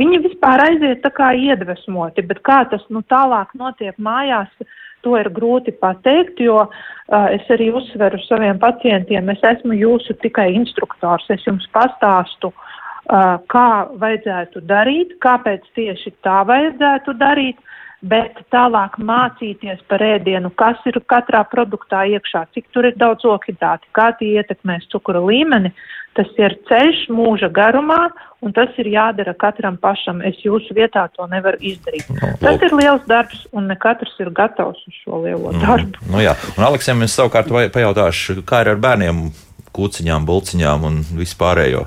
viņi 0.00 0.20
vispār 0.26 0.64
aiziet 0.66 1.00
tā 1.04 1.10
kā 1.14 1.32
iedvesmoti, 1.36 2.26
bet 2.28 2.42
kā 2.46 2.62
tas 2.70 2.84
nu, 2.92 3.02
tālāk 3.08 3.54
notiek 3.58 3.96
mājās, 3.98 4.52
to 5.00 5.16
ir 5.16 5.30
grūti 5.32 5.72
pateikt, 5.80 6.40
jo 6.44 6.58
uh, 6.66 7.28
es 7.32 7.46
arī 7.52 7.70
uzsveru 7.72 8.20
saviem 8.26 8.60
pacientiem, 8.60 9.32
es 9.32 9.40
esmu 9.54 9.78
jūsu 9.78 10.18
tikai 10.20 10.50
instruktors, 10.52 11.24
es 11.32 11.46
jums 11.46 11.64
pastāstu, 11.72 12.52
uh, 12.52 13.38
kā 13.48 13.70
vajadzētu 14.02 14.60
darīt, 14.68 15.16
kāpēc 15.24 15.64
tieši 15.78 16.12
tā 16.26 16.42
vajadzētu 16.50 17.16
darīt, 17.16 17.56
bet 18.02 18.40
tālāk 18.52 18.96
mācīties 18.98 19.82
par 19.90 20.02
ēdienu, 20.04 20.50
kas 20.56 20.80
ir 20.88 21.00
katrā 21.10 21.42
produktā 21.48 22.06
iekšā, 22.08 22.46
cik 22.54 22.70
tur 22.74 22.88
ir 22.88 22.98
daudz 23.00 23.26
okidāti, 23.28 23.88
kā 23.96 24.10
tie 24.18 24.36
ietekmēs 24.40 24.88
cukura 24.92 25.22
līmeni. 25.24 25.72
Tas 26.18 26.26
ir 26.42 26.56
ceļš 26.66 27.04
mūža 27.14 27.46
garumā, 27.54 28.08
un 28.42 28.50
tas 28.56 28.72
ir 28.82 28.88
jādara 28.90 29.30
katram 29.38 29.76
pašam. 29.78 30.18
Es 30.26 30.40
jūsu 30.42 30.74
vietā 30.74 31.04
to 31.14 31.28
nevaru 31.30 31.60
izdarīt. 31.62 32.08
Nu, 32.10 32.32
Tas 32.40 32.64
ir 32.66 32.74
liels 32.74 33.04
darbs, 33.06 33.44
un 33.54 33.70
ne 33.70 33.76
katrs 33.78 34.16
ir 34.18 34.32
gatavs 34.34 34.82
uz 34.90 34.96
šo 35.04 35.22
lielo 35.22 35.54
darbu. 35.60 36.02
Nu, 36.10 36.18
jā, 36.24 36.34
un 36.56 36.66
Aleksam 36.66 37.06
es 37.06 37.14
savukārt 37.14 37.52
pajautāšu, 37.76 38.40
kā 38.42 38.64
ir 38.64 38.72
ar 38.74 38.82
bērniem, 38.82 39.28
kūciņām, 39.76 40.26
bulciņām 40.26 40.88
un 40.90 41.02
vispārējo. 41.14 41.86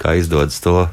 Kā 0.00 0.18
izdodas 0.20 0.60
to 0.60 0.84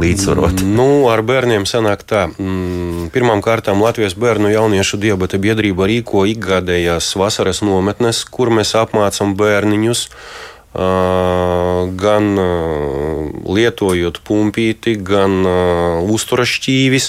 līdzsvarot? 0.00 0.62
Nu, 0.66 1.06
ar 1.10 1.22
bērniem 1.26 1.66
sanāk 1.68 2.04
tā. 2.08 2.26
Mm, 2.36 3.08
Pirmkārt, 3.14 3.68
Latvijas 3.68 4.16
Bērnu 4.18 4.50
jauniešu 4.52 4.98
diabeta 5.00 5.40
biedrība 5.42 5.88
rīko 5.88 6.26
ikgadējās 6.30 7.12
vasaras 7.18 7.62
nometnes, 7.64 8.24
kur 8.28 8.52
mēs 8.54 8.74
apmācām 8.78 9.36
bērniņus. 9.38 10.08
Gan 10.76 12.26
lietojot 13.48 14.18
pumpīti, 14.26 14.92
gan 15.00 15.38
ā, 15.48 15.54
uzturas 16.12 16.50
šķīvis. 16.52 17.06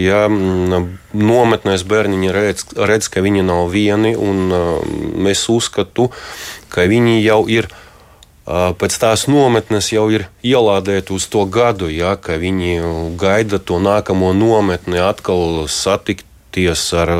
Ja 0.00 0.22
mm, 0.30 0.86
nometnēs 1.12 1.84
bērniņi 1.84 2.32
redz, 2.32 2.64
redz, 2.78 3.10
ka 3.12 3.20
viņi 3.20 3.44
nav 3.44 3.68
vieni, 3.74 4.14
un 4.16 5.28
es 5.28 5.44
uzskatu, 5.52 6.08
ka 6.72 6.88
viņi 6.88 7.20
jau 7.20 7.42
ir 7.52 7.68
Ā, 7.68 7.81
Pēc 8.44 8.96
tās 8.98 9.28
nometnes 9.30 9.92
jau 9.92 10.08
ir 10.10 10.26
ielādēti 10.42 11.14
uz 11.14 11.28
to 11.30 11.44
gadu, 11.46 11.86
ja, 11.86 12.16
ka 12.18 12.40
viņi 12.42 13.14
gaida 13.20 13.60
to 13.62 13.78
nākamo 13.78 14.32
nometni, 14.34 14.98
atkal 14.98 15.68
satikties 15.70 16.82
ar 16.98 17.12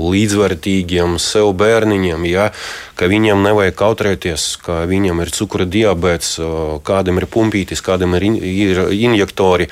līdzvērtīgiem 0.00 1.18
sev 1.20 1.52
bērniņiem, 1.60 2.24
ja, 2.30 2.48
ka 2.96 3.10
viņiem 3.12 3.44
nevajag 3.44 3.76
kautrēties, 3.76 4.46
ka 4.64 4.86
viņam 4.88 5.20
ir 5.20 5.32
cukura 5.36 5.68
diabetes, 5.68 6.38
kādam 6.88 7.20
ir 7.20 7.28
pumpītis, 7.28 7.84
kādam 7.84 8.16
ir, 8.16 8.24
in, 8.30 8.40
ir 8.40 8.86
injektori. 8.96 9.68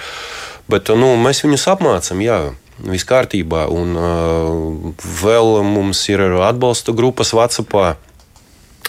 Bet 0.68 0.92
nu, 0.92 1.14
mēs 1.16 1.40
viņus 1.46 1.64
apmācām, 1.72 2.20
jā. 2.20 2.42
Viss 2.78 3.08
kārtībā, 3.08 3.64
un 3.72 3.96
uh, 3.98 4.92
vēl 5.24 5.64
mums 5.66 6.04
ir 6.12 6.20
atbalsta 6.44 6.92
grupas 6.94 7.32
WhatsApp 7.34 7.72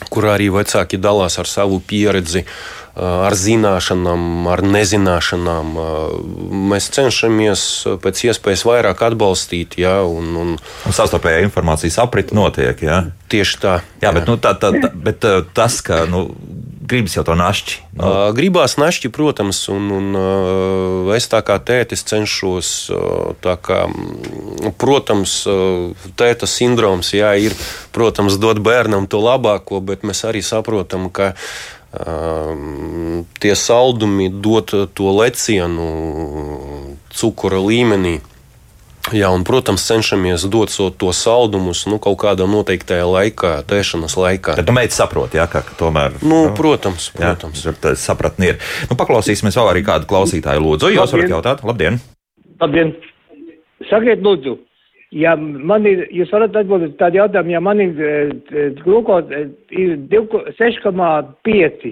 kur 0.08 0.30
arī 0.32 0.48
vecāki 0.54 1.00
dalās 1.02 1.40
ar 1.42 1.50
savu 1.50 1.82
pieredzi, 1.84 2.46
ar 3.00 3.36
zināšanām, 3.38 4.48
ar 4.52 4.64
nezināšanām. 4.66 5.74
Mēs 6.70 6.90
cenšamies 6.96 7.66
pēc 8.04 8.24
iespējas 8.30 8.66
vairāk 8.68 9.04
atbalstīt, 9.10 9.80
ja, 9.82 10.00
un, 10.04 10.34
un 10.36 10.56
Un 10.60 10.96
savstarpējā 10.96 11.44
informācijas 11.48 12.00
aprite 12.04 12.36
notiek. 12.36 12.82
Jā, 12.84 13.04
tieši 13.32 13.62
tā. 13.62 13.80
jā 14.04 14.12
bet, 14.16 14.28
nu, 14.30 14.36
tā, 14.42 14.56
tā, 14.60 14.74
tā, 14.76 14.92
bet 14.94 15.26
uh, 15.28 15.42
tas, 15.56 15.80
ka 15.86 16.04
nu, 16.10 16.28
gribas 16.90 17.16
jau 17.16 17.24
to 17.28 17.38
našķi. 17.38 17.80
Nu, 17.94 18.10
Uh, 18.10 18.30
Gribās 18.36 18.78
našķi, 18.80 19.12
protams, 19.14 19.62
un, 19.72 19.90
un 19.92 20.20
es 21.16 21.28
tā 21.30 21.42
kā 21.46 21.58
tētis 21.62 22.06
cenšos, 22.08 22.70
kā, 23.44 23.80
mm, 23.90 24.74
protams, 24.80 25.34
tēta 26.20 26.50
sindroms, 26.50 27.12
jā, 27.18 27.34
ir, 27.44 27.58
protams, 27.96 28.40
dot 28.42 28.62
bērnam 28.64 29.10
to 29.12 29.22
labāko, 29.24 29.82
bet 29.84 30.08
mēs 30.08 30.24
arī 30.30 30.42
saprotam, 30.46 31.10
ka 31.12 31.34
tie 33.40 33.56
saldumi 33.58 34.30
dod 34.30 34.74
to 34.94 35.14
lecienu 35.18 35.88
cukura 37.10 37.58
līmenī. 37.64 38.20
Jā, 39.16 39.32
un, 39.34 39.42
protams, 39.48 39.82
cenšamies 39.90 40.44
dot 40.54 40.70
so, 40.70 40.92
to 40.94 41.10
saldumus 41.16 41.88
nu, 41.90 41.98
kaut 42.04 42.20
kādā 42.22 42.46
noteiktajā 42.46 43.08
laikā, 43.10 43.54
tēšanas 43.66 44.14
laikā. 44.20 44.54
Tad 44.60 44.70
nu, 44.70 44.76
meita 44.76 44.94
saprot, 44.94 45.34
jā, 45.34 45.48
ka 45.50 45.64
tomēr. 45.80 46.20
Nu, 46.22 46.52
protams, 46.54 47.10
Jā, 47.16 47.32
protams. 47.34 47.64
tur 47.66 47.80
tā 47.80 47.96
sapratni 47.98 48.52
ir. 48.52 48.60
Nu, 48.92 49.00
paklausīsimies 49.00 49.58
vēl 49.58 49.72
arī 49.72 49.82
kādu 49.88 50.06
klausītāju. 50.12 50.62
Lūdzu, 50.62 50.92
jūs 50.94 51.16
varat 51.16 51.34
jautāt? 51.34 51.66
Labdien! 51.66 51.98
Labdien! 52.62 52.94
Sakiet, 53.90 54.22
lūdzu, 54.22 54.60
ja 55.16 55.36
man 55.40 55.88
ir, 55.90 56.06
jūs 56.14 56.32
varat 56.34 56.56
atbildēt 56.60 56.98
tādu 57.00 57.22
jautājumu, 57.22 57.54
ja 57.56 57.62
man 57.64 57.82
ir 57.84 57.98
glukoze 58.84 59.48
ir 59.74 59.98
2 60.12 60.56
6,5, 60.60 61.92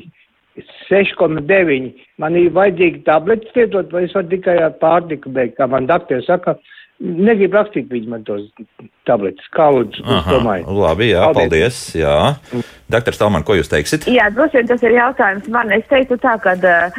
6,9, 0.89 1.91
man 2.21 2.37
ir 2.37 2.49
vajadzīgi 2.55 3.03
tabletes 3.05 3.53
lietot, 3.57 3.91
vai 3.93 4.05
es 4.07 4.15
varu 4.17 4.31
tikai 4.33 4.57
ar 4.61 4.75
pārtiku 4.81 5.33
beigt, 5.33 5.57
kā 5.57 5.69
man 5.69 5.89
doktori 5.89 6.25
saka, 6.25 6.57
negribu 6.99 7.57
rakstīt 7.57 7.91
viņi 7.91 8.09
man 8.11 8.23
tos 8.27 8.47
tabletes. 9.07 9.45
Kā 9.53 9.67
lūdzu, 9.73 10.03
labi, 10.65 11.11
jā, 11.11 11.27
paldies. 11.35 11.79
Jā. 11.97 12.17
Doktor 12.91 13.15
Stalman, 13.15 13.45
ko 13.47 13.57
jūs 13.57 13.69
teiksiet? 13.71 14.07
Jā, 14.11 14.29
droši 14.33 14.61
vien 14.61 14.69
tas 14.69 14.83
ir 14.85 14.95
jautājums 14.95 15.49
man. 15.53 15.71
Es 15.75 15.85
teiktu 15.91 16.17
tā, 16.23 16.37
ka 16.43 16.55
uh, 16.57 16.97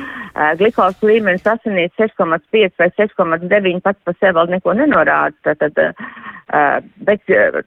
glikols 0.61 1.01
līmenis 1.03 1.47
asinīs 1.49 1.95
6,5 1.99 2.79
vai 2.79 2.91
6,9 3.01 3.83
pats 3.85 4.05
par 4.05 4.19
sevi 4.21 4.37
vēl 4.39 4.53
neko 4.55 4.77
nenorāda. 4.79 5.57
Tad, 5.59 5.83
uh, 5.83 6.79
bet 7.09 7.35
uh, 7.35 7.59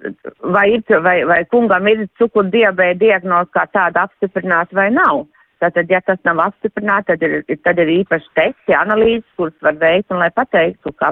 vai, 0.54 0.68
ir, 0.78 0.86
vai, 1.04 1.18
vai 1.28 1.42
kungam 1.52 1.90
ir 1.92 2.08
cukurdiabēta 2.22 3.02
diagnoze 3.02 3.52
kā 3.58 3.68
tāda 3.74 4.08
apstiprināta 4.08 4.78
vai 4.78 4.92
nav? 4.94 5.26
Tātad, 5.62 5.92
ja 5.94 6.00
tas 6.02 6.18
nav 6.26 6.40
apstiprināts, 6.42 7.06
tad 7.12 7.22
ir, 7.22 7.44
tad 7.62 7.78
ir 7.82 7.92
īpaši 8.00 8.32
testi, 8.38 8.74
analīzes, 8.74 9.28
kuras 9.38 9.58
var 9.62 9.76
veikt 9.82 10.10
un 10.10 10.24
lai 10.24 10.32
pateiktu, 10.34 10.94
ka 10.98 11.12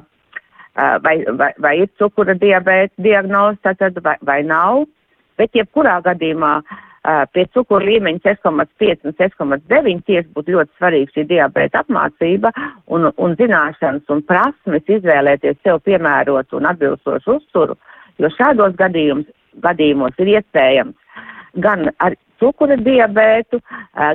vai, 0.75 1.15
vai, 1.37 1.53
vai 1.57 1.73
ir 1.83 1.89
cukura 1.99 2.35
diabēta 2.37 2.93
diagnoze, 3.01 3.59
tātad 3.63 3.99
vai, 4.03 4.17
vai 4.21 4.41
nav. 4.43 4.85
Bet 5.39 5.55
jebkurā 5.55 5.99
gadījumā 6.03 6.59
pie 7.33 7.45
cukura 7.55 7.85
līmeņa 7.85 8.19
6,5 8.25 9.07
un 9.07 9.15
6,9 9.17 10.01
tieši 10.05 10.27
būtu 10.35 10.55
ļoti 10.55 10.71
svarīga 10.77 11.15
šī 11.15 11.25
diabēta 11.29 11.83
apmācība 11.83 12.51
un, 12.91 13.07
un 13.15 13.35
zināšanas 13.39 14.11
un 14.11 14.23
prasmes 14.27 14.91
izvēlēties 14.97 15.61
sev 15.63 15.79
piemērotu 15.87 16.59
un 16.59 16.67
atbilstošu 16.73 17.37
uzturu, 17.39 17.77
jo 18.19 18.31
šādos 18.35 18.75
gadījums, 18.79 19.29
gadījumos 19.63 20.19
ir 20.19 20.35
iespējams 20.35 20.95
gan 21.63 21.89
ar 22.03 22.15
cukura 22.39 22.77
diabētu, 22.79 23.59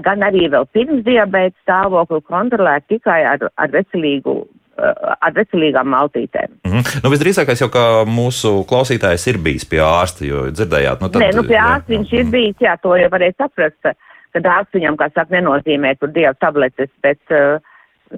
gan 0.04 0.22
arī 0.24 0.48
vēl 0.52 0.68
pirms 0.72 1.04
diabēta 1.06 1.56
stāvokli 1.64 2.20
kontrolēt 2.28 2.86
tikai 2.92 3.22
ar, 3.32 3.48
ar 3.56 3.72
veselīgu 3.72 4.44
ar 4.76 5.34
veselīgām 5.36 5.90
maltītēm. 5.92 6.56
Mhm. 6.66 7.02
Nu, 7.04 7.12
visdrīzākais 7.12 7.62
jau, 7.62 7.70
ka 7.72 7.84
mūsu 8.08 8.56
klausītājs 8.70 9.28
ir 9.30 9.38
bijis 9.44 9.66
pie 9.68 9.82
ārsta, 9.84 10.26
jo 10.26 10.48
dzirdējāt, 10.50 11.04
nu, 11.04 11.10
Nē, 11.22 11.30
nu 11.36 11.44
pie 11.46 11.58
jā, 11.58 11.68
ārsta 11.76 11.94
viņš 11.94 12.16
ir 12.18 12.32
bijis, 12.32 12.56
jā, 12.64 12.74
to 12.82 12.96
jau 12.98 13.10
varēja 13.12 13.36
saprast, 13.44 13.94
ka 14.34 14.42
ārsts 14.56 14.74
viņam, 14.78 14.98
kā 14.98 15.10
saka, 15.12 15.30
nenozīmē 15.36 15.94
tur 16.00 16.10
dievu 16.14 16.34
tabletes, 16.42 16.90
bet, 17.06 17.22
uh, 17.30 17.62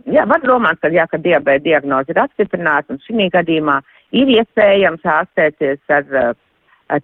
jā, 0.09 0.25
var 0.29 0.41
domāt, 0.45 0.81
ka, 0.81 0.93
jā, 0.95 1.05
ka 1.11 1.21
diabēta 1.21 1.65
diagnoze 1.67 2.15
ir 2.15 2.23
apstiprināta, 2.25 2.97
un 2.97 3.03
šī 3.05 3.29
gadījumā 3.37 3.81
ir 4.17 4.33
iespējams 4.39 5.05
ārstēties 5.19 5.97
ar, 5.99 6.09
uh, 6.13 6.35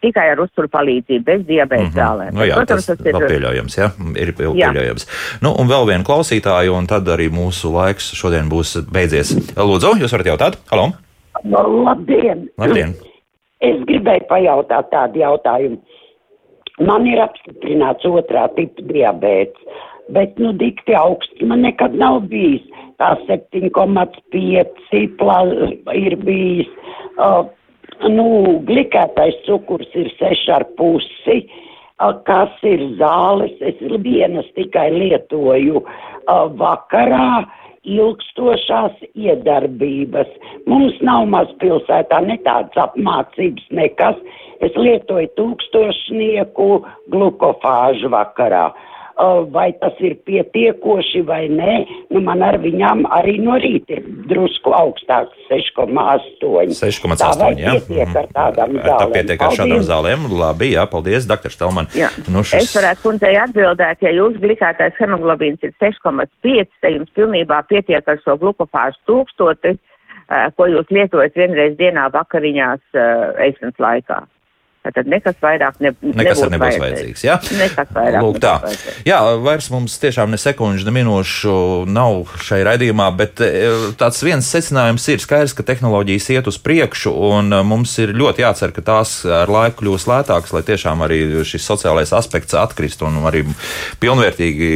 tikai 0.01 0.27
ar 0.33 0.39
uzturu 0.45 0.69
palīdzību, 0.73 1.25
bez 1.27 1.41
diabēta 1.49 1.91
zālēm. 1.97 2.33
Nu, 2.37 2.41
jā, 2.47 2.55
Protams, 2.61 2.87
tas, 2.87 2.99
tas 2.99 3.07
ir 3.07 3.13
pieļaujams. 3.31 3.75
Jā, 3.79 3.89
ir 4.23 4.29
pie- 4.39 4.51
Jā. 4.55 4.69
pieļaujams. 4.71 5.05
Nu, 5.43 5.49
un 5.59 5.67
vēl 5.71 5.85
viena 5.91 6.05
klausītāja, 6.07 6.71
un 6.77 6.85
tad 6.87 7.05
arī 7.11 7.27
mūsu 7.31 7.67
laiks 7.75 8.05
šodien 8.15 8.47
būs 8.53 8.69
beidzies. 8.93 9.29
Lūdzu, 9.59 9.89
jūs 10.03 10.13
varat 10.15 10.27
jautāt? 10.33 10.55
Halo! 10.71 10.87
Labdien! 11.45 12.49
Labdien! 12.59 12.95
Es 13.63 13.77
gribēju 13.87 14.27
pajautāt 14.31 14.87
tādu 14.91 15.19
jautājumu. 15.23 15.79
Man 16.81 17.07
ir 17.07 17.19
apstiprināts 17.23 18.05
otrā 18.09 18.49
tipa 18.57 18.83
diabēts, 18.89 19.59
bet, 20.11 20.39
nu, 20.39 20.53
dikti 20.53 20.95
augsts 20.99 21.43
man 21.47 21.63
nekad 21.63 21.95
nav 21.95 22.21
bijis. 22.31 22.63
Tā 22.99 23.17
7,5 23.29 25.95
ir 25.95 26.17
bijis. 26.17 26.67
Uh, 27.19 27.45
nu, 28.11 28.27
glikētais 28.69 29.39
cukurs 29.47 29.91
ir 29.99 30.11
6,5. 30.19 31.43
Uh, 32.03 32.15
kas 32.27 32.55
ir 32.67 32.81
zāles? 32.99 33.53
Es 33.63 33.79
vienas 34.03 34.49
tikai 34.57 34.89
lietoju 34.95 35.83
uh, 35.83 36.49
vakarā 36.59 37.45
ilgstošās 37.83 38.95
iedarbības. 39.19 40.31
Mums 40.71 40.99
nav 41.03 41.27
mazpilsētā 41.31 42.21
ne 42.27 42.39
tādas 42.47 42.79
apmācības, 42.79 43.67
nekas. 43.75 44.19
Es 44.63 44.75
lietoju 44.79 45.31
tūkstošnieku 45.39 46.69
glukofāžu 47.11 48.13
vakarā. 48.15 48.71
Vai 49.53 49.69
tas 49.79 49.99
ir 50.01 50.17
pietiekoši 50.27 51.21
vai 51.29 51.45
nē, 51.53 51.75
nu 52.11 52.23
man 52.25 52.43
ar 52.43 52.57
viņām 52.63 53.05
arī 53.13 53.37
no 53.45 53.59
rīta 53.61 53.99
ir 53.99 54.07
drusku 54.31 54.73
augstāks 54.75 55.37
6,8. 55.51 56.73
6,8, 56.79 57.61
jā. 57.61 57.75
Pietiek 57.87 58.17
ar 58.17 58.29
tādām 58.33 58.75
Tā 58.79 58.89
zālēm. 58.89 59.13
pietiek 59.13 59.45
ar 59.47 59.57
šādām 59.59 59.85
zālēm. 59.87 60.27
Labi, 60.33 60.73
jā, 60.75 60.87
paldies, 60.91 61.29
doktor 61.29 61.53
Stelman. 61.55 61.91
Jā. 61.95 62.11
Nu, 62.33 62.41
Es 62.43 62.73
varētu 62.75 63.05
kundzei 63.07 63.37
atbildēt, 63.41 64.03
ja 64.03 64.11
jūsu 64.17 64.41
glikētais 64.43 64.99
hemoglobīns 64.99 65.63
ir 65.63 65.73
6,5, 65.83 66.69
tad 66.81 66.93
jums 66.97 67.13
pilnībā 67.17 67.63
pietiek 67.69 68.07
ar 68.09 68.21
šo 68.25 68.37
glukofāžu 68.41 68.99
tūkstoti, 69.09 69.77
ko 70.57 70.67
jūs 70.71 70.89
lietojat 70.91 71.35
vienreiz 71.37 71.77
dienā 71.77 72.09
vakariņās 72.15 72.81
eh, 72.97 73.49
ēšanas 73.51 73.79
laikā. 73.83 74.23
Tad 74.83 75.07
nekas 75.07 75.37
vairāk 75.39 75.77
ne, 75.79 75.93
Nekas 76.03 76.41
nebūtu 76.43 76.53
nebūs 76.57 76.77
vajadzīgs. 76.83 77.23
Jā, 77.23 77.37
Nekas 77.55 77.91
vairāk 77.95 78.25
Lūk, 78.27 78.39
tā. 78.43 78.57
vajadzīgs. 78.65 79.03
Jā, 79.07 79.19
vairs 79.39 79.69
mums 79.71 79.95
tiešām 80.03 80.33
ne 80.35 80.41
sekundžu, 80.43 80.89
ne 80.89 80.95
minūšu 80.97 81.53
nav 81.87 82.33
šai 82.43 82.59
raidījumā, 82.67 83.07
bet 83.15 83.39
e, 83.47 83.53
tāds 84.01 84.19
viens 84.27 84.49
secinājums 84.51 85.07
ir 85.13 85.23
skaidrs, 85.23 85.55
ka 85.55 85.63
tehnoloģijas 85.69 86.27
iet 86.35 86.51
uz 86.51 86.59
priekšu, 86.67 87.13
un 87.15 87.55
e, 87.55 87.61
mums 87.63 87.95
ir 88.03 88.11
ļoti 88.19 88.43
jācer, 88.43 88.75
ka 88.75 88.83
tās 88.89 89.13
ar 89.23 89.53
laiku 89.55 89.85
kļūs 89.85 90.09
lētākas, 90.11 90.51
lai 90.57 90.65
tiešām 90.67 91.07
arī 91.07 91.21
šis 91.47 91.71
sociālais 91.71 92.11
aspekts 92.19 92.59
atkrist 92.59 93.07
un 93.07 93.21
arī 93.31 93.45
pilnvērtīgi 94.03 94.73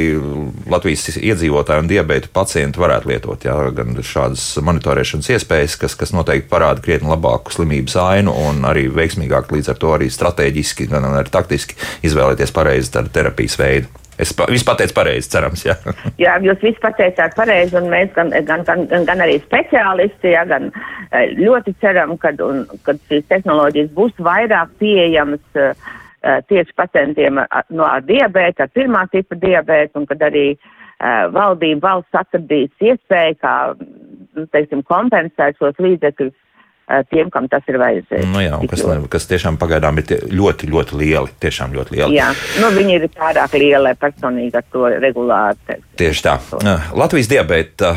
Latvijas 0.71 1.19
iedzīvotāji 1.19 1.83
un 1.83 1.91
diabēta 1.91 2.31
pacienti 2.31 2.79
varētu 2.79 3.11
lietot 3.11 3.49
jā, 3.49 3.59
gan 3.75 3.99
šādas 3.99 4.47
monitorēšanas 4.63 5.35
iespējas, 5.35 5.77
kas, 5.83 5.99
kas 5.99 6.15
noteikti 6.15 6.47
parāda 6.55 6.87
krietni 6.87 7.11
labāku 7.11 7.59
slimības 7.59 7.99
ainu 8.07 8.39
un 8.47 8.63
arī 8.71 8.87
veiksmīgāk 8.95 9.51
līdz 9.51 9.75
ar 9.75 9.83
to 9.83 9.96
arī 9.97 10.11
strateģiski, 10.13 10.89
gan 10.93 11.09
arī 11.11 11.33
taktiski 11.33 11.79
izvēlēties 12.07 12.55
pareizi 12.57 13.07
terapijas 13.13 13.59
veidu. 13.61 14.05
Es 14.17 14.33
pa, 14.33 14.47
visu 14.49 14.65
pateicu 14.65 14.95
pareizi, 14.97 15.29
cerams. 15.29 15.63
Jā. 15.67 15.77
Jā, 16.23 16.39
jūs 16.45 16.63
visi 16.65 16.81
pateicāt 16.81 17.37
pareizi, 17.37 17.77
un 17.77 17.91
mēs 17.93 18.15
gan, 18.17 18.33
gan, 18.49 18.65
gan, 18.65 18.87
gan, 18.89 19.25
arī 19.25 19.37
speciālisti, 19.43 20.33
jā, 20.33 20.47
gan 20.49 20.71
eh, 20.73 21.35
ļoti 21.37 21.77
ceram, 21.83 22.17
kad, 22.21 22.41
un, 22.41 22.65
kad 22.87 23.01
šīs 23.11 23.27
tehnoloģijas 23.29 23.93
būs 23.97 24.17
vairāk 24.25 24.73
pieejamas 24.81 25.61
uh, 25.61 25.93
tieši 26.49 26.73
pacientiem 26.81 27.43
ar, 27.45 27.69
no 27.69 27.85
ar 27.85 28.05
diabētu, 28.09 28.65
ar 28.65 28.73
pirmā 28.75 29.05
tipa 29.13 29.37
diabētu, 29.43 30.01
un 30.01 30.09
kad 30.09 30.25
arī 30.31 30.47
uh, 30.57 31.29
valdība 31.37 31.91
valsts 31.91 32.21
atradīs 32.25 32.73
iespēju, 32.81 33.39
kā, 33.45 33.55
nu, 33.77 34.49
teiksim, 34.57 34.81
kompensēt 34.89 35.61
šos 35.61 35.77
līdzekļus 35.83 36.35
tiem, 37.11 37.31
kam 37.35 37.49
tas 37.51 37.67
ir 37.71 37.79
vajadzīgs. 37.83 38.29
Nu, 38.31 38.43
jā, 38.45 38.59
kas, 38.71 38.85
ļoti. 38.87 39.11
kas 39.13 39.29
tiešām 39.31 39.59
pagaidām 39.61 39.99
ir 40.01 40.09
tie 40.11 40.21
ļoti, 40.31 40.71
ļoti 40.73 40.99
lieli. 41.01 41.35
Tiešām 41.43 41.75
ļoti 41.77 41.97
lieli. 41.97 42.19
Jā, 42.19 42.31
nu, 42.63 42.71
viņi 42.75 42.99
ir 43.01 43.07
pārāk 43.15 43.57
lieli, 43.59 43.83
lai 43.89 43.95
personīgi 43.99 44.61
ar 44.61 44.67
to 44.73 44.91
regulāri. 45.03 45.59
teiksim. 45.67 45.89
Tieši 46.03 46.27
tā. 46.27 46.37
Latvijas 46.95 47.31
diabēta 47.33 47.95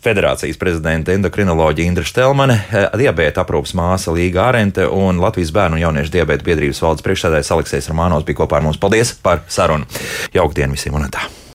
Federācijas 0.00 0.56
prezidenta 0.56 1.12
endokrinoloģija 1.12 1.90
Indra 1.90 2.06
Štelmane, 2.08 2.56
diabēta 2.96 3.42
aprūpas 3.44 3.74
māsa 3.76 4.14
Līga 4.16 4.46
Ārente 4.46 4.86
un 4.88 5.20
Latvijas 5.20 5.52
bērnu 5.52 5.76
un 5.76 5.84
jauniešu 5.84 6.14
diabēta 6.14 6.46
biedrības 6.46 6.80
valdes 6.86 7.04
priekšsēdētājs 7.04 7.52
Aleksis 7.52 7.90
Romanovs 7.92 8.24
bija 8.28 8.40
kopā 8.40 8.62
ar 8.62 8.64
mums. 8.68 8.80
Paldies 8.80 9.12
par 9.20 9.44
sarunu! 9.52 9.84
Jauktdien 10.32 10.72
visiem 10.72 10.96
un 10.96 11.10
tā! 11.12 11.28